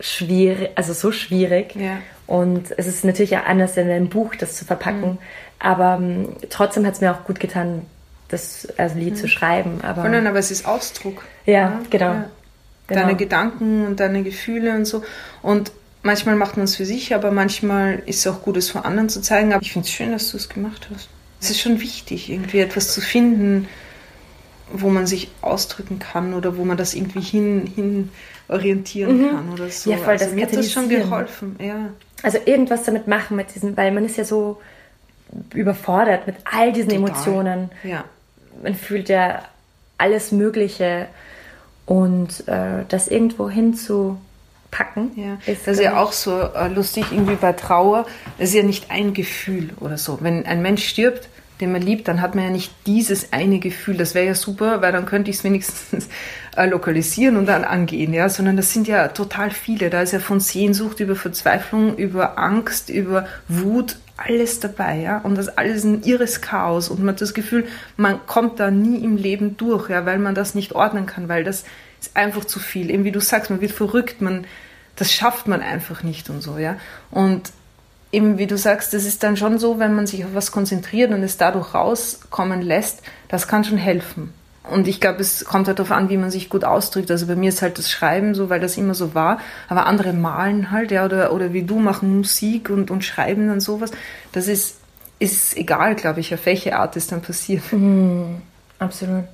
schwierig, 0.00 0.70
also 0.74 0.92
so 0.92 1.12
schwierig. 1.12 1.76
Ja. 1.76 1.98
Und 2.26 2.72
es 2.76 2.86
ist 2.86 3.04
natürlich 3.04 3.36
auch 3.36 3.46
anders 3.46 3.76
in 3.76 3.88
einem 3.88 4.08
Buch, 4.08 4.34
das 4.34 4.56
zu 4.56 4.64
verpacken. 4.64 5.12
Mhm. 5.12 5.18
Aber 5.60 5.96
um, 5.96 6.02
ähm, 6.02 6.28
trotzdem 6.50 6.84
hat 6.86 6.94
es 6.94 7.00
mir 7.00 7.12
auch 7.12 7.24
gut 7.24 7.38
getan, 7.38 7.86
das 8.28 8.66
also 8.76 8.98
Lied 8.98 9.16
zu 9.16 9.24
mhm. 9.24 9.28
schreiben. 9.28 9.80
Aber, 9.82 10.08
nein, 10.08 10.26
aber 10.26 10.38
es 10.38 10.50
ist 10.50 10.66
Ausdruck. 10.66 11.22
Ja, 11.46 11.52
ja. 11.52 11.80
Genau. 11.88 12.04
ja. 12.06 12.30
Genau. 12.88 13.00
Deine 13.02 13.16
Gedanken 13.16 13.86
und 13.86 14.00
deine 14.00 14.24
Gefühle 14.24 14.74
und 14.74 14.86
so. 14.86 15.04
Und 15.40 15.70
Manchmal 16.02 16.34
macht 16.34 16.56
man 16.56 16.64
es 16.64 16.76
für 16.76 16.84
sich, 16.84 17.14
aber 17.14 17.30
manchmal 17.30 18.02
ist 18.06 18.20
es 18.20 18.26
auch 18.26 18.42
gut, 18.42 18.56
es 18.56 18.70
vor 18.70 18.84
anderen 18.84 19.08
zu 19.08 19.20
zeigen. 19.20 19.52
Aber 19.52 19.62
ich 19.62 19.72
finde 19.72 19.86
es 19.86 19.92
schön, 19.92 20.10
dass 20.10 20.30
du 20.30 20.36
es 20.36 20.48
gemacht 20.48 20.88
hast. 20.92 21.08
Es 21.40 21.50
ist 21.50 21.60
schon 21.60 21.80
wichtig, 21.80 22.30
irgendwie 22.30 22.60
etwas 22.60 22.92
zu 22.92 23.00
finden, 23.00 23.68
wo 24.72 24.88
man 24.88 25.06
sich 25.06 25.30
ausdrücken 25.42 25.98
kann 25.98 26.34
oder 26.34 26.56
wo 26.56 26.64
man 26.64 26.76
das 26.76 26.94
irgendwie 26.94 27.20
hin, 27.20 27.70
hin 27.74 28.10
orientieren 28.48 29.22
mhm. 29.22 29.30
kann 29.30 29.52
oder 29.52 29.68
so. 29.68 29.90
Ja, 29.90 29.98
voll, 29.98 30.12
also 30.12 30.26
das 30.26 30.34
mir 30.34 30.46
hat 30.46 30.56
das 30.56 30.70
schon 30.72 30.88
geholfen, 30.88 31.56
ja. 31.60 31.90
Also 32.22 32.38
irgendwas 32.44 32.84
damit 32.84 33.08
machen 33.08 33.36
mit 33.36 33.54
diesen, 33.54 33.76
weil 33.76 33.90
man 33.92 34.04
ist 34.04 34.16
ja 34.16 34.24
so 34.24 34.60
überfordert 35.54 36.26
mit 36.26 36.36
all 36.44 36.72
diesen 36.72 36.90
Total. 36.90 37.08
Emotionen. 37.08 37.70
Ja. 37.82 38.04
Man 38.62 38.74
fühlt 38.74 39.08
ja 39.08 39.42
alles 39.98 40.30
Mögliche 40.30 41.08
und 41.86 42.46
äh, 42.46 42.84
das 42.88 43.08
irgendwo 43.08 43.48
hinzu 43.50 44.18
packen. 44.72 45.12
Ja. 45.14 45.38
Ist 45.46 45.68
das 45.68 45.76
ist 45.78 45.84
ja 45.84 46.02
auch 46.02 46.12
so 46.12 46.40
äh, 46.40 46.66
lustig, 46.66 47.04
irgendwie 47.12 47.36
bei 47.36 47.52
Trauer. 47.52 48.06
Das 48.38 48.48
ist 48.48 48.54
ja 48.56 48.64
nicht 48.64 48.90
ein 48.90 49.14
Gefühl 49.14 49.70
oder 49.78 49.96
so. 49.96 50.18
Wenn 50.20 50.44
ein 50.46 50.62
Mensch 50.62 50.84
stirbt, 50.84 51.28
den 51.60 51.70
man 51.70 51.82
liebt, 51.82 52.08
dann 52.08 52.20
hat 52.20 52.34
man 52.34 52.44
ja 52.44 52.50
nicht 52.50 52.72
dieses 52.86 53.32
eine 53.32 53.60
Gefühl. 53.60 53.96
Das 53.96 54.16
wäre 54.16 54.26
ja 54.26 54.34
super, 54.34 54.82
weil 54.82 54.90
dann 54.90 55.06
könnte 55.06 55.30
ich 55.30 55.36
es 55.36 55.44
wenigstens 55.44 56.08
äh, 56.56 56.66
lokalisieren 56.66 57.36
und 57.36 57.46
dann 57.46 57.64
angehen, 57.64 58.12
ja. 58.12 58.28
Sondern 58.28 58.56
das 58.56 58.72
sind 58.72 58.88
ja 58.88 59.08
total 59.08 59.50
viele. 59.50 59.88
Da 59.88 60.02
ist 60.02 60.12
ja 60.12 60.18
von 60.18 60.40
Sehnsucht 60.40 60.98
über 60.98 61.14
Verzweiflung, 61.14 61.96
über 61.96 62.38
Angst, 62.38 62.90
über 62.90 63.26
Wut, 63.46 63.96
alles 64.16 64.58
dabei, 64.58 65.00
ja. 65.00 65.18
Und 65.18 65.36
das 65.36 65.56
alles 65.56 65.84
ein 65.84 66.02
irres 66.02 66.40
Chaos. 66.40 66.88
Und 66.88 67.00
man 67.00 67.14
hat 67.14 67.20
das 67.20 67.34
Gefühl, 67.34 67.66
man 67.96 68.26
kommt 68.26 68.58
da 68.58 68.70
nie 68.70 69.04
im 69.04 69.16
Leben 69.16 69.56
durch, 69.56 69.90
ja, 69.90 70.06
weil 70.06 70.18
man 70.18 70.34
das 70.34 70.54
nicht 70.54 70.72
ordnen 70.72 71.06
kann, 71.06 71.28
weil 71.28 71.44
das 71.44 71.64
ist 72.02 72.16
einfach 72.16 72.44
zu 72.44 72.58
viel. 72.58 72.90
Eben 72.90 73.04
wie 73.04 73.12
du 73.12 73.20
sagst, 73.20 73.50
man 73.50 73.60
wird 73.60 73.72
verrückt, 73.72 74.20
man, 74.20 74.46
das 74.96 75.12
schafft 75.12 75.46
man 75.46 75.62
einfach 75.62 76.02
nicht 76.02 76.30
und 76.30 76.42
so, 76.42 76.58
ja. 76.58 76.76
Und 77.10 77.52
eben 78.10 78.38
wie 78.38 78.46
du 78.46 78.58
sagst, 78.58 78.92
das 78.92 79.04
ist 79.04 79.22
dann 79.22 79.36
schon 79.36 79.58
so, 79.58 79.78
wenn 79.78 79.94
man 79.94 80.06
sich 80.06 80.24
auf 80.24 80.34
was 80.34 80.52
konzentriert 80.52 81.12
und 81.12 81.22
es 81.22 81.38
dadurch 81.38 81.74
rauskommen 81.74 82.60
lässt, 82.60 83.02
das 83.28 83.48
kann 83.48 83.64
schon 83.64 83.78
helfen. 83.78 84.34
Und 84.70 84.86
ich 84.86 85.00
glaube, 85.00 85.20
es 85.20 85.44
kommt 85.44 85.66
halt 85.66 85.80
darauf 85.80 85.90
an, 85.90 86.08
wie 86.08 86.16
man 86.16 86.30
sich 86.30 86.48
gut 86.48 86.62
ausdrückt. 86.62 87.10
Also 87.10 87.26
bei 87.26 87.34
mir 87.34 87.48
ist 87.48 87.62
halt 87.62 87.78
das 87.78 87.90
Schreiben 87.90 88.34
so, 88.34 88.48
weil 88.48 88.60
das 88.60 88.76
immer 88.76 88.94
so 88.94 89.12
war. 89.12 89.40
Aber 89.68 89.86
andere 89.86 90.12
malen 90.12 90.70
halt, 90.70 90.92
ja, 90.92 91.04
oder, 91.04 91.32
oder 91.32 91.52
wie 91.52 91.64
du 91.64 91.80
machen 91.80 92.16
Musik 92.16 92.70
und, 92.70 92.92
und 92.92 93.04
schreiben 93.04 93.48
dann 93.48 93.60
sowas. 93.60 93.90
Das 94.30 94.46
ist, 94.46 94.76
ist 95.18 95.56
egal, 95.56 95.96
glaube 95.96 96.20
ich, 96.20 96.32
auf 96.32 96.46
welche 96.46 96.76
Art 96.76 96.96
es 96.96 97.08
dann 97.08 97.22
passiert. 97.22 97.72
Mhm, 97.72 98.40
absolut. 98.78 99.24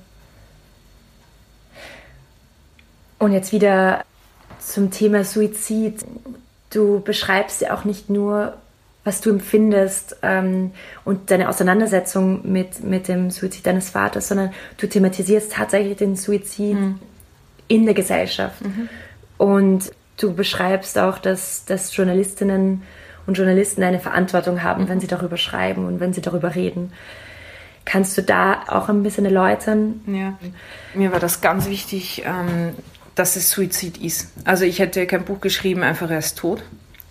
Und 3.19 3.33
jetzt 3.33 3.51
wieder 3.51 4.03
zum 4.59 4.91
Thema 4.91 5.23
Suizid. 5.23 6.05
Du 6.69 7.01
beschreibst 7.01 7.61
ja 7.61 7.73
auch 7.73 7.83
nicht 7.83 8.09
nur, 8.09 8.53
was 9.03 9.21
du 9.21 9.29
empfindest 9.29 10.17
ähm, 10.21 10.71
und 11.05 11.31
deine 11.31 11.49
Auseinandersetzung 11.49 12.51
mit, 12.51 12.83
mit 12.83 13.07
dem 13.07 13.31
Suizid 13.31 13.65
deines 13.65 13.89
Vaters, 13.89 14.27
sondern 14.27 14.51
du 14.77 14.87
thematisierst 14.87 15.51
tatsächlich 15.51 15.97
den 15.97 16.15
Suizid 16.15 16.75
mhm. 16.75 16.99
in 17.67 17.85
der 17.85 17.93
Gesellschaft. 17.93 18.61
Mhm. 18.63 18.89
Und 19.37 19.91
du 20.17 20.33
beschreibst 20.33 20.97
auch, 20.97 21.17
dass, 21.17 21.65
dass 21.65 21.95
Journalistinnen 21.95 22.83
und 23.25 23.37
Journalisten 23.37 23.83
eine 23.83 23.99
Verantwortung 23.99 24.63
haben, 24.63 24.83
mhm. 24.83 24.89
wenn 24.89 24.99
sie 24.99 25.07
darüber 25.07 25.37
schreiben 25.37 25.85
und 25.85 25.99
wenn 25.99 26.13
sie 26.13 26.21
darüber 26.21 26.55
reden. 26.55 26.93
Kannst 27.85 28.17
du 28.17 28.21
da 28.21 28.63
auch 28.67 28.89
ein 28.89 29.01
bisschen 29.01 29.25
erläutern? 29.25 30.01
Ja, 30.05 30.37
mir 30.93 31.11
war 31.11 31.19
das 31.19 31.41
ganz 31.41 31.67
wichtig, 31.67 32.23
ähm, 32.25 32.75
dass 33.19 33.35
es 33.35 33.51
Suizid 33.51 33.97
ist. 33.97 34.29
Also 34.45 34.63
ich 34.63 34.79
hätte 34.79 35.05
kein 35.05 35.25
Buch 35.25 35.41
geschrieben, 35.41 35.83
einfach 35.83 36.09
er 36.09 36.19
ist 36.19 36.37
tot, 36.37 36.63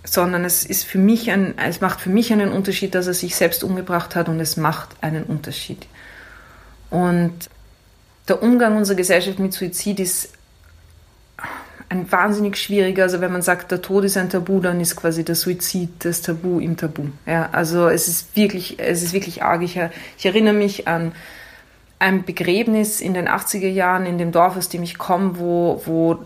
sondern 0.05 0.47
es 0.47 0.65
ist 0.65 0.85
für 0.85 0.97
mich 0.97 1.31
ein, 1.31 1.53
es 1.59 1.83
macht 1.83 2.01
für 2.01 2.09
mich 2.09 2.33
einen 2.33 2.51
Unterschied, 2.51 2.95
dass 2.95 3.07
er 3.07 3.13
sich 3.15 3.37
selbst 3.37 3.63
umgebracht 3.63 4.17
hat 4.17 4.31
und 4.31 4.41
es 4.41 4.57
macht 4.57 4.89
einen 5.03 5.25
Unterschied. 5.25 5.87
Und 6.89 7.35
der 8.27 8.43
Umgang 8.43 8.79
unserer 8.79 8.97
Gesellschaft 8.97 9.39
mit 9.39 9.53
Suizid 9.53 10.01
ist 10.01 10.31
ein 11.91 12.11
wahnsinnig 12.11 12.57
schwieriger. 12.57 13.03
Also 13.03 13.21
wenn 13.21 13.33
man 13.33 13.43
sagt, 13.43 13.71
der 13.71 13.83
Tod 13.83 14.05
ist 14.05 14.17
ein 14.17 14.31
Tabu, 14.31 14.61
dann 14.61 14.81
ist 14.81 14.97
quasi 14.97 15.25
der 15.25 15.35
Suizid 15.35 15.91
das 16.01 16.23
Tabu 16.23 16.59
im 16.59 16.79
Tabu. 16.79 17.09
Ja, 17.27 17.51
also 17.53 17.89
es 17.89 18.09
ist 18.09 18.35
wirklich, 18.35 18.79
es 18.79 19.03
ist 19.03 19.13
wirklich 19.13 19.43
arg. 19.43 19.61
Ich, 19.63 19.79
ich 20.17 20.25
erinnere 20.25 20.55
mich 20.55 20.89
an 20.89 21.13
ein 21.99 22.25
Begräbnis 22.25 23.01
in 23.01 23.15
den 23.15 23.29
80er 23.29 23.69
Jahren 23.69 24.07
in 24.07 24.19
dem 24.19 24.33
Dorf, 24.33 24.57
aus 24.57 24.69
dem 24.69 24.83
ich 24.83 24.99
komme, 24.99 25.39
wo, 25.39 25.83
wo 25.85 26.19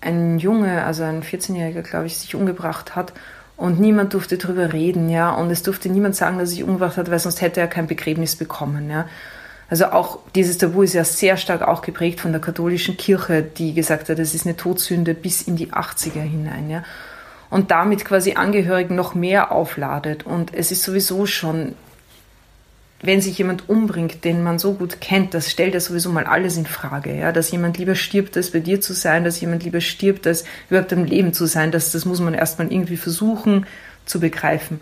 ein 0.00 0.38
Junge, 0.38 0.84
also 0.84 1.02
ein 1.02 1.22
14-Jähriger, 1.22 1.82
glaube 1.82 2.06
ich, 2.06 2.16
sich 2.18 2.34
umgebracht 2.34 2.96
hat 2.96 3.12
und 3.56 3.80
niemand 3.80 4.14
durfte 4.14 4.38
darüber 4.38 4.72
reden, 4.72 5.10
ja, 5.10 5.30
und 5.30 5.50
es 5.50 5.62
durfte 5.62 5.88
niemand 5.88 6.16
sagen, 6.16 6.38
dass 6.38 6.50
er 6.50 6.54
sich 6.54 6.64
umgebracht 6.64 6.96
hat, 6.96 7.10
weil 7.10 7.18
sonst 7.18 7.40
hätte 7.40 7.60
er 7.60 7.66
kein 7.66 7.86
Begräbnis 7.86 8.36
bekommen, 8.36 8.88
ja. 8.90 9.06
Also 9.70 9.86
auch 9.86 10.20
dieses 10.34 10.56
Tabu 10.56 10.82
ist 10.82 10.94
ja 10.94 11.04
sehr 11.04 11.36
stark 11.36 11.60
auch 11.60 11.82
geprägt 11.82 12.20
von 12.20 12.32
der 12.32 12.40
katholischen 12.40 12.96
Kirche, 12.96 13.42
die 13.42 13.74
gesagt 13.74 14.08
hat, 14.08 14.18
das 14.18 14.34
ist 14.34 14.46
eine 14.46 14.56
Todsünde 14.56 15.12
bis 15.12 15.42
in 15.42 15.56
die 15.56 15.72
80er 15.72 16.22
hinein, 16.22 16.70
ja. 16.70 16.84
Und 17.50 17.70
damit 17.70 18.04
quasi 18.04 18.34
Angehörigen 18.34 18.94
noch 18.94 19.14
mehr 19.14 19.52
aufladet. 19.52 20.24
Und 20.24 20.54
es 20.54 20.70
ist 20.70 20.82
sowieso 20.82 21.24
schon 21.26 21.74
wenn 23.00 23.20
sich 23.20 23.38
jemand 23.38 23.68
umbringt, 23.68 24.24
den 24.24 24.42
man 24.42 24.58
so 24.58 24.74
gut 24.74 25.00
kennt, 25.00 25.32
das 25.32 25.50
stellt 25.50 25.74
ja 25.74 25.80
sowieso 25.80 26.10
mal 26.10 26.24
alles 26.24 26.56
in 26.56 26.66
Frage. 26.66 27.14
Ja? 27.14 27.30
Dass 27.30 27.50
jemand 27.50 27.78
lieber 27.78 27.94
stirbt, 27.94 28.36
als 28.36 28.50
bei 28.50 28.58
dir 28.58 28.80
zu 28.80 28.92
sein, 28.92 29.24
dass 29.24 29.40
jemand 29.40 29.62
lieber 29.62 29.80
stirbt, 29.80 30.26
als 30.26 30.44
überhaupt 30.68 30.90
im 30.92 31.04
Leben 31.04 31.32
zu 31.32 31.46
sein, 31.46 31.70
das, 31.70 31.92
das 31.92 32.04
muss 32.04 32.20
man 32.20 32.34
erstmal 32.34 32.72
irgendwie 32.72 32.96
versuchen 32.96 33.66
zu 34.04 34.18
begreifen. 34.18 34.80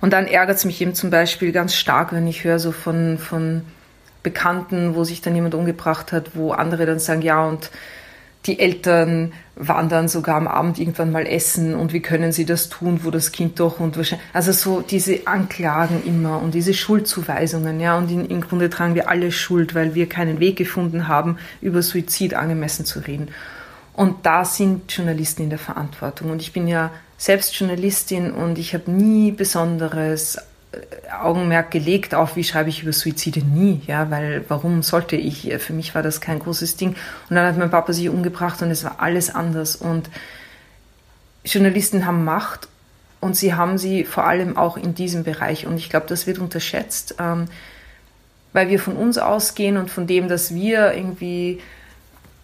Und 0.00 0.12
dann 0.12 0.26
ärgert 0.26 0.58
es 0.58 0.64
mich 0.64 0.80
eben 0.80 0.94
zum 0.94 1.10
Beispiel 1.10 1.52
ganz 1.52 1.74
stark, 1.74 2.12
wenn 2.12 2.26
ich 2.26 2.44
höre 2.44 2.58
so 2.58 2.70
von, 2.72 3.18
von 3.18 3.62
Bekannten, 4.22 4.94
wo 4.94 5.04
sich 5.04 5.22
dann 5.22 5.34
jemand 5.34 5.54
umgebracht 5.54 6.12
hat, 6.12 6.36
wo 6.36 6.52
andere 6.52 6.84
dann 6.84 6.98
sagen, 6.98 7.22
ja, 7.22 7.44
und 7.44 7.70
die 8.48 8.58
Eltern 8.58 9.32
waren 9.54 9.88
dann 9.88 10.08
sogar 10.08 10.36
am 10.36 10.48
Abend 10.48 10.78
irgendwann 10.78 11.12
mal 11.12 11.26
essen 11.26 11.74
und 11.74 11.92
wie 11.92 12.00
können 12.00 12.32
sie 12.32 12.44
das 12.44 12.68
tun, 12.68 13.00
wo 13.02 13.10
das 13.10 13.32
Kind 13.32 13.60
doch 13.60 13.78
und 13.78 13.96
wahrscheinlich, 13.96 14.26
also 14.32 14.52
so 14.52 14.80
diese 14.80 15.26
Anklagen 15.26 16.02
immer 16.04 16.40
und 16.40 16.54
diese 16.54 16.74
Schuldzuweisungen, 16.74 17.78
ja, 17.78 17.96
und 17.96 18.10
in, 18.10 18.24
im 18.26 18.40
Grunde 18.40 18.70
tragen 18.70 18.94
wir 18.94 19.08
alle 19.08 19.30
Schuld, 19.30 19.74
weil 19.74 19.94
wir 19.94 20.08
keinen 20.08 20.40
Weg 20.40 20.56
gefunden 20.56 21.08
haben, 21.08 21.36
über 21.60 21.82
Suizid 21.82 22.34
angemessen 22.34 22.84
zu 22.84 23.00
reden. 23.00 23.28
Und 23.92 24.26
da 24.26 24.44
sind 24.44 24.92
Journalisten 24.92 25.42
in 25.42 25.50
der 25.50 25.58
Verantwortung. 25.58 26.30
Und 26.30 26.40
ich 26.40 26.52
bin 26.52 26.68
ja 26.68 26.92
selbst 27.16 27.58
Journalistin 27.58 28.30
und 28.30 28.56
ich 28.56 28.72
habe 28.72 28.90
nie 28.90 29.32
besonderes 29.32 30.38
Augenmerk 31.22 31.70
gelegt 31.70 32.14
auf, 32.14 32.36
wie 32.36 32.44
schreibe 32.44 32.68
ich 32.68 32.82
über 32.82 32.92
Suizide 32.92 33.40
nie, 33.40 33.80
ja, 33.86 34.10
weil 34.10 34.44
warum 34.48 34.82
sollte 34.82 35.16
ich? 35.16 35.52
Für 35.58 35.72
mich 35.72 35.94
war 35.94 36.02
das 36.02 36.20
kein 36.20 36.38
großes 36.38 36.76
Ding. 36.76 36.90
Und 37.28 37.36
dann 37.36 37.46
hat 37.46 37.56
mein 37.56 37.70
Papa 37.70 37.92
sich 37.92 38.08
umgebracht 38.08 38.60
und 38.62 38.70
es 38.70 38.84
war 38.84 39.00
alles 39.00 39.34
anders. 39.34 39.76
Und 39.76 40.10
Journalisten 41.44 42.06
haben 42.06 42.24
Macht 42.24 42.68
und 43.20 43.36
sie 43.36 43.54
haben 43.54 43.78
sie 43.78 44.04
vor 44.04 44.26
allem 44.26 44.56
auch 44.56 44.76
in 44.76 44.94
diesem 44.94 45.24
Bereich. 45.24 45.66
Und 45.66 45.76
ich 45.76 45.88
glaube, 45.88 46.06
das 46.06 46.26
wird 46.26 46.38
unterschätzt, 46.38 47.16
ähm, 47.18 47.46
weil 48.52 48.68
wir 48.68 48.78
von 48.78 48.96
uns 48.96 49.18
ausgehen 49.18 49.76
und 49.78 49.90
von 49.90 50.06
dem, 50.06 50.28
dass 50.28 50.54
wir 50.54 50.92
irgendwie 50.92 51.60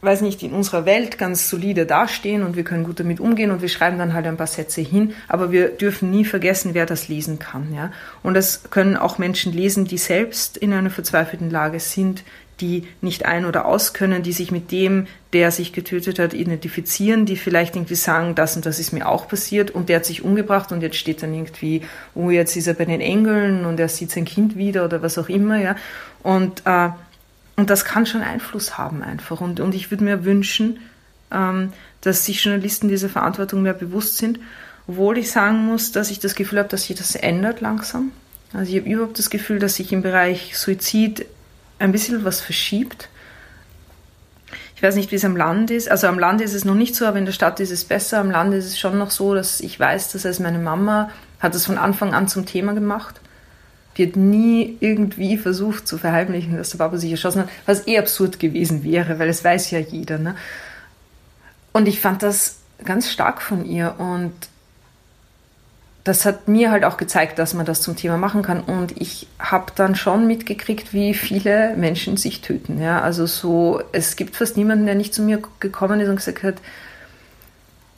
weiß 0.04 0.20
nicht, 0.20 0.42
in 0.42 0.52
unserer 0.52 0.86
Welt 0.86 1.18
ganz 1.18 1.48
solide 1.48 1.86
dastehen 1.86 2.42
und 2.42 2.56
wir 2.56 2.64
können 2.64 2.84
gut 2.84 3.00
damit 3.00 3.20
umgehen 3.20 3.50
und 3.50 3.62
wir 3.62 3.68
schreiben 3.68 3.98
dann 3.98 4.12
halt 4.12 4.26
ein 4.26 4.36
paar 4.36 4.46
Sätze 4.46 4.80
hin, 4.80 5.14
aber 5.28 5.52
wir 5.52 5.68
dürfen 5.68 6.10
nie 6.10 6.24
vergessen, 6.24 6.74
wer 6.74 6.86
das 6.86 7.08
lesen 7.08 7.38
kann, 7.38 7.74
ja. 7.74 7.92
Und 8.22 8.34
das 8.34 8.70
können 8.70 8.96
auch 8.96 9.18
Menschen 9.18 9.52
lesen, 9.52 9.84
die 9.84 9.98
selbst 9.98 10.56
in 10.56 10.72
einer 10.72 10.90
verzweifelten 10.90 11.50
Lage 11.50 11.80
sind, 11.80 12.24
die 12.60 12.86
nicht 13.00 13.24
ein- 13.24 13.46
oder 13.46 13.66
aus 13.66 13.94
können, 13.94 14.22
die 14.22 14.32
sich 14.32 14.50
mit 14.50 14.70
dem, 14.70 15.06
der 15.32 15.50
sich 15.50 15.72
getötet 15.72 16.18
hat, 16.18 16.34
identifizieren, 16.34 17.26
die 17.26 17.36
vielleicht 17.36 17.74
irgendwie 17.74 17.96
sagen, 17.96 18.34
das 18.34 18.54
und 18.56 18.64
das 18.66 18.78
ist 18.78 18.92
mir 18.92 19.08
auch 19.08 19.26
passiert 19.26 19.70
und 19.72 19.88
der 19.88 19.96
hat 19.96 20.04
sich 20.04 20.22
umgebracht 20.22 20.70
und 20.70 20.82
jetzt 20.82 20.96
steht 20.96 21.22
dann 21.22 21.34
irgendwie, 21.34 21.82
oh, 22.14 22.30
jetzt 22.30 22.56
ist 22.56 22.68
er 22.68 22.74
bei 22.74 22.84
den 22.84 23.00
Engeln 23.00 23.64
und 23.64 23.80
er 23.80 23.88
sieht 23.88 24.10
sein 24.10 24.24
Kind 24.24 24.56
wieder 24.56 24.84
oder 24.84 25.02
was 25.02 25.18
auch 25.18 25.28
immer, 25.28 25.58
ja. 25.58 25.76
Und 26.22 26.62
äh, 26.64 26.90
und 27.56 27.70
das 27.70 27.84
kann 27.84 28.06
schon 28.06 28.22
Einfluss 28.22 28.78
haben 28.78 29.02
einfach. 29.02 29.40
Und, 29.40 29.60
und 29.60 29.74
ich 29.74 29.90
würde 29.90 30.04
mir 30.04 30.24
wünschen, 30.24 30.80
ähm, 31.30 31.72
dass 32.00 32.26
sich 32.26 32.42
Journalisten 32.42 32.88
dieser 32.88 33.08
Verantwortung 33.08 33.62
mehr 33.62 33.74
bewusst 33.74 34.16
sind. 34.16 34.40
Obwohl 34.86 35.18
ich 35.18 35.30
sagen 35.30 35.64
muss, 35.64 35.92
dass 35.92 36.10
ich 36.10 36.18
das 36.18 36.34
Gefühl 36.34 36.58
habe, 36.58 36.68
dass 36.68 36.84
sich 36.84 36.96
das 36.96 37.14
ändert 37.14 37.60
langsam. 37.60 38.12
Also 38.52 38.72
ich 38.72 38.80
habe 38.80 38.90
überhaupt 38.90 39.18
das 39.18 39.30
Gefühl, 39.30 39.58
dass 39.58 39.76
sich 39.76 39.92
im 39.92 40.02
Bereich 40.02 40.56
Suizid 40.58 41.26
ein 41.78 41.92
bisschen 41.92 42.24
was 42.24 42.40
verschiebt. 42.40 43.08
Ich 44.76 44.82
weiß 44.82 44.96
nicht, 44.96 45.10
wie 45.12 45.16
es 45.16 45.24
am 45.24 45.36
Land 45.36 45.70
ist. 45.70 45.88
Also 45.90 46.08
am 46.08 46.18
Land 46.18 46.40
ist 46.40 46.54
es 46.54 46.64
noch 46.64 46.74
nicht 46.74 46.94
so, 46.94 47.06
aber 47.06 47.18
in 47.18 47.24
der 47.24 47.32
Stadt 47.32 47.60
ist 47.60 47.70
es 47.70 47.84
besser. 47.84 48.18
Am 48.18 48.30
Land 48.30 48.52
ist 48.52 48.66
es 48.66 48.78
schon 48.78 48.98
noch 48.98 49.10
so, 49.10 49.34
dass 49.34 49.60
ich 49.60 49.78
weiß, 49.78 50.12
dass 50.12 50.26
als 50.26 50.40
meine 50.40 50.58
Mama 50.58 51.10
hat 51.40 51.54
es 51.54 51.66
von 51.66 51.78
Anfang 51.78 52.14
an 52.14 52.28
zum 52.28 52.46
Thema 52.46 52.74
gemacht 52.74 53.20
wird 53.96 54.16
nie 54.16 54.76
irgendwie 54.80 55.36
versucht 55.36 55.86
zu 55.86 55.98
verheimlichen, 55.98 56.56
dass 56.56 56.70
der 56.70 56.78
Papa 56.78 56.96
sich 56.96 57.10
erschossen 57.10 57.42
hat, 57.42 57.48
was 57.66 57.86
eh 57.86 57.98
absurd 57.98 58.38
gewesen 58.38 58.82
wäre, 58.84 59.18
weil 59.18 59.28
es 59.28 59.44
weiß 59.44 59.70
ja 59.70 59.78
jeder. 59.78 60.18
Ne? 60.18 60.34
Und 61.72 61.86
ich 61.86 62.00
fand 62.00 62.22
das 62.22 62.58
ganz 62.84 63.10
stark 63.10 63.42
von 63.42 63.64
ihr 63.64 63.94
und 63.98 64.32
das 66.04 66.26
hat 66.26 66.48
mir 66.48 66.70
halt 66.70 66.84
auch 66.84 66.98
gezeigt, 66.98 67.38
dass 67.38 67.54
man 67.54 67.64
das 67.64 67.80
zum 67.80 67.96
Thema 67.96 68.18
machen 68.18 68.42
kann. 68.42 68.60
Und 68.60 69.00
ich 69.00 69.26
habe 69.38 69.72
dann 69.74 69.96
schon 69.96 70.26
mitgekriegt, 70.26 70.92
wie 70.92 71.14
viele 71.14 71.74
Menschen 71.76 72.18
sich 72.18 72.42
töten. 72.42 72.80
Ja? 72.80 73.00
Also 73.00 73.24
so, 73.24 73.82
es 73.92 74.16
gibt 74.16 74.36
fast 74.36 74.58
niemanden, 74.58 74.84
der 74.84 74.96
nicht 74.96 75.14
zu 75.14 75.22
mir 75.22 75.40
gekommen 75.60 76.00
ist 76.00 76.10
und 76.10 76.16
gesagt 76.16 76.42
hat, 76.42 76.56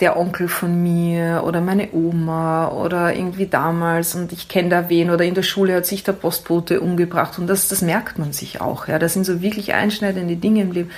der 0.00 0.18
Onkel 0.18 0.48
von 0.48 0.82
mir 0.82 1.42
oder 1.46 1.60
meine 1.60 1.92
Oma 1.92 2.68
oder 2.68 3.14
irgendwie 3.14 3.46
damals 3.46 4.14
und 4.14 4.32
ich 4.32 4.48
kenne 4.48 4.68
da 4.68 4.88
wen 4.90 5.10
oder 5.10 5.24
in 5.24 5.34
der 5.34 5.42
Schule 5.42 5.74
hat 5.74 5.86
sich 5.86 6.04
der 6.04 6.12
Postbote 6.12 6.80
umgebracht 6.80 7.38
und 7.38 7.46
das, 7.46 7.68
das 7.68 7.80
merkt 7.80 8.18
man 8.18 8.32
sich 8.32 8.60
auch. 8.60 8.88
Ja, 8.88 8.98
das 8.98 9.14
sind 9.14 9.24
so 9.24 9.40
wirklich 9.40 9.72
einschneidende 9.72 10.36
Dinge 10.36 10.62
im 10.62 10.72
Leben, 10.72 10.90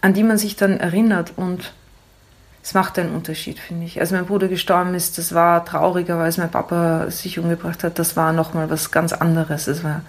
an 0.00 0.14
die 0.14 0.22
man 0.22 0.38
sich 0.38 0.56
dann 0.56 0.80
erinnert 0.80 1.32
und 1.36 1.72
es 2.62 2.74
macht 2.74 2.98
einen 2.98 3.14
Unterschied, 3.14 3.58
finde 3.58 3.86
ich. 3.86 4.00
Als 4.00 4.10
mein 4.10 4.26
Bruder 4.26 4.48
gestorben 4.48 4.94
ist, 4.94 5.18
das 5.18 5.34
war 5.34 5.64
trauriger, 5.64 6.18
weil 6.18 6.32
mein 6.38 6.50
Papa 6.50 7.10
sich 7.10 7.38
umgebracht 7.38 7.84
hat, 7.84 7.98
das 7.98 8.16
war 8.16 8.32
nochmal 8.32 8.68
was 8.70 8.90
ganz 8.90 9.12
anderes. 9.12 9.68
Es 9.68 9.84
war 9.84 10.02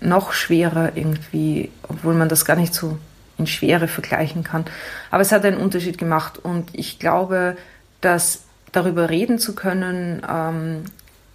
noch 0.00 0.32
schwerer 0.32 0.92
irgendwie, 0.94 1.70
obwohl 1.82 2.14
man 2.14 2.28
das 2.28 2.44
gar 2.44 2.56
nicht 2.56 2.72
so 2.72 2.98
in 3.38 3.46
Schwere 3.46 3.88
vergleichen 3.88 4.44
kann. 4.44 4.64
Aber 5.10 5.22
es 5.22 5.32
hat 5.32 5.44
einen 5.44 5.56
Unterschied 5.58 5.96
gemacht 5.96 6.38
und 6.38 6.70
ich 6.72 6.98
glaube, 6.98 7.56
dass 8.00 8.42
darüber 8.72 9.08
reden 9.10 9.38
zu 9.38 9.54
können, 9.54 10.22
ähm, 10.28 10.84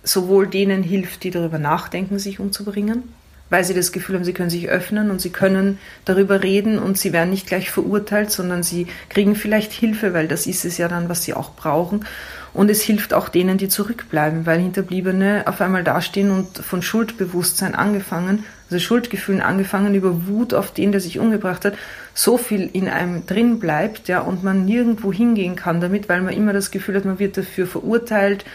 sowohl 0.04 0.48
denen 0.48 0.84
hilft, 0.84 1.24
die 1.24 1.32
darüber 1.32 1.60
nachdenken, 1.60 2.20
sich 2.20 2.40
umzubringen, 2.40 3.04
weil 3.50 3.64
sie 3.64 3.74
das 3.74 3.92
Gefühl 3.92 4.16
haben, 4.16 4.26
sie 4.26 4.34
können 4.34 4.50
sich 4.50 4.70
öffnen 4.70 5.10
und 5.10 5.22
sie 5.22 5.30
können 5.30 5.80
darüber 6.06 6.44
reden 6.44 6.78
und 6.78 6.98
sie 6.98 7.14
werden 7.14 7.30
nicht 7.30 7.48
gleich 7.48 7.72
verurteilt, 7.72 8.32
sondern 8.32 8.64
sie 8.64 8.88
kriegen 9.10 9.36
vielleicht 9.36 9.72
Hilfe, 9.72 10.14
weil 10.14 10.28
das 10.28 10.46
ist 10.46 10.66
es 10.66 10.78
ja 10.78 10.88
dann, 10.88 11.10
was 11.10 11.24
sie 11.24 11.34
auch 11.34 11.56
brauchen. 11.56 12.06
Und 12.54 12.70
es 12.70 12.82
hilft 12.82 13.14
auch 13.14 13.30
denen, 13.30 13.58
die 13.58 13.68
zurückbleiben, 13.68 14.46
weil 14.46 14.60
Hinterbliebene 14.60 15.44
auf 15.48 15.60
einmal 15.60 15.84
dastehen 15.84 16.30
und 16.30 16.60
von 16.60 16.84
Schuldbewusstsein 16.84 17.74
angefangen 17.74 18.44
also 18.74 18.84
Schuldgefühlen 18.84 19.42
angefangen 19.42 19.94
über 19.94 20.28
Wut 20.28 20.54
auf 20.54 20.72
den, 20.72 20.92
der 20.92 21.00
sich 21.00 21.20
umgebracht 21.20 21.64
hat, 21.64 21.76
so 22.14 22.38
viel 22.38 22.70
in 22.74 22.90
einem 22.90 23.26
drin 23.26 23.60
bleibt, 23.60 24.08
ja, 24.08 24.20
und 24.20 24.44
man 24.44 24.66
nirgendwo 24.66 25.14
hingehen 25.14 25.56
kann 25.56 25.80
damit, 25.80 26.10
weil 26.10 26.22
man 26.22 26.34
immer 26.34 26.54
das 26.54 26.72
Gefühl 26.72 26.96
hat, 26.96 27.06
man 27.06 27.20
wird 27.20 27.38
dafür 27.38 27.68
verurteilt 27.68 28.46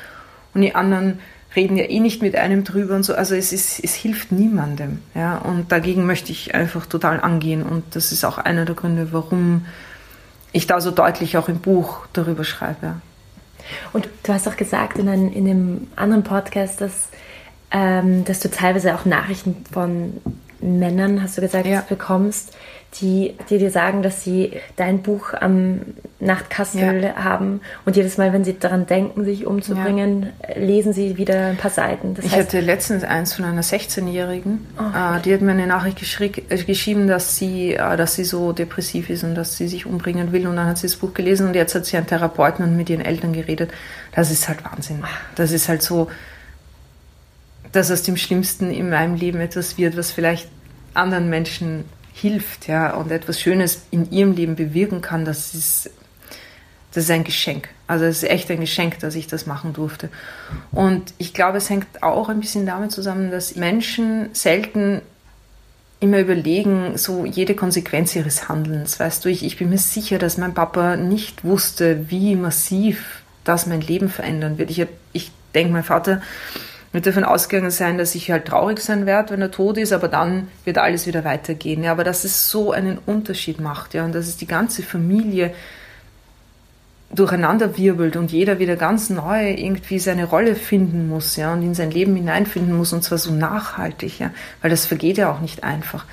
und 0.54 0.62
die 0.62 0.74
anderen 0.74 1.20
reden 1.54 1.76
ja 1.76 1.84
eh 1.84 2.00
nicht 2.00 2.20
mit 2.20 2.36
einem 2.36 2.64
drüber 2.64 2.94
und 2.96 3.04
so. 3.04 3.14
Also 3.14 3.34
es 3.34 3.52
ist, 3.52 3.82
es 3.82 3.94
hilft 3.94 4.32
niemandem, 4.32 4.98
ja, 5.14 5.38
und 5.38 5.70
dagegen 5.70 6.04
möchte 6.04 6.32
ich 6.32 6.54
einfach 6.54 6.86
total 6.86 7.20
angehen 7.20 7.62
und 7.62 7.84
das 7.94 8.10
ist 8.10 8.24
auch 8.24 8.38
einer 8.38 8.64
der 8.64 8.74
Gründe, 8.74 9.12
warum 9.12 9.66
ich 10.52 10.66
da 10.66 10.80
so 10.80 10.90
deutlich 10.90 11.36
auch 11.36 11.48
im 11.48 11.60
Buch 11.60 12.06
darüber 12.12 12.42
schreibe. 12.42 12.78
Ja. 12.82 13.00
Und 13.92 14.08
du 14.22 14.32
hast 14.32 14.48
auch 14.48 14.56
gesagt 14.56 14.98
in 14.98 15.08
einem, 15.08 15.32
in 15.32 15.48
einem 15.48 15.86
anderen 15.96 16.24
Podcast, 16.24 16.80
dass 16.80 17.08
ähm, 17.70 18.24
dass 18.24 18.40
du 18.40 18.50
teilweise 18.50 18.94
auch 18.94 19.04
Nachrichten 19.04 19.64
von 19.70 20.20
Männern, 20.60 21.22
hast 21.22 21.36
du 21.36 21.42
gesagt, 21.42 21.66
ja. 21.66 21.84
bekommst, 21.88 22.56
die, 22.94 23.34
die 23.50 23.58
dir 23.58 23.70
sagen, 23.70 24.02
dass 24.02 24.24
sie 24.24 24.52
dein 24.76 25.02
Buch 25.02 25.34
am 25.34 25.80
Nachtkastel 26.20 27.04
ja. 27.04 27.22
haben 27.22 27.60
und 27.84 27.96
jedes 27.96 28.16
Mal, 28.16 28.32
wenn 28.32 28.44
sie 28.44 28.58
daran 28.58 28.86
denken, 28.86 29.24
sich 29.24 29.46
umzubringen, 29.46 30.32
ja. 30.42 30.58
lesen 30.58 30.92
sie 30.92 31.16
wieder 31.18 31.48
ein 31.48 31.56
paar 31.56 31.70
Seiten. 31.70 32.14
Das 32.14 32.24
ich 32.24 32.32
heißt, 32.32 32.48
hatte 32.48 32.60
letztens 32.60 33.04
eins 33.04 33.34
von 33.34 33.44
einer 33.44 33.62
16-Jährigen, 33.62 34.66
oh, 34.78 34.82
äh, 34.82 35.20
die 35.20 35.34
hat 35.34 35.42
mir 35.42 35.52
eine 35.52 35.66
Nachricht 35.66 36.00
äh, 36.00 36.56
geschrieben, 36.64 37.06
dass 37.06 37.36
sie, 37.36 37.74
äh, 37.74 37.96
dass 37.96 38.14
sie 38.14 38.24
so 38.24 38.52
depressiv 38.52 39.10
ist 39.10 39.22
und 39.22 39.34
dass 39.34 39.56
sie 39.56 39.68
sich 39.68 39.84
umbringen 39.84 40.32
will 40.32 40.46
und 40.48 40.56
dann 40.56 40.66
hat 40.66 40.78
sie 40.78 40.86
das 40.86 40.96
Buch 40.96 41.12
gelesen 41.14 41.46
und 41.46 41.54
jetzt 41.54 41.74
hat 41.74 41.84
sie 41.84 41.96
einen 41.98 42.06
Therapeuten 42.06 42.64
und 42.64 42.76
mit 42.76 42.88
ihren 42.88 43.04
Eltern 43.04 43.32
geredet. 43.32 43.70
Das 44.12 44.30
ist 44.30 44.48
halt 44.48 44.64
Wahnsinn. 44.64 45.00
Ah. 45.02 45.08
Das 45.36 45.52
ist 45.52 45.68
halt 45.68 45.82
so, 45.82 46.08
dass 47.70 47.90
aus 47.90 48.02
dem 48.02 48.16
Schlimmsten 48.16 48.70
in 48.70 48.88
meinem 48.88 49.14
Leben 49.14 49.40
etwas 49.40 49.76
wird, 49.76 49.96
was 49.96 50.10
vielleicht 50.10 50.48
anderen 50.94 51.28
Menschen 51.28 51.84
hilft, 52.20 52.68
ja, 52.68 52.94
und 52.94 53.10
etwas 53.10 53.40
Schönes 53.40 53.82
in 53.90 54.10
ihrem 54.10 54.32
Leben 54.32 54.56
bewirken 54.56 55.00
kann, 55.00 55.24
das 55.24 55.54
ist, 55.54 55.90
das 56.92 57.04
ist 57.04 57.10
ein 57.10 57.24
Geschenk. 57.24 57.68
Also 57.86 58.04
es 58.04 58.22
ist 58.22 58.30
echt 58.30 58.50
ein 58.50 58.60
Geschenk, 58.60 58.98
dass 58.98 59.14
ich 59.14 59.26
das 59.26 59.46
machen 59.46 59.72
durfte. 59.72 60.10
Und 60.72 61.14
ich 61.18 61.32
glaube, 61.32 61.58
es 61.58 61.70
hängt 61.70 62.02
auch 62.02 62.28
ein 62.28 62.40
bisschen 62.40 62.66
damit 62.66 62.92
zusammen, 62.92 63.30
dass 63.30 63.56
Menschen 63.56 64.30
selten 64.32 65.02
immer 66.00 66.20
überlegen, 66.20 66.96
so 66.96 67.24
jede 67.24 67.54
Konsequenz 67.54 68.14
ihres 68.14 68.48
Handelns. 68.48 69.00
Weißt 69.00 69.24
du, 69.24 69.28
ich, 69.28 69.44
ich 69.44 69.56
bin 69.56 69.70
mir 69.70 69.78
sicher, 69.78 70.18
dass 70.18 70.38
mein 70.38 70.54
Papa 70.54 70.96
nicht 70.96 71.44
wusste, 71.44 72.10
wie 72.10 72.36
massiv 72.36 73.22
das 73.44 73.66
mein 73.66 73.80
Leben 73.80 74.08
verändern 74.08 74.58
wird. 74.58 74.70
Ich, 74.70 74.86
ich 75.12 75.32
denke, 75.54 75.72
mein 75.72 75.84
Vater 75.84 76.22
wird 76.92 77.06
davon 77.06 77.24
ausgegangen 77.24 77.70
sein, 77.70 77.98
dass 77.98 78.14
ich 78.14 78.30
halt 78.30 78.46
traurig 78.46 78.80
sein 78.80 79.04
werde, 79.04 79.30
wenn 79.30 79.42
er 79.42 79.50
tot 79.50 79.76
ist, 79.76 79.92
aber 79.92 80.08
dann 80.08 80.48
wird 80.64 80.78
alles 80.78 81.06
wieder 81.06 81.24
weitergehen. 81.24 81.82
Ja, 81.82 81.92
aber 81.92 82.04
dass 82.04 82.24
es 82.24 82.50
so 82.50 82.72
einen 82.72 82.98
Unterschied 82.98 83.60
macht, 83.60 83.94
ja, 83.94 84.04
und 84.04 84.14
dass 84.14 84.26
es 84.26 84.36
die 84.36 84.46
ganze 84.46 84.82
Familie 84.82 85.52
durcheinander 87.10 87.78
wirbelt 87.78 88.16
und 88.16 88.32
jeder 88.32 88.58
wieder 88.58 88.76
ganz 88.76 89.08
neu 89.08 89.50
irgendwie 89.50 89.98
seine 89.98 90.24
Rolle 90.24 90.54
finden 90.54 91.08
muss, 91.08 91.36
ja, 91.36 91.52
und 91.52 91.62
in 91.62 91.74
sein 91.74 91.90
Leben 91.90 92.16
hineinfinden 92.16 92.76
muss, 92.76 92.92
und 92.92 93.02
zwar 93.02 93.18
so 93.18 93.32
nachhaltig, 93.32 94.18
ja, 94.18 94.30
weil 94.62 94.70
das 94.70 94.86
vergeht 94.86 95.18
ja 95.18 95.30
auch 95.30 95.40
nicht 95.40 95.64
einfach. 95.64 96.06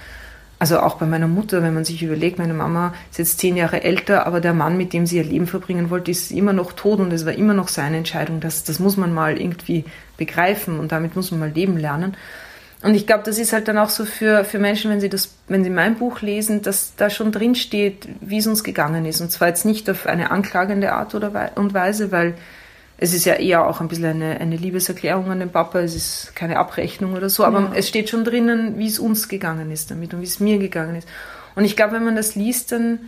Also 0.58 0.80
auch 0.80 0.96
bei 0.96 1.06
meiner 1.06 1.28
Mutter, 1.28 1.62
wenn 1.62 1.74
man 1.74 1.84
sich 1.84 2.02
überlegt, 2.02 2.40
meine 2.40 2.54
Mama 2.54 2.94
ist 3.12 3.20
jetzt 3.20 3.40
zehn 3.40 3.58
Jahre 3.58 3.84
älter, 3.84 4.26
aber 4.26 4.40
der 4.40 4.54
Mann, 4.54 4.78
mit 4.78 4.94
dem 4.94 5.06
sie 5.06 5.18
ihr 5.18 5.24
Leben 5.26 5.48
verbringen 5.48 5.90
wollte, 5.90 6.12
ist 6.12 6.32
immer 6.32 6.54
noch 6.54 6.72
tot 6.72 7.00
und 7.00 7.12
es 7.12 7.26
war 7.26 7.34
immer 7.34 7.54
noch 7.54 7.68
seine 7.68 7.98
Entscheidung. 7.98 8.40
Das, 8.40 8.64
das 8.64 8.80
muss 8.80 8.96
man 8.96 9.14
mal 9.14 9.40
irgendwie 9.40 9.84
begreifen 10.18 10.80
und 10.80 10.92
damit 10.92 11.16
muss 11.16 11.32
man 11.32 11.40
mal 11.42 11.52
leben 11.52 11.78
lernen. 11.78 12.16
Und 12.82 12.94
ich 12.94 13.08
glaube, 13.08 13.24
das 13.24 13.40
ist 13.40 13.52
halt 13.52 13.68
dann 13.68 13.78
auch 13.78 13.90
so 13.90 14.06
für, 14.06 14.46
für 14.46 14.60
Menschen, 14.60 14.92
wenn 14.92 15.02
sie 15.02 15.10
das, 15.10 15.34
wenn 15.48 15.64
sie 15.64 15.70
mein 15.70 15.96
Buch 15.96 16.22
lesen, 16.22 16.62
dass 16.62 16.96
da 16.96 17.10
schon 17.10 17.32
drin 17.32 17.56
steht, 17.56 18.08
wie 18.22 18.38
es 18.38 18.48
uns 18.48 18.64
gegangen 18.64 19.06
ist. 19.06 19.22
Und 19.22 19.32
zwar 19.32 19.48
jetzt 19.48 19.66
nicht 19.66 19.90
auf 19.90 20.06
eine 20.06 20.30
anklagende 20.30 20.94
Art 20.94 21.16
oder 21.16 21.52
und 21.56 21.74
Weise, 21.74 22.12
weil 22.12 22.36
es 22.98 23.14
ist 23.14 23.26
ja 23.26 23.34
eher 23.34 23.68
auch 23.68 23.82
ein 23.82 23.88
bisschen 23.88 24.06
eine, 24.22 24.40
eine 24.40 24.56
Liebeserklärung 24.56 25.30
an 25.32 25.40
den 25.40 25.52
Papa, 25.52 25.80
es 25.80 25.96
ist 25.96 26.36
keine 26.36 26.58
Abrechnung 26.58 27.14
oder 27.14 27.30
so, 27.30 27.44
aber 27.44 27.60
ja. 27.60 27.72
es 27.76 27.90
steht 27.90 28.10
schon 28.10 28.24
drinnen, 28.24 28.78
wie 28.78 28.88
es 28.88 29.00
uns 29.00 29.28
gegangen 29.28 29.72
ist 29.72 29.92
damit 29.92 30.14
und 30.14 30.22
wie 30.22 30.26
es 30.26 30.40
mir 30.40 30.60
gegangen 30.60 30.96
ist. 30.96 31.08
Und 31.56 31.66
ich 31.66 31.76
glaube, 31.76 31.94
wenn 31.94 32.06
man 32.06 32.16
das 32.16 32.36
liest, 32.36 32.72
dann, 32.72 33.00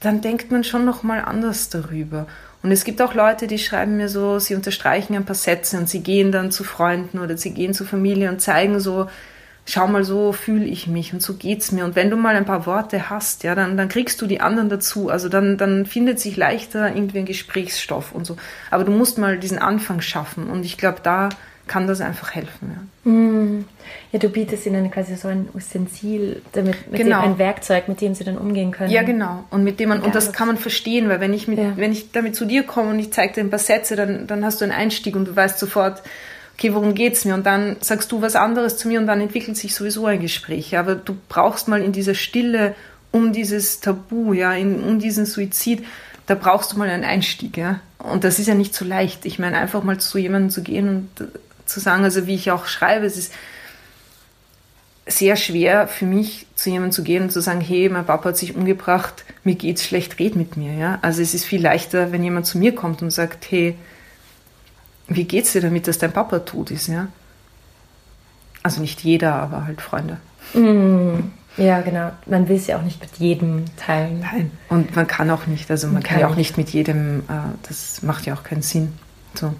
dann 0.00 0.20
denkt 0.20 0.50
man 0.50 0.64
schon 0.64 0.84
nochmal 0.84 1.22
anders 1.24 1.68
darüber. 1.68 2.26
Und 2.62 2.72
es 2.72 2.84
gibt 2.84 3.00
auch 3.00 3.14
Leute, 3.14 3.46
die 3.46 3.58
schreiben 3.58 3.96
mir 3.96 4.08
so, 4.08 4.38
sie 4.38 4.54
unterstreichen 4.54 5.14
ein 5.14 5.24
paar 5.24 5.36
Sätze 5.36 5.78
und 5.78 5.88
sie 5.88 6.02
gehen 6.02 6.32
dann 6.32 6.50
zu 6.50 6.64
Freunden 6.64 7.18
oder 7.20 7.36
sie 7.36 7.54
gehen 7.54 7.72
zur 7.72 7.86
Familie 7.86 8.28
und 8.30 8.40
zeigen 8.40 8.80
so, 8.80 9.08
schau 9.64 9.86
mal, 9.86 10.02
so 10.02 10.32
fühle 10.32 10.64
ich 10.64 10.86
mich 10.86 11.12
und 11.12 11.22
so 11.22 11.34
geht's 11.34 11.72
mir. 11.72 11.84
Und 11.84 11.94
wenn 11.94 12.10
du 12.10 12.16
mal 12.16 12.34
ein 12.34 12.46
paar 12.46 12.66
Worte 12.66 13.10
hast, 13.10 13.44
ja, 13.44 13.54
dann, 13.54 13.76
dann 13.76 13.88
kriegst 13.88 14.20
du 14.20 14.26
die 14.26 14.40
anderen 14.40 14.70
dazu. 14.70 15.10
Also 15.10 15.28
dann, 15.28 15.58
dann 15.58 15.84
findet 15.84 16.18
sich 16.18 16.36
leichter 16.36 16.88
irgendwie 16.94 17.18
ein 17.18 17.26
Gesprächsstoff 17.26 18.12
und 18.12 18.26
so. 18.26 18.36
Aber 18.70 18.84
du 18.84 18.90
musst 18.90 19.18
mal 19.18 19.38
diesen 19.38 19.58
Anfang 19.58 20.00
schaffen. 20.00 20.48
Und 20.48 20.64
ich 20.64 20.78
glaube, 20.78 21.00
da 21.02 21.28
kann 21.68 21.86
das 21.86 22.00
einfach 22.00 22.34
helfen. 22.34 22.88
Ja, 23.04 23.10
mm. 23.10 23.64
ja 24.12 24.18
du 24.18 24.28
bietest 24.28 24.66
ihnen 24.66 24.90
quasi 24.90 25.14
so 25.16 25.28
ein 25.28 25.48
Ustensil, 25.54 26.42
damit, 26.52 26.90
mit 26.90 27.00
genau. 27.00 27.22
dem, 27.22 27.32
ein 27.32 27.38
Werkzeug, 27.38 27.88
mit 27.88 28.00
dem 28.00 28.14
sie 28.14 28.24
dann 28.24 28.38
umgehen 28.38 28.72
können. 28.72 28.90
Ja, 28.90 29.02
genau. 29.02 29.44
Und 29.50 29.62
mit 29.62 29.78
dem 29.78 29.90
man, 29.90 30.02
und 30.02 30.14
das 30.14 30.32
kann 30.32 30.48
man 30.48 30.56
verstehen, 30.56 31.08
weil 31.08 31.20
wenn 31.20 31.32
ich 31.32 31.46
mit, 31.46 31.58
ja. 31.58 31.76
wenn 31.76 31.92
ich 31.92 32.10
damit 32.10 32.34
zu 32.34 32.44
dir 32.44 32.64
komme 32.64 32.90
und 32.90 32.98
ich 32.98 33.12
zeige 33.12 33.34
dir 33.34 33.40
ein 33.42 33.50
paar 33.50 33.58
Sätze, 33.58 33.94
dann, 33.94 34.26
dann 34.26 34.44
hast 34.44 34.60
du 34.60 34.64
einen 34.64 34.72
Einstieg 34.72 35.14
und 35.14 35.26
du 35.26 35.36
weißt 35.36 35.58
sofort, 35.58 36.02
okay, 36.54 36.74
worum 36.74 36.94
geht's 36.94 37.24
mir? 37.24 37.34
Und 37.34 37.46
dann 37.46 37.76
sagst 37.80 38.10
du 38.10 38.20
was 38.20 38.34
anderes 38.34 38.76
zu 38.76 38.88
mir 38.88 38.98
und 38.98 39.06
dann 39.06 39.20
entwickelt 39.20 39.56
sich 39.56 39.74
sowieso 39.74 40.06
ein 40.06 40.20
Gespräch. 40.20 40.76
Aber 40.76 40.96
du 40.96 41.16
brauchst 41.28 41.68
mal 41.68 41.80
in 41.80 41.92
dieser 41.92 42.14
Stille 42.14 42.74
um 43.12 43.32
dieses 43.32 43.80
Tabu, 43.80 44.32
ja, 44.32 44.52
in, 44.54 44.82
um 44.82 44.98
diesen 44.98 45.24
Suizid, 45.24 45.84
da 46.26 46.34
brauchst 46.34 46.72
du 46.72 46.78
mal 46.78 46.88
einen 46.88 47.04
Einstieg, 47.04 47.56
ja. 47.56 47.80
Und 47.98 48.24
das 48.24 48.38
ist 48.38 48.48
ja 48.48 48.54
nicht 48.54 48.74
so 48.74 48.84
leicht. 48.84 49.24
Ich 49.24 49.38
meine, 49.38 49.56
einfach 49.56 49.82
mal 49.82 49.98
zu 49.98 50.18
jemandem 50.18 50.50
zu 50.50 50.62
gehen 50.62 50.88
und 50.88 51.28
zu 51.68 51.80
sagen, 51.80 52.02
also 52.02 52.26
wie 52.26 52.34
ich 52.34 52.50
auch 52.50 52.66
schreibe, 52.66 53.06
es 53.06 53.16
ist 53.16 53.32
sehr 55.06 55.36
schwer 55.36 55.88
für 55.88 56.04
mich, 56.04 56.46
zu 56.54 56.70
jemandem 56.70 56.92
zu 56.92 57.02
gehen 57.02 57.22
und 57.22 57.30
zu 57.30 57.40
sagen, 57.40 57.60
hey, 57.60 57.88
mein 57.88 58.04
Papa 58.04 58.30
hat 58.30 58.36
sich 58.36 58.54
umgebracht, 58.54 59.24
mir 59.44 59.54
geht's 59.54 59.84
schlecht, 59.84 60.18
red 60.18 60.36
mit 60.36 60.56
mir, 60.56 60.74
ja. 60.74 60.98
Also 61.02 61.22
es 61.22 61.34
ist 61.34 61.44
viel 61.44 61.62
leichter, 61.62 62.12
wenn 62.12 62.22
jemand 62.22 62.46
zu 62.46 62.58
mir 62.58 62.74
kommt 62.74 63.00
und 63.02 63.10
sagt, 63.10 63.50
hey, 63.50 63.76
wie 65.06 65.24
geht's 65.24 65.52
dir 65.52 65.62
damit, 65.62 65.88
dass 65.88 65.98
dein 65.98 66.12
Papa 66.12 66.40
tot 66.40 66.70
ist, 66.70 66.88
ja? 66.88 67.08
Also 68.62 68.80
nicht 68.80 69.02
jeder, 69.02 69.34
aber 69.34 69.64
halt 69.64 69.80
Freunde. 69.80 70.18
Mm, 70.52 71.30
ja, 71.56 71.80
genau. 71.80 72.10
Man 72.26 72.48
will 72.48 72.56
es 72.56 72.66
ja 72.66 72.76
auch 72.76 72.82
nicht 72.82 73.00
mit 73.00 73.16
jedem 73.16 73.64
teilen. 73.76 74.20
Nein. 74.20 74.50
Und 74.68 74.94
man 74.94 75.06
kann 75.06 75.30
auch 75.30 75.46
nicht, 75.46 75.70
also 75.70 75.86
man, 75.86 75.94
man 75.94 76.02
kann 76.02 76.20
ja 76.20 76.28
auch 76.28 76.36
nicht 76.36 76.58
mit 76.58 76.70
jedem, 76.70 77.20
äh, 77.20 77.56
das 77.66 78.02
macht 78.02 78.26
ja 78.26 78.34
auch 78.34 78.42
keinen 78.42 78.62
Sinn. 78.62 78.92
So 79.34 79.54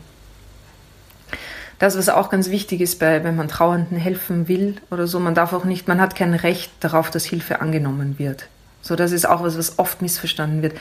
das, 1.79 1.97
was 1.97 2.09
auch 2.09 2.31
ganz 2.31 2.51
wichtig 2.51 2.81
ist, 2.81 2.99
bei, 2.99 3.23
wenn 3.23 3.37
man 3.37 3.49
Trauernden 3.49 3.97
helfen 3.97 4.49
will 4.49 4.77
oder 4.91 5.07
so, 5.07 5.21
man 5.21 5.35
darf 5.35 5.53
auch 5.53 5.65
nicht, 5.65 5.87
man 5.87 6.01
hat 6.01 6.17
kein 6.17 6.35
Recht 6.35 6.73
darauf, 6.81 7.11
dass 7.11 7.25
Hilfe 7.25 7.61
angenommen 7.61 8.19
wird. 8.19 8.49
So, 8.83 8.97
das 8.97 9.13
ist 9.13 9.29
auch 9.29 9.43
was, 9.43 9.57
was 9.57 9.79
oft 9.79 10.03
missverstanden 10.03 10.63
wird. 10.63 10.75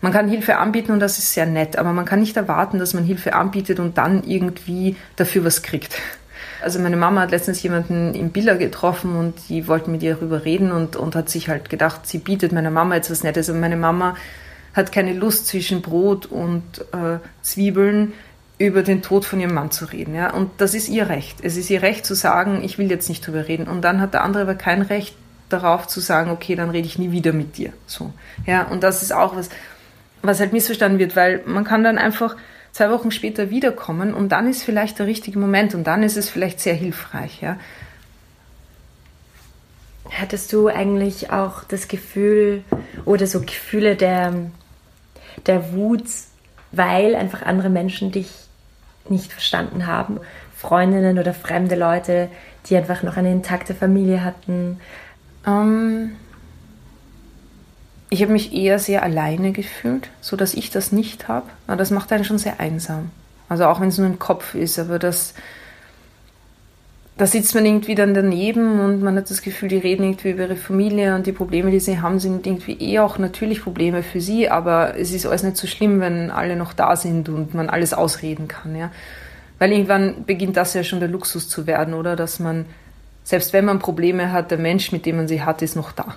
Man 0.00 0.12
kann 0.12 0.28
Hilfe 0.28 0.58
anbieten 0.58 0.92
und 0.92 1.00
das 1.00 1.18
ist 1.18 1.32
sehr 1.32 1.46
nett, 1.46 1.76
aber 1.76 1.92
man 1.92 2.04
kann 2.04 2.20
nicht 2.20 2.36
erwarten, 2.36 2.78
dass 2.78 2.94
man 2.94 3.04
Hilfe 3.04 3.34
anbietet 3.34 3.80
und 3.80 3.96
dann 3.98 4.22
irgendwie 4.24 4.96
dafür 5.16 5.44
was 5.44 5.62
kriegt. 5.62 5.96
Also 6.62 6.78
meine 6.78 6.96
Mama 6.96 7.22
hat 7.22 7.30
letztens 7.30 7.62
jemanden 7.62 8.14
im 8.14 8.30
Biller 8.30 8.56
getroffen 8.56 9.16
und 9.16 9.34
die 9.48 9.68
wollten 9.68 9.92
mit 9.92 10.02
ihr 10.02 10.14
darüber 10.14 10.44
reden 10.44 10.72
und, 10.72 10.96
und 10.96 11.14
hat 11.14 11.28
sich 11.28 11.48
halt 11.48 11.68
gedacht, 11.68 12.06
sie 12.06 12.18
bietet 12.18 12.52
meiner 12.52 12.70
Mama 12.70 12.94
jetzt 12.94 13.10
was 13.10 13.22
Nettes. 13.22 13.50
Und 13.50 13.60
meine 13.60 13.76
Mama 13.76 14.16
hat 14.74 14.90
keine 14.90 15.12
Lust 15.12 15.46
zwischen 15.46 15.82
Brot 15.82 16.26
und 16.26 16.62
äh, 16.92 17.18
Zwiebeln 17.42 18.12
über 18.66 18.82
den 18.82 19.02
Tod 19.02 19.24
von 19.24 19.40
ihrem 19.40 19.54
Mann 19.54 19.70
zu 19.70 19.86
reden. 19.86 20.14
Ja? 20.14 20.32
Und 20.32 20.50
das 20.58 20.74
ist 20.74 20.88
ihr 20.88 21.08
Recht. 21.08 21.38
Es 21.42 21.56
ist 21.56 21.70
ihr 21.70 21.82
Recht 21.82 22.06
zu 22.06 22.14
sagen, 22.14 22.62
ich 22.62 22.78
will 22.78 22.90
jetzt 22.90 23.08
nicht 23.08 23.26
drüber 23.26 23.48
reden. 23.48 23.68
Und 23.68 23.82
dann 23.82 24.00
hat 24.00 24.14
der 24.14 24.22
andere 24.22 24.42
aber 24.42 24.54
kein 24.54 24.82
Recht 24.82 25.14
darauf 25.48 25.86
zu 25.86 26.00
sagen, 26.00 26.30
okay, 26.30 26.56
dann 26.56 26.70
rede 26.70 26.86
ich 26.86 26.98
nie 26.98 27.12
wieder 27.12 27.32
mit 27.32 27.56
dir. 27.56 27.72
So. 27.86 28.12
Ja, 28.46 28.64
und 28.64 28.82
das 28.82 29.02
ist 29.02 29.12
auch 29.12 29.36
was, 29.36 29.50
was 30.22 30.40
halt 30.40 30.52
missverstanden 30.52 30.98
wird, 30.98 31.16
weil 31.16 31.42
man 31.46 31.64
kann 31.64 31.84
dann 31.84 31.98
einfach 31.98 32.36
zwei 32.72 32.90
Wochen 32.90 33.10
später 33.10 33.50
wiederkommen 33.50 34.14
und 34.14 34.30
dann 34.30 34.48
ist 34.48 34.64
vielleicht 34.64 34.98
der 34.98 35.06
richtige 35.06 35.38
Moment 35.38 35.74
und 35.74 35.84
dann 35.84 36.02
ist 36.02 36.16
es 36.16 36.28
vielleicht 36.28 36.60
sehr 36.60 36.74
hilfreich. 36.74 37.40
Ja? 37.40 37.56
Hattest 40.10 40.52
du 40.52 40.68
eigentlich 40.68 41.30
auch 41.30 41.64
das 41.64 41.88
Gefühl 41.88 42.64
oder 43.04 43.26
so 43.26 43.40
Gefühle 43.40 43.96
der, 43.96 44.34
der 45.46 45.72
Wut, 45.72 46.04
weil 46.72 47.14
einfach 47.14 47.42
andere 47.42 47.70
Menschen 47.70 48.10
dich 48.10 48.28
nicht 49.08 49.32
verstanden 49.32 49.86
haben. 49.86 50.20
Freundinnen 50.56 51.18
oder 51.18 51.34
fremde 51.34 51.74
Leute, 51.74 52.28
die 52.66 52.76
einfach 52.76 53.02
noch 53.02 53.16
eine 53.16 53.32
intakte 53.32 53.74
Familie 53.74 54.24
hatten. 54.24 54.80
Ähm, 55.46 56.12
ich 58.10 58.22
habe 58.22 58.32
mich 58.32 58.54
eher 58.54 58.78
sehr 58.78 59.02
alleine 59.02 59.52
gefühlt, 59.52 60.08
so 60.20 60.36
dass 60.36 60.54
ich 60.54 60.70
das 60.70 60.92
nicht 60.92 61.28
habe. 61.28 61.46
Das 61.66 61.90
macht 61.90 62.12
einen 62.12 62.24
schon 62.24 62.38
sehr 62.38 62.60
einsam. 62.60 63.10
Also 63.48 63.66
auch 63.66 63.80
wenn 63.80 63.88
es 63.88 63.98
nur 63.98 64.06
im 64.06 64.18
Kopf 64.18 64.54
ist, 64.54 64.78
aber 64.78 64.98
das 64.98 65.34
da 67.16 67.26
sitzt 67.26 67.54
man 67.54 67.64
irgendwie 67.64 67.94
dann 67.94 68.12
daneben 68.12 68.80
und 68.80 69.00
man 69.00 69.16
hat 69.16 69.30
das 69.30 69.40
Gefühl, 69.40 69.68
die 69.68 69.78
reden 69.78 70.02
irgendwie 70.02 70.30
über 70.30 70.44
ihre 70.44 70.56
Familie 70.56 71.14
und 71.14 71.26
die 71.26 71.32
Probleme, 71.32 71.70
die 71.70 71.78
sie 71.78 72.00
haben, 72.00 72.18
sind 72.18 72.44
irgendwie 72.44 72.72
eh 72.72 72.98
auch 72.98 73.18
natürlich 73.18 73.62
Probleme 73.62 74.02
für 74.02 74.20
sie, 74.20 74.50
aber 74.50 74.98
es 74.98 75.12
ist 75.12 75.24
alles 75.24 75.44
nicht 75.44 75.56
so 75.56 75.68
schlimm, 75.68 76.00
wenn 76.00 76.32
alle 76.32 76.56
noch 76.56 76.72
da 76.72 76.96
sind 76.96 77.28
und 77.28 77.54
man 77.54 77.68
alles 77.68 77.94
ausreden 77.94 78.48
kann, 78.48 78.74
ja. 78.74 78.90
Weil 79.60 79.70
irgendwann 79.70 80.24
beginnt 80.24 80.56
das 80.56 80.74
ja 80.74 80.82
schon 80.82 80.98
der 80.98 81.08
Luxus 81.08 81.48
zu 81.48 81.68
werden, 81.68 81.94
oder? 81.94 82.16
Dass 82.16 82.40
man, 82.40 82.64
selbst 83.22 83.52
wenn 83.52 83.64
man 83.64 83.78
Probleme 83.78 84.32
hat, 84.32 84.50
der 84.50 84.58
Mensch, 84.58 84.90
mit 84.90 85.06
dem 85.06 85.16
man 85.16 85.28
sie 85.28 85.42
hat, 85.42 85.62
ist 85.62 85.76
noch 85.76 85.92
da. 85.92 86.16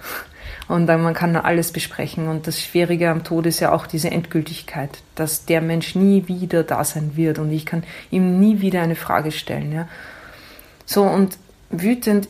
Und 0.67 0.87
dann 0.87 1.03
man 1.03 1.13
kann 1.13 1.35
alles 1.35 1.71
besprechen. 1.71 2.27
Und 2.27 2.47
das 2.47 2.59
Schwierige 2.59 3.09
am 3.09 3.23
Tod 3.23 3.45
ist 3.45 3.59
ja 3.59 3.71
auch 3.71 3.85
diese 3.85 4.09
Endgültigkeit, 4.09 4.89
dass 5.13 5.45
der 5.45 5.61
Mensch 5.61 5.93
nie 5.93 6.27
wieder 6.27 6.63
da 6.63 6.83
sein 6.83 7.11
wird 7.15 7.37
und 7.39 7.51
ich 7.51 7.65
kann 7.65 7.83
ihm 8.09 8.39
nie 8.39 8.59
wieder 8.59 8.81
eine 8.81 8.95
Frage 8.95 9.31
stellen, 9.31 9.71
ja. 9.71 9.87
So 10.87 11.03
und 11.03 11.37
wütend, 11.69 12.29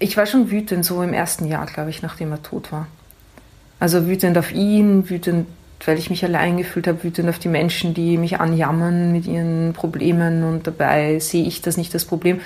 ich 0.00 0.16
war 0.16 0.26
schon 0.26 0.50
wütend 0.50 0.84
so 0.84 1.02
im 1.02 1.14
ersten 1.14 1.46
Jahr, 1.46 1.64
glaube 1.66 1.88
ich, 1.88 2.02
nachdem 2.02 2.32
er 2.32 2.42
tot 2.42 2.72
war. 2.72 2.88
Also 3.78 4.06
wütend 4.06 4.36
auf 4.36 4.52
ihn, 4.52 5.08
wütend, 5.08 5.46
weil 5.86 5.98
ich 5.98 6.10
mich 6.10 6.24
allein 6.24 6.56
gefühlt 6.56 6.88
habe, 6.88 7.02
wütend 7.04 7.28
auf 7.28 7.38
die 7.38 7.48
Menschen, 7.48 7.94
die 7.94 8.18
mich 8.18 8.40
anjammern 8.40 9.12
mit 9.12 9.26
ihren 9.26 9.72
Problemen 9.72 10.44
und 10.44 10.66
dabei 10.66 11.20
sehe 11.20 11.46
ich 11.46 11.62
das 11.62 11.76
nicht 11.76 11.94
das 11.94 12.04
Problem. 12.04 12.40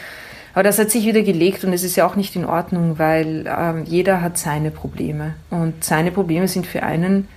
Aber 0.53 0.63
das 0.63 0.79
hat 0.79 0.91
sich 0.91 1.07
wieder 1.07 1.23
gelegt 1.23 1.65
und 1.65 1.73
es 1.73 1.83
ist 1.83 1.97
ja 1.97 2.07
auch 2.07 2.17
nicht 2.17 2.37
in 2.37 2.45
Ordnung, 2.47 2.99
weil 2.99 3.47
äh, 3.47 3.83
jeder 3.85 4.23
hat 4.23 4.39
seine 4.39 4.71
Probleme 4.71 5.35
und 5.51 5.85
seine 5.85 6.13
Probleme 6.13 6.49
sind 6.49 6.67
für 6.67 6.83
einen 6.83 7.29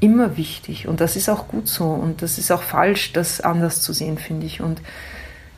immer 0.00 0.38
wichtig 0.38 0.88
und 0.88 1.00
das 1.00 1.16
ist 1.16 1.28
auch 1.28 1.48
gut 1.48 1.68
so 1.68 1.84
und 1.84 2.22
das 2.22 2.38
ist 2.38 2.50
auch 2.50 2.62
falsch, 2.62 3.12
das 3.12 3.42
anders 3.42 3.82
zu 3.82 3.92
sehen, 3.92 4.16
finde 4.18 4.46
ich. 4.46 4.60
Und 4.62 4.80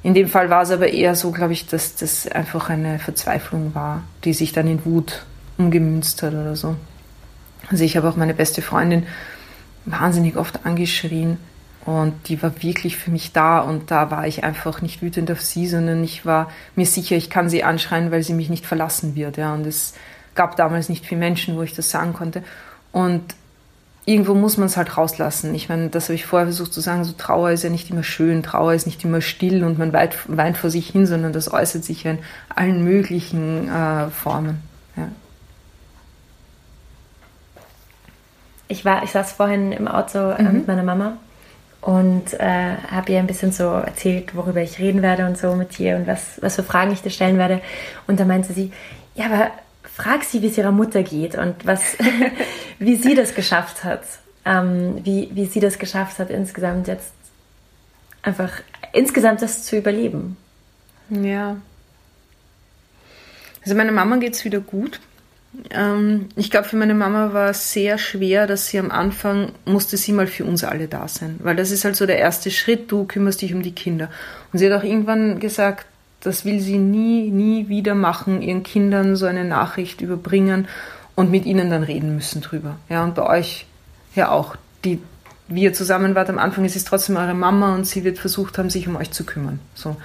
in 0.03 0.15
dem 0.15 0.29
Fall 0.29 0.51
war 0.51 0.63
es 0.63 0.71
aber 0.71 0.89
eher 0.89 1.15
so, 1.15 1.31
glaube 1.31 1.53
ich, 1.53 1.67
dass 1.67 1.95
das 1.95 2.27
einfach 2.27 2.71
eine 2.71 2.99
Verzweiflung 2.99 3.75
war, 3.75 4.03
die 4.25 4.35
sich 4.35 4.53
dann 4.53 4.67
in 4.67 4.85
Wut 4.85 5.25
umgemünzt 5.59 6.23
hat 6.23 6.33
oder 6.33 6.57
so. 6.57 6.77
Also 7.71 7.85
ich 7.85 7.97
habe 7.97 8.09
auch 8.09 8.17
meine 8.17 8.35
beste 8.35 8.63
Freundin 8.63 9.07
wahnsinnig 9.85 10.37
oft 10.37 10.67
angeschrien 10.67 11.39
und 11.85 12.15
die 12.29 12.41
war 12.43 12.63
wirklich 12.63 12.97
für 12.97 13.11
mich 13.11 13.33
da 13.33 13.61
und 13.61 13.91
da 13.91 14.11
war 14.11 14.27
ich 14.27 14.45
einfach 14.45 14.83
nicht 14.83 15.03
wütend 15.03 15.31
auf 15.31 15.41
sie, 15.41 15.67
sondern 15.67 16.05
ich 16.05 16.25
war 16.25 16.51
mir 16.77 16.87
sicher, 16.87 17.17
ich 17.17 17.31
kann 17.31 17.49
sie 17.49 17.65
anschreien, 17.65 18.11
weil 18.11 18.23
sie 18.23 18.35
mich 18.35 18.51
nicht 18.51 18.67
verlassen 18.67 19.17
wird. 19.17 19.37
Ja. 19.37 19.55
Und 19.55 19.67
es 19.67 19.95
gab 20.35 20.57
damals 20.57 20.89
nicht 20.89 21.07
viele 21.07 21.19
Menschen, 21.19 21.57
wo 21.57 21.63
ich 21.63 21.75
das 21.75 21.91
sagen 21.91 22.13
konnte. 22.13 22.45
Und 22.93 23.23
irgendwo 24.05 24.35
muss 24.35 24.57
man 24.57 24.67
es 24.67 24.77
halt 24.77 24.97
rauslassen. 24.97 25.55
Ich 25.55 25.69
meine, 25.69 25.89
das 25.89 26.05
habe 26.05 26.15
ich 26.15 26.27
vorher 26.27 26.47
versucht 26.47 26.73
zu 26.73 26.81
sagen, 26.81 27.05
so 27.05 27.13
Trauer 27.13 27.51
ist 27.51 27.63
ja 27.63 27.71
nicht 27.71 27.91
immer 27.91 28.03
schön, 28.03 28.43
Trauer 28.43 28.75
ist 28.75 28.87
nicht 28.87 29.05
immer 29.05 29.21
still 29.21 29.65
und 29.65 29.79
man 29.79 29.93
weint, 29.93 30.17
weint 30.27 30.57
vor 30.57 30.71
sich 30.71 30.91
hin, 30.91 31.07
sondern 31.07 31.33
das 31.33 31.53
äußert 31.53 31.85
sich 31.85 32.03
ja 32.03 32.13
in 32.13 32.19
allen 32.55 32.83
möglichen 32.83 33.69
äh, 33.69 34.09
Formen. 34.09 34.61
Ja. 34.97 35.09
Ich 38.67 38.85
war, 38.85 39.05
ich 39.05 39.11
saß 39.11 39.33
vorhin 39.33 39.71
im 39.71 39.87
Auto 39.87 40.19
äh, 40.19 40.43
mhm. 40.43 40.53
mit 40.53 40.67
meiner 40.67 40.83
Mama 40.83 41.19
und 41.81 42.35
äh, 42.35 42.77
habe 42.91 43.13
ihr 43.13 43.19
ein 43.19 43.27
bisschen 43.27 43.53
so 43.53 43.65
erzählt, 43.65 44.35
worüber 44.35 44.63
ich 44.63 44.79
reden 44.81 45.03
werde 45.03 45.27
und 45.27 45.39
so 45.39 45.55
mit 45.55 45.79
ihr 45.79 45.97
und 45.97 46.09
was, 46.09 46.41
was 46.41 46.57
für 46.57 46.63
Fragen 46.65 46.93
ich 46.93 47.03
dir 47.03 47.11
stellen 47.11 47.39
werde. 47.39 47.61
Und 48.09 48.19
da 48.19 48.25
meinte 48.25 48.53
sie, 48.53 48.73
ja, 49.15 49.27
aber 49.27 49.51
frag 49.95 50.25
sie, 50.25 50.43
wie 50.43 50.49
es 50.49 50.59
ihrer 50.59 50.73
Mutter 50.73 51.03
geht 51.03 51.37
und 51.37 51.67
was, 51.67 51.97
wie 52.79 52.97
sie 52.97 53.15
das 53.15 53.35
geschafft 53.35 53.85
hat. 53.85 54.03
Ähm, 54.45 55.05
wie, 55.05 55.31
wie 55.33 55.47
sie 55.47 55.61
das 55.61 55.79
geschafft 55.79 56.19
hat, 56.19 56.31
insgesamt 56.31 56.89
jetzt 56.89 57.13
einfach 58.23 58.51
insgesamt 58.93 59.43
das 59.43 59.65
zu 59.65 59.77
überleben. 59.77 60.37
Ja. 61.11 61.57
Also 63.63 63.77
meiner 63.77 63.93
Mama 63.93 64.17
geht 64.17 64.35
es 64.35 64.45
wieder 64.45 64.61
gut. 64.61 65.01
Ähm, 65.71 66.29
ich 66.35 66.51
glaube, 66.51 66.67
für 66.67 66.77
meine 66.77 66.95
Mama 66.95 67.33
war 67.33 67.51
es 67.51 67.73
sehr 67.73 67.99
schwer, 67.99 68.47
dass 68.47 68.69
sie 68.69 68.79
am 68.79 68.91
Anfang 68.91 69.53
musste 69.65 69.97
sie 69.97 70.13
mal 70.13 70.27
für 70.27 70.45
uns 70.45 70.65
alle 70.65 70.89
da 70.89 71.07
sein. 71.09 71.39
Weil 71.43 71.57
das 71.57 71.71
ist 71.71 71.85
halt 71.85 71.95
so 71.95 72.07
der 72.07 72.19
erste 72.19 72.51
Schritt, 72.51 72.91
du 72.91 73.05
kümmerst 73.05 73.43
dich 73.43 73.55
um 73.55 73.63
die 73.63 73.75
Kinder. 73.75 74.11
Und 74.53 74.59
sie 74.59 74.71
hat 74.71 74.81
auch 74.81 74.85
irgendwann 74.85 75.41
gesagt, 75.41 75.87
das 76.23 76.45
will 76.45 76.61
sie 76.61 76.79
nie, 76.79 77.31
nie 77.31 77.69
wieder 77.69 77.95
machen, 77.95 78.43
ihren 78.43 78.63
Kindern 78.63 79.17
so 79.17 79.27
eine 79.27 79.45
Nachricht 79.45 80.01
überbringen 80.01 80.69
und 81.15 81.31
mit 81.31 81.45
ihnen 81.45 81.71
dann 81.71 81.83
reden 81.83 82.15
müssen 82.15 82.41
drüber. 82.41 82.77
Ja, 82.89 83.05
und 83.05 83.15
bei 83.15 83.27
euch 83.27 83.67
ja 84.15 84.31
auch. 84.31 84.57
Die, 84.85 85.01
wie 85.49 85.63
ihr 85.63 85.75
zusammen 85.75 86.15
wart 86.15 86.31
am 86.31 86.39
Anfang, 86.39 86.65
ist 86.65 86.77
es 86.77 86.85
trotzdem 86.85 87.17
eure 87.17 87.35
Mama 87.35 87.75
und 87.75 87.87
sie 87.87 88.05
wird 88.05 88.19
versucht 88.19 88.59
haben, 88.59 88.71
sich 88.71 88.89
um 88.89 88.97
euch 88.97 89.11
zu 89.11 89.25
kümmern. 89.25 89.61
So. 89.75 89.97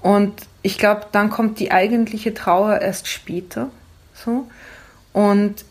Und 0.00 0.32
ich 0.62 0.78
glaube, 0.78 1.06
dann 1.12 1.30
kommt 1.30 1.58
die 1.60 1.70
eigentliche 1.70 2.34
Trauer 2.34 2.80
erst 2.80 3.08
später. 3.08 3.68
So. 4.14 4.48
Und 5.12 5.64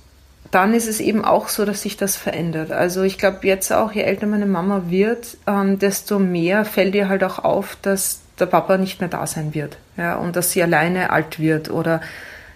dann 0.52 0.74
ist 0.74 0.88
es 0.88 1.00
eben 1.00 1.24
auch 1.24 1.48
so, 1.48 1.66
dass 1.66 1.82
sich 1.82 1.96
das 1.98 2.18
verändert. 2.18 2.72
Also 2.72 3.04
ich 3.04 3.18
glaube 3.18 3.48
jetzt 3.48 3.72
auch, 3.72 3.94
je 3.94 4.02
älter 4.02 4.28
meine 4.28 4.46
Mama 4.46 4.84
wird, 4.88 5.38
ähm, 5.48 5.80
desto 5.80 6.20
mehr 6.20 6.66
fällt 6.66 6.94
ihr 6.94 7.08
halt 7.08 7.24
auch 7.24 7.40
auf, 7.40 7.78
dass 7.82 8.22
der 8.42 8.48
Papa 8.48 8.78
nicht 8.78 9.00
mehr 9.00 9.10
da 9.10 9.26
sein 9.28 9.54
wird. 9.54 9.78
Ja, 9.98 10.16
und 10.16 10.36
dass 10.36 10.52
sie 10.52 10.64
alleine 10.64 11.12
alt 11.12 11.40
wird 11.40 11.70
oder 11.70 12.02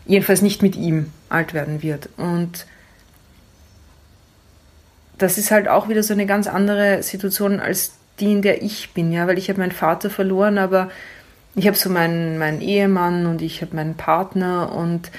jedenfalls 0.06 0.42
nicht 0.42 0.62
mit 0.62 0.76
ihm 0.76 1.12
alt 1.30 1.54
werden 1.54 1.82
wird. 1.82 2.10
Und 2.18 2.66
das 5.18 5.38
ist 5.38 5.52
halt 5.52 5.68
auch 5.68 5.88
wieder 5.88 6.04
so 6.04 6.14
eine 6.14 6.26
ganz 6.26 6.48
andere 6.48 7.02
Situation 7.04 7.60
als 7.60 7.94
die, 8.20 8.32
in 8.32 8.42
der 8.42 8.62
ich 8.62 8.94
bin, 8.94 9.12
ja, 9.12 9.28
weil 9.28 9.38
ich 9.38 9.50
habe 9.50 9.60
meinen 9.60 9.72
Vater 9.72 10.10
verloren, 10.10 10.58
aber 10.58 10.90
ich 11.56 11.68
habe 11.68 11.78
so 11.78 11.90
meinen, 11.90 12.38
meinen 12.38 12.62
Ehemann 12.62 13.26
und 13.26 13.42
ich 13.42 13.62
habe 13.62 13.76
meinen 13.76 13.96
Partner 13.96 14.74
und 14.74 15.10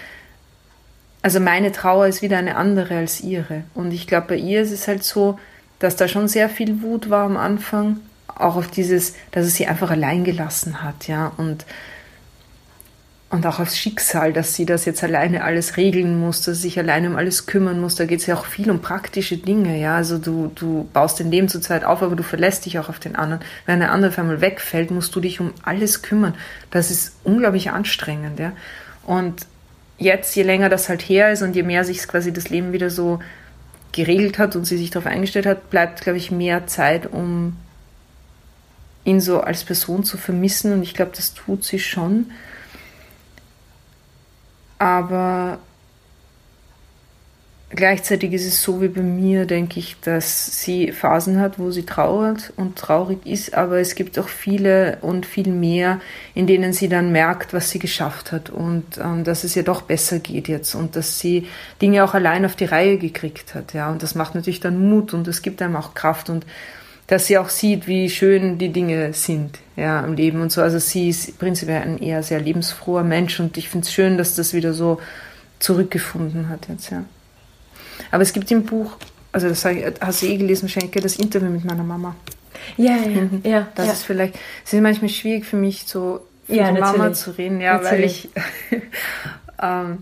also 1.22 1.40
meine 1.40 1.72
Trauer 1.72 2.06
ist 2.06 2.22
wieder 2.22 2.38
eine 2.38 2.56
andere 2.56 2.96
als 2.98 3.20
ihre. 3.20 3.64
Und 3.74 3.92
ich 3.92 4.06
glaube, 4.06 4.28
bei 4.28 4.36
ihr 4.36 4.62
ist 4.62 4.70
es 4.70 4.86
halt 4.86 5.02
so, 5.02 5.38
dass 5.78 5.96
da 5.96 6.08
schon 6.08 6.28
sehr 6.28 6.48
viel 6.48 6.82
Wut 6.82 7.10
war 7.10 7.24
am 7.24 7.36
Anfang, 7.36 8.00
auch 8.28 8.56
auf 8.56 8.68
dieses, 8.68 9.14
dass 9.30 9.46
es 9.46 9.54
sie 9.54 9.66
einfach 9.66 9.90
allein 9.90 10.24
gelassen 10.24 10.82
hat, 10.82 11.08
ja, 11.08 11.32
und 11.36 11.64
und 13.28 13.44
auch 13.44 13.58
aufs 13.58 13.76
Schicksal, 13.76 14.32
dass 14.32 14.54
sie 14.54 14.66
das 14.66 14.84
jetzt 14.84 15.02
alleine 15.02 15.42
alles 15.42 15.76
regeln 15.76 16.18
muss, 16.18 16.42
dass 16.42 16.58
sie 16.58 16.68
sich 16.68 16.78
alleine 16.78 17.10
um 17.10 17.16
alles 17.16 17.46
kümmern 17.46 17.80
muss. 17.80 17.96
Da 17.96 18.04
geht 18.06 18.20
es 18.20 18.26
ja 18.26 18.36
auch 18.36 18.46
viel 18.46 18.70
um 18.70 18.80
praktische 18.80 19.36
Dinge, 19.36 19.80
ja. 19.80 19.96
Also 19.96 20.18
du, 20.18 20.52
du 20.54 20.88
baust 20.92 21.18
dein 21.18 21.32
Leben 21.32 21.48
zu 21.48 21.60
zweit 21.60 21.84
auf, 21.84 22.02
aber 22.02 22.14
du 22.14 22.22
verlässt 22.22 22.66
dich 22.66 22.78
auch 22.78 22.88
auf 22.88 23.00
den 23.00 23.16
anderen. 23.16 23.42
Wenn 23.66 23.80
der 23.80 23.90
andere 23.90 24.12
auf 24.12 24.18
einmal 24.18 24.40
wegfällt, 24.40 24.92
musst 24.92 25.14
du 25.16 25.20
dich 25.20 25.40
um 25.40 25.52
alles 25.64 26.02
kümmern. 26.02 26.34
Das 26.70 26.92
ist 26.92 27.16
unglaublich 27.24 27.70
anstrengend, 27.72 28.38
ja. 28.38 28.52
Und 29.04 29.44
jetzt, 29.98 30.36
je 30.36 30.44
länger 30.44 30.68
das 30.68 30.88
halt 30.88 31.02
her 31.02 31.32
ist 31.32 31.42
und 31.42 31.56
je 31.56 31.64
mehr 31.64 31.84
sich 31.84 32.06
quasi 32.06 32.32
das 32.32 32.48
Leben 32.48 32.72
wieder 32.72 32.90
so 32.90 33.18
geregelt 33.90 34.38
hat 34.38 34.54
und 34.54 34.66
sie 34.66 34.76
sich 34.76 34.90
darauf 34.90 35.06
eingestellt 35.10 35.46
hat, 35.46 35.70
bleibt, 35.70 36.02
glaube 36.02 36.18
ich, 36.18 36.30
mehr 36.30 36.68
Zeit, 36.68 37.12
um 37.12 37.56
ihn 39.06 39.20
so 39.20 39.40
als 39.40 39.64
Person 39.64 40.04
zu 40.04 40.18
vermissen. 40.18 40.72
Und 40.72 40.82
ich 40.82 40.94
glaube, 40.94 41.12
das 41.14 41.32
tut 41.32 41.64
sie 41.64 41.78
schon. 41.78 42.30
Aber 44.78 45.58
gleichzeitig 47.70 48.32
ist 48.32 48.46
es 48.46 48.62
so 48.62 48.80
wie 48.80 48.88
bei 48.88 49.00
mir, 49.00 49.46
denke 49.46 49.80
ich, 49.80 49.96
dass 50.00 50.60
sie 50.60 50.92
Phasen 50.92 51.40
hat, 51.40 51.58
wo 51.58 51.70
sie 51.70 51.84
trauert 51.84 52.52
und 52.56 52.76
traurig 52.76 53.26
ist, 53.26 53.54
aber 53.54 53.78
es 53.78 53.94
gibt 53.94 54.18
auch 54.18 54.28
viele 54.28 54.98
und 55.00 55.26
viel 55.26 55.48
mehr, 55.48 56.00
in 56.34 56.46
denen 56.46 56.72
sie 56.72 56.88
dann 56.88 57.10
merkt, 57.10 57.52
was 57.52 57.70
sie 57.70 57.78
geschafft 57.78 58.32
hat 58.32 58.50
und 58.50 58.98
ähm, 58.98 59.24
dass 59.24 59.44
es 59.44 59.56
ihr 59.56 59.64
doch 59.64 59.82
besser 59.82 60.18
geht 60.20 60.48
jetzt 60.48 60.74
und 60.74 60.94
dass 60.94 61.18
sie 61.18 61.48
Dinge 61.82 62.04
auch 62.04 62.14
allein 62.14 62.44
auf 62.44 62.54
die 62.54 62.66
Reihe 62.66 62.98
gekriegt 62.98 63.54
hat, 63.54 63.72
ja, 63.72 63.90
und 63.90 64.02
das 64.02 64.14
macht 64.14 64.34
natürlich 64.34 64.60
dann 64.60 64.88
Mut 64.88 65.12
und 65.12 65.26
es 65.26 65.42
gibt 65.42 65.60
einem 65.60 65.76
auch 65.76 65.94
Kraft 65.94 66.30
und 66.30 66.46
dass 67.06 67.26
sie 67.26 67.38
auch 67.38 67.48
sieht, 67.48 67.86
wie 67.86 68.10
schön 68.10 68.58
die 68.58 68.70
Dinge 68.70 69.12
sind 69.12 69.58
ja, 69.76 70.00
im 70.00 70.14
Leben 70.14 70.40
und 70.40 70.50
so. 70.50 70.62
Also 70.62 70.78
sie 70.78 71.10
ist 71.10 71.38
prinzipiell 71.38 71.82
ein 71.82 71.98
eher 71.98 72.22
sehr 72.22 72.40
lebensfroher 72.40 73.04
Mensch 73.04 73.38
und 73.38 73.56
ich 73.56 73.68
finde 73.68 73.86
es 73.86 73.92
schön, 73.92 74.18
dass 74.18 74.34
das 74.34 74.54
wieder 74.54 74.72
so 74.72 75.00
zurückgefunden 75.58 76.48
hat 76.48 76.68
jetzt, 76.68 76.90
ja. 76.90 77.04
Aber 78.10 78.22
es 78.22 78.32
gibt 78.32 78.50
im 78.50 78.64
Buch, 78.64 78.96
also 79.32 79.48
das 79.48 79.64
hast 79.64 80.22
du 80.22 80.26
eh 80.26 80.36
gelesen, 80.36 80.68
Schenke, 80.68 81.00
das 81.00 81.16
Interview 81.16 81.50
mit 81.50 81.64
meiner 81.64 81.82
Mama. 81.82 82.14
Ja, 82.76 82.96
ja, 82.96 83.22
mhm. 83.22 83.40
ja. 83.44 83.68
Das 83.74 83.86
ja. 83.86 83.92
ist 83.92 84.02
vielleicht, 84.02 84.34
es 84.64 84.72
ist 84.72 84.80
manchmal 84.80 85.08
schwierig 85.08 85.46
für 85.46 85.56
mich, 85.56 85.84
so 85.86 86.20
für 86.46 86.54
ja, 86.54 86.72
die 86.72 86.80
Mama 86.80 87.12
zu 87.12 87.30
reden, 87.32 87.60
ja, 87.60 87.78
natürlich. 87.78 88.28
weil 88.34 88.80
ich, 88.80 88.82
ähm, 89.62 89.98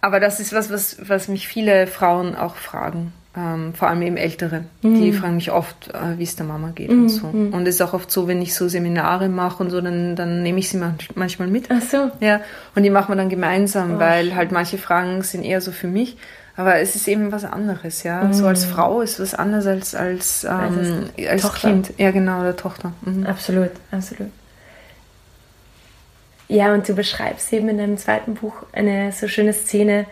aber 0.00 0.20
das 0.20 0.40
ist 0.40 0.52
was, 0.52 0.70
was, 0.70 0.96
was 1.00 1.28
mich 1.28 1.48
viele 1.48 1.86
Frauen 1.86 2.34
auch 2.34 2.56
fragen. 2.56 3.12
Ähm, 3.36 3.74
vor 3.74 3.88
allem 3.88 4.02
eben 4.02 4.16
Ältere, 4.16 4.64
mhm. 4.82 5.00
die 5.00 5.12
fragen 5.12 5.34
mich 5.34 5.50
oft, 5.50 5.92
äh, 5.92 6.18
wie 6.18 6.22
es 6.22 6.36
der 6.36 6.46
Mama 6.46 6.70
geht 6.72 6.90
mhm. 6.90 7.02
und 7.02 7.08
so. 7.08 7.26
Mhm. 7.26 7.52
Und 7.52 7.66
es 7.66 7.76
ist 7.76 7.80
auch 7.82 7.92
oft 7.92 8.08
so, 8.08 8.28
wenn 8.28 8.40
ich 8.40 8.54
so 8.54 8.68
Seminare 8.68 9.28
mache 9.28 9.60
und 9.60 9.70
so, 9.70 9.80
dann, 9.80 10.14
dann 10.14 10.44
nehme 10.44 10.60
ich 10.60 10.68
sie 10.68 10.80
manchmal 11.16 11.48
mit. 11.48 11.68
Ach 11.68 11.82
so. 11.82 12.12
Ja, 12.20 12.40
und 12.76 12.84
die 12.84 12.90
machen 12.90 13.08
wir 13.08 13.16
dann 13.16 13.28
gemeinsam, 13.28 13.96
oh, 13.96 13.98
weil 13.98 14.36
halt 14.36 14.52
manche 14.52 14.78
Fragen 14.78 15.22
sind 15.22 15.42
eher 15.42 15.60
so 15.60 15.72
für 15.72 15.88
mich. 15.88 16.16
Aber 16.56 16.76
es 16.76 16.94
ist 16.94 17.08
eben 17.08 17.32
was 17.32 17.44
anderes, 17.44 18.04
ja. 18.04 18.22
Mhm. 18.22 18.34
So 18.34 18.46
als 18.46 18.64
Frau 18.64 19.00
ist 19.00 19.18
was 19.18 19.34
anderes 19.34 19.66
als 19.66 19.96
als, 19.96 20.44
ähm, 20.44 21.08
als, 21.28 21.44
als 21.44 21.54
Kind. 21.54 21.92
Ja, 21.98 22.12
genau, 22.12 22.40
oder 22.40 22.54
Tochter. 22.54 22.92
Mhm. 23.02 23.26
Absolut, 23.26 23.70
absolut. 23.90 24.30
Ja, 26.46 26.72
und 26.72 26.88
du 26.88 26.94
beschreibst 26.94 27.52
eben 27.52 27.68
in 27.68 27.78
deinem 27.78 27.96
zweiten 27.96 28.34
Buch 28.34 28.54
eine 28.72 29.10
so 29.10 29.26
schöne 29.26 29.52
Szene, 29.52 30.06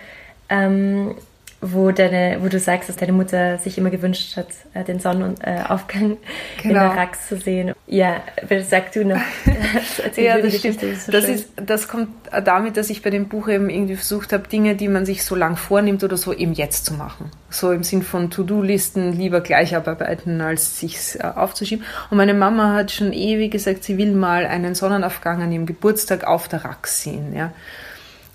ähm, 0.48 1.14
wo, 1.62 1.92
deine, 1.92 2.38
wo 2.42 2.48
du 2.48 2.58
sagst, 2.58 2.88
dass 2.88 2.96
deine 2.96 3.12
Mutter 3.12 3.56
sich 3.58 3.78
immer 3.78 3.90
gewünscht 3.90 4.36
hat, 4.36 4.48
äh, 4.74 4.82
den 4.82 4.98
Sonnenaufgang 4.98 6.18
genau. 6.60 6.62
in 6.62 6.74
der 6.74 6.96
Rax 6.96 7.28
zu 7.28 7.36
sehen. 7.36 7.72
Ja, 7.86 8.20
sag 8.68 8.90
du 8.90 9.04
noch. 9.04 9.20
ja, 10.16 10.38
das 10.42 10.58
stimmt. 10.58 10.82
Das, 10.82 10.90
ist, 10.90 11.14
das, 11.14 11.24
ist, 11.28 11.48
das 11.54 11.86
kommt 11.86 12.08
damit, 12.44 12.76
dass 12.76 12.90
ich 12.90 13.00
bei 13.02 13.10
dem 13.10 13.28
Buch 13.28 13.48
eben 13.48 13.70
irgendwie 13.70 13.94
versucht 13.94 14.32
habe, 14.32 14.48
Dinge, 14.48 14.74
die 14.74 14.88
man 14.88 15.06
sich 15.06 15.22
so 15.24 15.36
lang 15.36 15.56
vornimmt 15.56 16.02
oder 16.02 16.16
so, 16.16 16.32
eben 16.32 16.52
jetzt 16.52 16.84
zu 16.84 16.94
machen. 16.94 17.30
So 17.48 17.70
im 17.70 17.84
Sinn 17.84 18.02
von 18.02 18.28
To-Do-Listen 18.30 19.12
lieber 19.12 19.40
gleich 19.40 19.76
abarbeiten, 19.76 20.40
als 20.40 20.80
sich 20.80 21.16
äh, 21.20 21.22
aufzuschieben. 21.22 21.84
Und 22.10 22.16
meine 22.16 22.34
Mama 22.34 22.74
hat 22.74 22.90
schon 22.90 23.12
ewig 23.12 23.52
gesagt, 23.52 23.84
sie 23.84 23.98
will 23.98 24.12
mal 24.12 24.46
einen 24.46 24.74
Sonnenaufgang 24.74 25.40
an 25.40 25.52
ihrem 25.52 25.66
Geburtstag 25.66 26.24
auf 26.24 26.48
der 26.48 26.64
Rax 26.64 27.02
sehen. 27.04 27.36
Ja. 27.36 27.52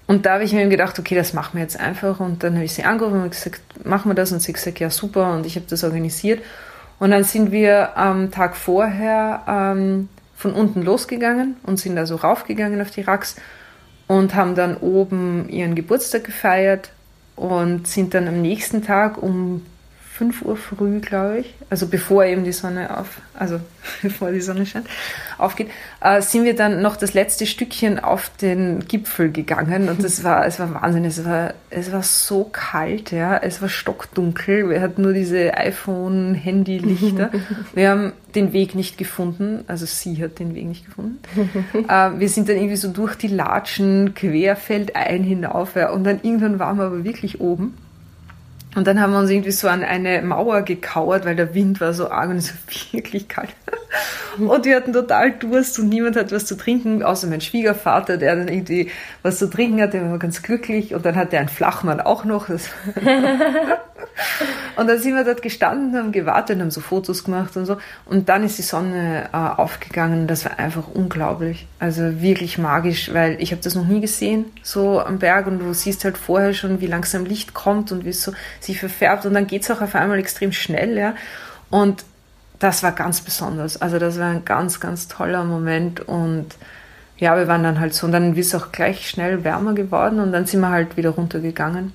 Und 0.08 0.26
da 0.26 0.36
habe 0.36 0.45
ich 0.45 0.53
mir 0.53 0.68
gedacht, 0.70 0.97
okay, 0.97 1.16
das 1.16 1.34
machen 1.34 1.55
wir 1.55 1.62
jetzt 1.62 1.80
einfach. 1.80 2.20
Und 2.20 2.43
dann 2.43 2.55
habe 2.55 2.66
ich 2.66 2.74
sie 2.74 2.84
angerufen 2.84 3.24
und 3.24 3.32
gesagt, 3.32 3.62
machen 3.86 4.10
wir 4.10 4.16
das. 4.16 4.32
Und 4.32 4.41
sie 4.41 4.53
gesagt, 4.53 4.80
ja, 4.80 4.89
super. 4.89 5.34
Und 5.34 5.45
ich 5.45 5.55
habe 5.55 5.66
das 5.70 5.84
organisiert. 5.84 6.41
Und 6.97 7.12
dann 7.12 7.24
sind 7.24 7.51
wir 7.51 7.97
am 7.97 8.32
Tag 8.32 8.55
vorher 8.55 9.43
ähm, 9.47 10.10
von 10.36 10.53
unten 10.53 10.82
losgegangen 10.82 11.58
und 11.64 11.78
sind 11.80 11.95
da 11.95 12.05
so 12.05 12.16
raufgegangen 12.16 12.82
auf 12.82 12.91
die 12.91 13.01
Rax 13.01 13.36
und 14.08 14.34
haben 14.34 14.55
dann 14.55 14.78
oben 14.78 15.49
ihren 15.49 15.76
Geburtstag 15.76 16.24
gefeiert 16.24 16.91
und 17.36 17.88
sind 17.88 18.14
dann 18.14 18.28
am 18.28 18.41
nächsten 18.41 18.84
Tag 18.84 19.22
um 19.22 19.66
5 20.18 20.41
Uhr 20.41 20.57
früh, 20.57 20.99
glaube 20.99 21.39
ich, 21.39 21.53
also 21.70 21.86
bevor 21.88 22.26
eben 22.26 22.43
die 22.43 22.51
Sonne 22.51 22.97
auf, 22.97 23.22
also 23.36 23.59
bevor 24.01 24.32
die 24.32 24.41
Sonne 24.41 24.65
scheint, 24.65 24.88
aufgeht, 25.38 25.70
äh, 26.01 26.22
sind 26.24 26.43
wir 26.43 26.55
dann 26.55 26.82
noch 26.82 26.97
das 26.97 27.13
letzte 27.13 27.45
Stückchen 27.45 27.99
auf 27.99 28.32
den 28.41 28.80
Gipfel 28.88 29.32
gegangen. 29.32 29.89
Und 29.89 30.03
das 30.03 30.24
war, 30.24 30.45
es 30.47 30.57
war 30.57 30.74
Wahnsinn, 30.74 31.05
es 31.05 31.24
war, 31.24 31.53
es 31.70 31.91
war 31.91 32.01
so 32.01 32.45
kalt, 32.45 33.11
ja, 33.11 33.38
es 33.38 33.61
war 33.61 33.70
stockdunkel, 33.70 34.72
wir 34.72 34.82
hatten 34.82 35.03
nur 35.03 35.13
diese 35.13 35.55
iPhone-Handy-Lichter, 35.55 37.30
wir 37.76 37.89
haben 37.89 38.13
den 38.34 38.53
Weg 38.53 38.74
nicht 38.74 38.97
gefunden, 38.97 39.65
also 39.68 39.86
sie 39.86 40.24
hat 40.24 40.39
den 40.39 40.55
Weg 40.55 40.65
nicht 40.65 40.86
gefunden. 40.86 41.20
äh, 41.88 42.20
wir 42.20 42.30
sind 42.30 42.49
dann 42.49 42.55
irgendwie 42.57 42.76
so 42.76 42.91
durch 42.91 43.15
die 43.15 43.28
Latschen 43.28 44.15
querfeldein 44.15 45.24
hinauf 45.24 45.76
ja, 45.76 45.91
und 45.91 46.03
dann 46.03 46.22
irgendwann 46.24 46.57
waren 46.57 46.78
wir 46.78 46.86
aber 46.86 47.03
wirklich 47.03 47.39
oben 47.39 47.78
und 48.78 48.86
dann 48.86 49.01
haben 49.01 49.11
wir 49.11 49.17
uns 49.19 49.32
irgendwie 49.32 49.49
so 49.51 49.67
an 49.67 49.84
eine 49.84 50.21
Mauer 50.21 50.61
gekauert, 50.61 51.25
weil 51.25 51.36
der 51.36 51.55
Wind 51.55 51.82
war 51.82 51.95
so 51.95 52.11
arg 52.11 52.30
und 52.30 52.38
es 52.38 52.51
war 52.51 52.57
wirklich 52.91 53.28
kalt. 53.28 53.49
Und 54.38 54.66
wir 54.66 54.76
hatten 54.76 54.94
total 54.94 55.32
Durst 55.32 55.80
und 55.80 55.90
niemand 55.90 56.16
hat 56.16 56.32
was 56.32 56.46
zu 56.46 56.56
trinken, 56.56 57.02
außer 57.02 57.28
mein 57.28 57.42
Schwiegervater, 57.42 58.18
der 58.18 58.36
dann 58.36 58.48
irgendwie 58.48 58.92
was 59.24 59.40
zu 59.40 59.50
trinken 59.50 59.82
hatte, 59.82 60.00
der 60.00 60.12
war 60.12 60.20
ganz 60.20 60.44
glücklich. 60.44 60.94
Und 60.94 61.06
dann 61.06 61.16
hatte 61.16 61.38
er 61.38 61.40
einen 61.40 61.50
Flachmann 61.50 62.00
auch 62.02 62.24
noch. 62.24 62.50
und 62.50 62.60
dann 64.76 65.00
sind 65.00 65.16
wir 65.16 65.24
dort 65.24 65.42
gestanden, 65.42 65.98
haben 65.98 66.12
gewartet, 66.12 66.60
haben 66.60 66.70
so 66.70 66.82
Fotos 66.82 67.24
gemacht 67.24 67.58
und 67.58 67.66
so. 67.66 67.78
Und 68.06 68.30
dann 68.30 68.44
ist 68.44 68.58
die 68.58 68.64
Sonne 68.64 69.30
äh, 69.34 69.38
aufgegangen. 69.38 70.28
Das 70.28 70.46
war 70.46 70.60
einfach 70.60 70.88
unglaublich. 70.94 71.66
Also 71.80 72.22
wirklich 72.22 72.58
magisch, 72.58 73.14
weil 73.14 73.42
ich 73.42 73.52
habe 73.52 73.62
das 73.64 73.74
noch 73.76 73.88
nie 73.88 74.02
gesehen, 74.02 74.46
so 74.62 75.00
am 75.00 75.18
Berg. 75.18 75.48
Und 75.48 75.60
du 75.60 75.74
siehst 75.74 76.04
halt 76.04 76.18
vorher 76.18 76.54
schon, 76.54 76.82
wie 76.82 76.88
langsam 76.88 77.26
Licht 77.26 77.54
kommt 77.54 77.92
und 77.92 78.06
wie 78.06 78.10
es 78.10 78.22
so 78.22 78.34
sich 78.60 78.80
verfärbt. 78.80 79.26
Und 79.26 79.34
dann 79.34 79.48
geht 79.48 79.64
es 79.64 79.72
auch 79.72 79.82
auf 79.82 79.96
einmal 79.96 80.20
extrem 80.20 80.52
schnell, 80.52 80.98
ja. 80.98 81.16
Und 81.70 82.06
das 82.60 82.84
war 82.84 82.91
ganz 82.91 83.22
besonders. 83.22 83.82
Also 83.82 83.99
das 83.99 84.20
war 84.20 84.28
ein 84.28 84.45
ganz, 84.45 84.80
ganz 84.80 85.08
toller 85.08 85.43
Moment 85.43 86.01
und 86.01 86.47
ja, 87.18 87.36
wir 87.36 87.47
waren 87.47 87.64
dann 87.64 87.80
halt 87.80 87.93
so 87.93 88.05
und 88.05 88.12
dann 88.12 88.36
ist 88.36 88.47
es 88.47 88.55
auch 88.55 88.72
gleich 88.72 89.10
schnell 89.10 89.43
wärmer 89.43 89.74
geworden 89.74 90.20
und 90.20 90.32
dann 90.32 90.45
sind 90.45 90.62
wir 90.62 90.70
halt 90.70 90.97
wieder 90.97 91.12
runtergegangen. 91.12 91.93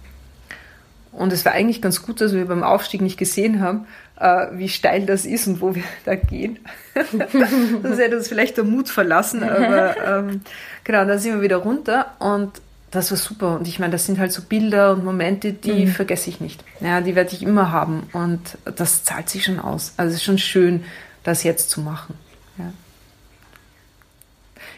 Und 1.13 1.33
es 1.33 1.45
war 1.45 1.53
eigentlich 1.53 1.83
ganz 1.83 2.03
gut, 2.03 2.21
dass 2.21 2.33
wir 2.33 2.47
beim 2.47 2.63
Aufstieg 2.63 3.03
nicht 3.03 3.19
gesehen 3.19 3.61
haben, 3.61 3.87
äh, 4.19 4.47
wie 4.53 4.69
steil 4.69 5.05
das 5.05 5.27
ist 5.27 5.47
und 5.47 5.61
wo 5.61 5.75
wir 5.75 5.85
da 6.05 6.15
gehen. 6.15 6.59
das 7.83 7.99
hätte 7.99 8.17
uns 8.17 8.29
vielleicht 8.29 8.57
der 8.57 8.65
Mut 8.65 8.89
verlassen, 8.89 9.43
aber 9.43 9.97
ähm, 10.07 10.41
genau, 10.85 11.05
dann 11.05 11.19
sind 11.19 11.35
wir 11.35 11.43
wieder 11.43 11.59
runter 11.59 12.13
und 12.19 12.61
das 12.93 13.11
war 13.11 13.19
super. 13.19 13.57
Und 13.57 13.67
ich 13.67 13.79
meine, 13.79 13.91
das 13.91 14.07
sind 14.07 14.19
halt 14.19 14.33
so 14.33 14.43
Bilder 14.43 14.93
und 14.93 15.05
Momente, 15.05 15.55
die 15.55 15.87
mhm. 15.87 15.89
vergesse 15.89 16.29
ich 16.29 16.41
nicht. 16.41 16.63
Ja, 16.81 17.01
die 17.01 17.17
werde 17.17 17.35
ich 17.35 17.43
immer 17.43 17.73
haben. 17.73 18.09
Und 18.13 18.59
das 18.65 19.03
zahlt 19.03 19.31
sich 19.31 19.45
schon 19.45 19.59
aus. 19.59 19.95
Also 19.97 20.11
es 20.11 20.17
ist 20.17 20.25
schon 20.25 20.39
schön, 20.39 20.85
das 21.25 21.43
jetzt 21.43 21.71
zu 21.71 21.81
machen. 21.81 22.15
Ja. 22.59 22.73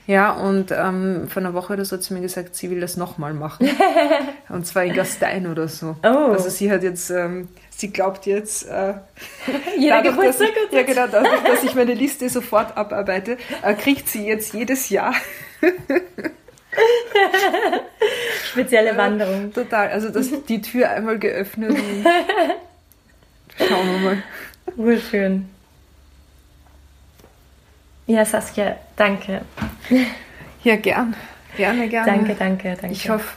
Ja, 0.07 0.33
und 0.33 0.71
ähm, 0.71 1.27
vor 1.29 1.43
einer 1.43 1.55
Woche 1.55 1.73
oder 1.73 1.85
so 1.85 1.97
hat 1.97 2.05
sie 2.05 2.15
mir 2.15 2.21
gesagt, 2.21 2.55
sie 2.55 2.71
will 2.71 2.81
das 2.81 2.97
nochmal 2.97 3.35
machen. 3.35 3.69
und 4.49 4.65
zwar 4.65 4.85
in 4.85 4.95
Gastein 4.95 5.49
oder 5.49 5.67
so. 5.67 5.97
Oh. 6.05 6.07
Also 6.07 6.51
sie 6.51 6.71
hat 6.71 6.85
jetzt, 6.85 7.11
ähm, 7.11 7.49
sie 7.71 7.91
glaubt 7.91 8.27
jetzt, 8.27 8.69
äh, 8.69 8.95
Jeder 9.77 10.03
dadurch, 10.03 10.17
Geburtstag 10.17 10.51
dass, 10.71 10.79
Ja, 10.79 10.83
genau, 10.83 11.07
dadurch, 11.11 11.43
dass 11.47 11.65
ich 11.65 11.75
meine 11.75 11.95
Liste 11.95 12.29
sofort 12.29 12.77
abarbeite, 12.77 13.39
äh, 13.63 13.75
kriegt 13.75 14.09
sie 14.09 14.25
jetzt 14.27 14.55
jedes 14.55 14.89
Jahr 14.89 15.15
Spezielle 18.51 18.97
Wanderung. 18.97 19.53
Total. 19.53 19.89
Also 19.91 20.11
das, 20.11 20.31
die 20.49 20.61
Tür 20.61 20.91
einmal 20.91 21.19
geöffnet. 21.19 21.77
Schauen 23.59 23.93
wir 23.93 23.99
mal. 23.99 24.23
Urschön. 24.77 25.49
Ja, 28.07 28.25
Saskia, 28.25 28.77
danke. 28.97 29.43
Ja, 30.63 30.77
gern. 30.77 31.17
Gerne, 31.57 31.89
gerne. 31.89 32.07
Danke, 32.07 32.35
danke, 32.35 32.77
danke. 32.81 32.93
Ich 32.93 33.09
hoffe, 33.09 33.37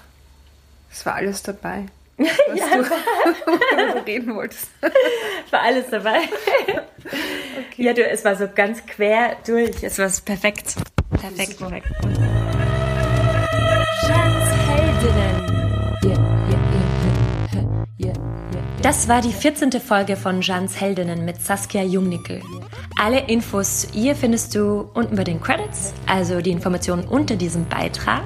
es 0.92 1.06
war 1.06 1.16
alles 1.16 1.44
dabei. 1.44 1.86
Was 2.18 2.60
ja, 2.60 3.94
du, 3.94 4.06
reden 4.06 4.36
wolltest. 4.36 4.70
War 5.52 5.62
alles 5.62 5.86
dabei. 5.92 6.22
Okay. 6.64 7.84
Ja, 7.84 7.94
du, 7.94 8.04
es 8.04 8.26
war 8.26 8.36
so 8.36 8.48
ganz 8.54 8.86
quer 8.86 9.38
durch. 9.46 9.84
Es 9.84 10.00
war 10.00 10.10
perfekt. 10.26 10.76
Perfekt. 11.12 11.60
Perfekt. 11.60 11.88
Das 18.88 19.10
war 19.10 19.20
die 19.20 19.34
14. 19.34 19.70
Folge 19.82 20.16
von 20.16 20.42
Jans 20.42 20.80
Heldinnen 20.80 21.26
mit 21.26 21.42
Saskia 21.42 21.84
Jungnickel. 21.84 22.42
Alle 22.98 23.20
Infos 23.20 23.82
zu 23.82 23.88
ihr 23.94 24.16
findest 24.16 24.56
du 24.56 24.90
unten 24.94 25.18
bei 25.18 25.26
den 25.26 25.42
Credits, 25.42 25.94
also 26.06 26.40
die 26.40 26.52
Informationen 26.52 27.06
unter 27.06 27.36
diesem 27.36 27.68
Beitrag. 27.68 28.24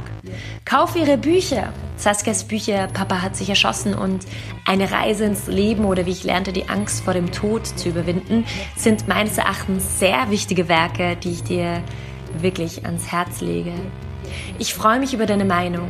Kauf 0.63 0.95
ihre 0.95 1.17
Bücher. 1.17 1.73
Saskias 1.97 2.43
Bücher 2.43 2.85
Papa 2.93 3.23
hat 3.23 3.35
sich 3.35 3.49
erschossen 3.49 3.95
und 3.95 4.27
Eine 4.67 4.91
Reise 4.91 5.25
ins 5.25 5.47
Leben 5.47 5.83
oder 5.83 6.05
wie 6.05 6.11
ich 6.11 6.23
lernte, 6.23 6.53
die 6.53 6.69
Angst 6.69 7.05
vor 7.05 7.15
dem 7.15 7.31
Tod 7.31 7.65
zu 7.65 7.89
überwinden, 7.89 8.45
sind 8.75 9.07
meines 9.07 9.39
Erachtens 9.39 9.97
sehr 9.97 10.29
wichtige 10.29 10.69
Werke, 10.69 11.15
die 11.15 11.31
ich 11.31 11.43
dir 11.43 11.81
wirklich 12.37 12.85
ans 12.85 13.11
Herz 13.11 13.41
lege. 13.41 13.73
Ich 14.59 14.75
freue 14.75 14.99
mich 14.99 15.15
über 15.15 15.25
deine 15.25 15.45
Meinung. 15.45 15.89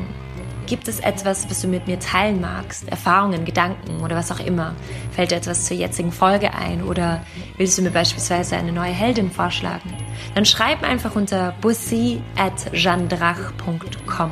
Gibt 0.68 0.88
es 0.88 1.00
etwas, 1.00 1.50
was 1.50 1.62
du 1.62 1.68
mit 1.68 1.88
mir 1.88 2.00
teilen 2.00 2.40
magst? 2.40 2.88
Erfahrungen, 2.88 3.46
Gedanken 3.46 4.02
oder 4.02 4.16
was 4.16 4.32
auch 4.32 4.40
immer? 4.40 4.74
Fällt 5.12 5.32
dir 5.32 5.36
etwas 5.36 5.66
zur 5.66 5.76
jetzigen 5.76 6.12
Folge 6.12 6.54
ein 6.54 6.84
oder 6.84 7.26
willst 7.58 7.78
du 7.78 7.82
mir 7.82 7.92
beispielsweise 7.92 8.56
eine 8.56 8.72
neue 8.72 8.92
Heldin 8.92 9.32
vorschlagen? 9.32 9.94
Dann 10.36 10.46
schreib 10.46 10.84
einfach 10.84 11.16
unter 11.16 11.54
bussi 11.62 12.22
at 12.38 12.74
jandrach.com 12.74 14.32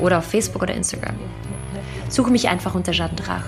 oder 0.00 0.18
auf 0.18 0.24
Facebook 0.24 0.62
oder 0.62 0.74
Instagram. 0.74 1.16
Suche 2.08 2.30
mich 2.30 2.48
einfach 2.48 2.74
unter 2.74 2.92
Jeanne 2.92 3.14
Drach. 3.14 3.44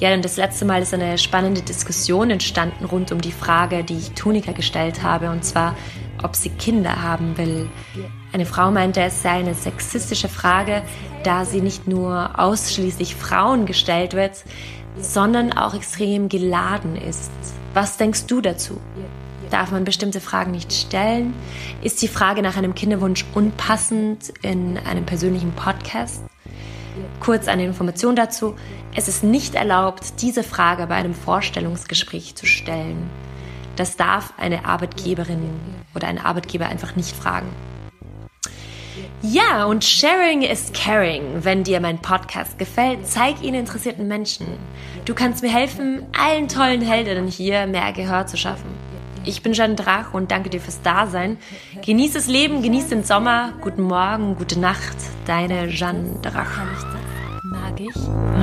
Ja, 0.00 0.08
denn 0.08 0.22
das 0.22 0.38
letzte 0.38 0.64
Mal 0.64 0.80
ist 0.80 0.94
eine 0.94 1.18
spannende 1.18 1.60
Diskussion 1.60 2.30
entstanden 2.30 2.86
rund 2.86 3.12
um 3.12 3.20
die 3.20 3.32
Frage, 3.32 3.84
die 3.84 3.98
ich 3.98 4.12
Tunika 4.12 4.52
gestellt 4.52 5.02
habe, 5.02 5.30
und 5.30 5.44
zwar, 5.44 5.76
ob 6.22 6.34
sie 6.36 6.48
Kinder 6.48 7.02
haben 7.02 7.36
will. 7.36 7.68
Eine 8.32 8.46
Frau 8.46 8.70
meinte, 8.70 9.00
es 9.00 9.22
sei 9.22 9.30
eine 9.30 9.54
sexistische 9.54 10.28
Frage, 10.28 10.82
da 11.24 11.44
sie 11.44 11.60
nicht 11.60 11.88
nur 11.88 12.38
ausschließlich 12.38 13.16
Frauen 13.16 13.66
gestellt 13.66 14.14
wird, 14.14 14.44
sondern 15.00 15.52
auch 15.52 15.74
extrem 15.74 16.28
geladen 16.28 16.94
ist. 16.96 17.32
Was 17.74 17.96
denkst 17.96 18.26
du 18.26 18.40
dazu? 18.40 18.80
Darf 19.50 19.72
man 19.72 19.84
bestimmte 19.84 20.20
Fragen 20.20 20.52
nicht 20.52 20.72
stellen? 20.72 21.34
Ist 21.82 22.02
die 22.02 22.08
Frage 22.08 22.40
nach 22.40 22.56
einem 22.56 22.76
Kinderwunsch 22.76 23.24
unpassend 23.34 24.32
in 24.42 24.78
einem 24.78 25.06
persönlichen 25.06 25.52
Podcast? 25.52 26.22
Kurz 27.18 27.48
eine 27.48 27.64
Information 27.64 28.14
dazu. 28.14 28.54
Es 28.94 29.08
ist 29.08 29.24
nicht 29.24 29.56
erlaubt, 29.56 30.22
diese 30.22 30.44
Frage 30.44 30.86
bei 30.86 30.94
einem 30.94 31.14
Vorstellungsgespräch 31.14 32.36
zu 32.36 32.46
stellen. 32.46 33.10
Das 33.74 33.96
darf 33.96 34.34
eine 34.36 34.66
Arbeitgeberin 34.66 35.50
oder 35.96 36.06
ein 36.06 36.18
Arbeitgeber 36.18 36.66
einfach 36.66 36.94
nicht 36.94 37.16
fragen. 37.16 37.48
Ja, 39.22 39.66
und 39.66 39.84
Sharing 39.84 40.40
is 40.40 40.72
Caring. 40.72 41.44
Wenn 41.44 41.62
dir 41.62 41.78
mein 41.80 41.98
Podcast 41.98 42.58
gefällt, 42.58 43.06
zeig 43.06 43.42
ihn 43.42 43.52
interessierten 43.52 44.08
Menschen. 44.08 44.46
Du 45.04 45.14
kannst 45.14 45.42
mir 45.42 45.52
helfen, 45.52 46.06
allen 46.18 46.48
tollen 46.48 46.80
Heldinnen 46.80 47.26
hier 47.26 47.66
mehr 47.66 47.92
Gehör 47.92 48.26
zu 48.26 48.38
schaffen. 48.38 48.70
Ich 49.26 49.42
bin 49.42 49.52
Jeanne 49.52 49.74
Drach 49.74 50.14
und 50.14 50.30
danke 50.30 50.48
dir 50.48 50.60
fürs 50.60 50.80
Dasein. 50.80 51.36
Genieß 51.84 52.14
das 52.14 52.28
Leben, 52.28 52.62
genieß 52.62 52.88
den 52.88 53.04
Sommer. 53.04 53.52
Guten 53.60 53.82
Morgen, 53.82 54.36
gute 54.36 54.58
Nacht. 54.58 54.96
Deine 55.26 55.68
Jeanne 55.68 56.18
Drach. 56.22 56.56
Mag 57.42 57.78
ich? 57.78 57.94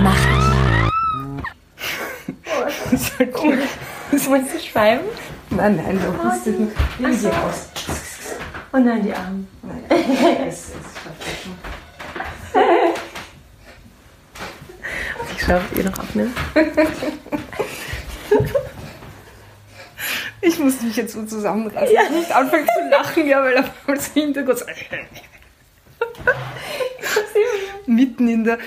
Mach 0.04 0.16
ich. 0.16 0.58
Oh, 2.60 3.52
Willst 4.12 4.54
du 4.54 4.60
schreiben? 4.60 5.06
Nein, 5.50 5.78
nein, 5.78 6.00
du 6.00 6.12
musst 6.24 6.48
oh, 6.48 7.02
den 7.02 7.14
sie 7.14 7.28
raus. 7.28 7.67
Oh 8.74 8.78
nein, 8.78 9.04
die 9.04 9.14
Arme. 9.14 9.46
es, 10.48 10.72
ich 15.36 15.44
schaue, 15.44 15.62
ob 15.72 15.78
ihr 15.78 15.84
noch 15.86 16.00
abnimmt. 16.00 16.38
Ich 20.42 20.60
muss 20.60 20.82
mich 20.82 20.96
jetzt 20.96 21.14
so 21.14 21.26
zusammenreißen. 21.26 21.94
Ja. 21.94 22.02
Ich 22.22 22.34
anfange 22.34 22.66
zu 22.66 22.90
lachen, 22.90 23.28
ja, 23.28 23.42
weil 23.44 23.56
er 23.56 23.66
als 23.88 24.08
Hintergrund 24.08 24.64
mitten 27.86 28.28
in 28.28 28.44
der. 28.44 28.60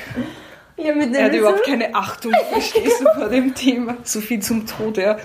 Ja, 0.76 0.94
mit 0.94 1.14
er 1.14 1.26
hat 1.26 1.34
überhaupt 1.34 1.64
keine 1.64 1.94
Achtung, 1.94 2.32
verstehst 2.50 3.00
du, 3.00 3.04
vor 3.14 3.28
dem 3.28 3.54
Thema. 3.54 3.96
So 4.02 4.20
viel 4.20 4.40
zum 4.40 4.66
Tod, 4.66 4.96
ja. 4.96 5.18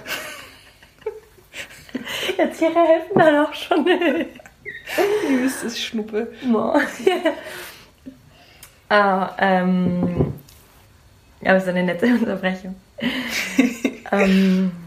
Ja, 2.37 2.47
Tiere 2.47 2.85
helfen 2.85 3.17
dann 3.17 3.45
auch 3.45 3.53
schon. 3.53 3.87
Ihr 3.87 4.27
wisst 5.43 5.63
es, 5.63 5.79
Schnuppe. 5.79 6.33
Oh. 6.53 6.79
ah, 8.89 9.35
ähm. 9.37 10.33
Aber 11.41 11.55
es 11.55 11.63
ist 11.63 11.69
eine 11.69 11.83
nette 11.83 12.07
Unterbrechung. 12.07 12.75
ähm. 14.11 14.84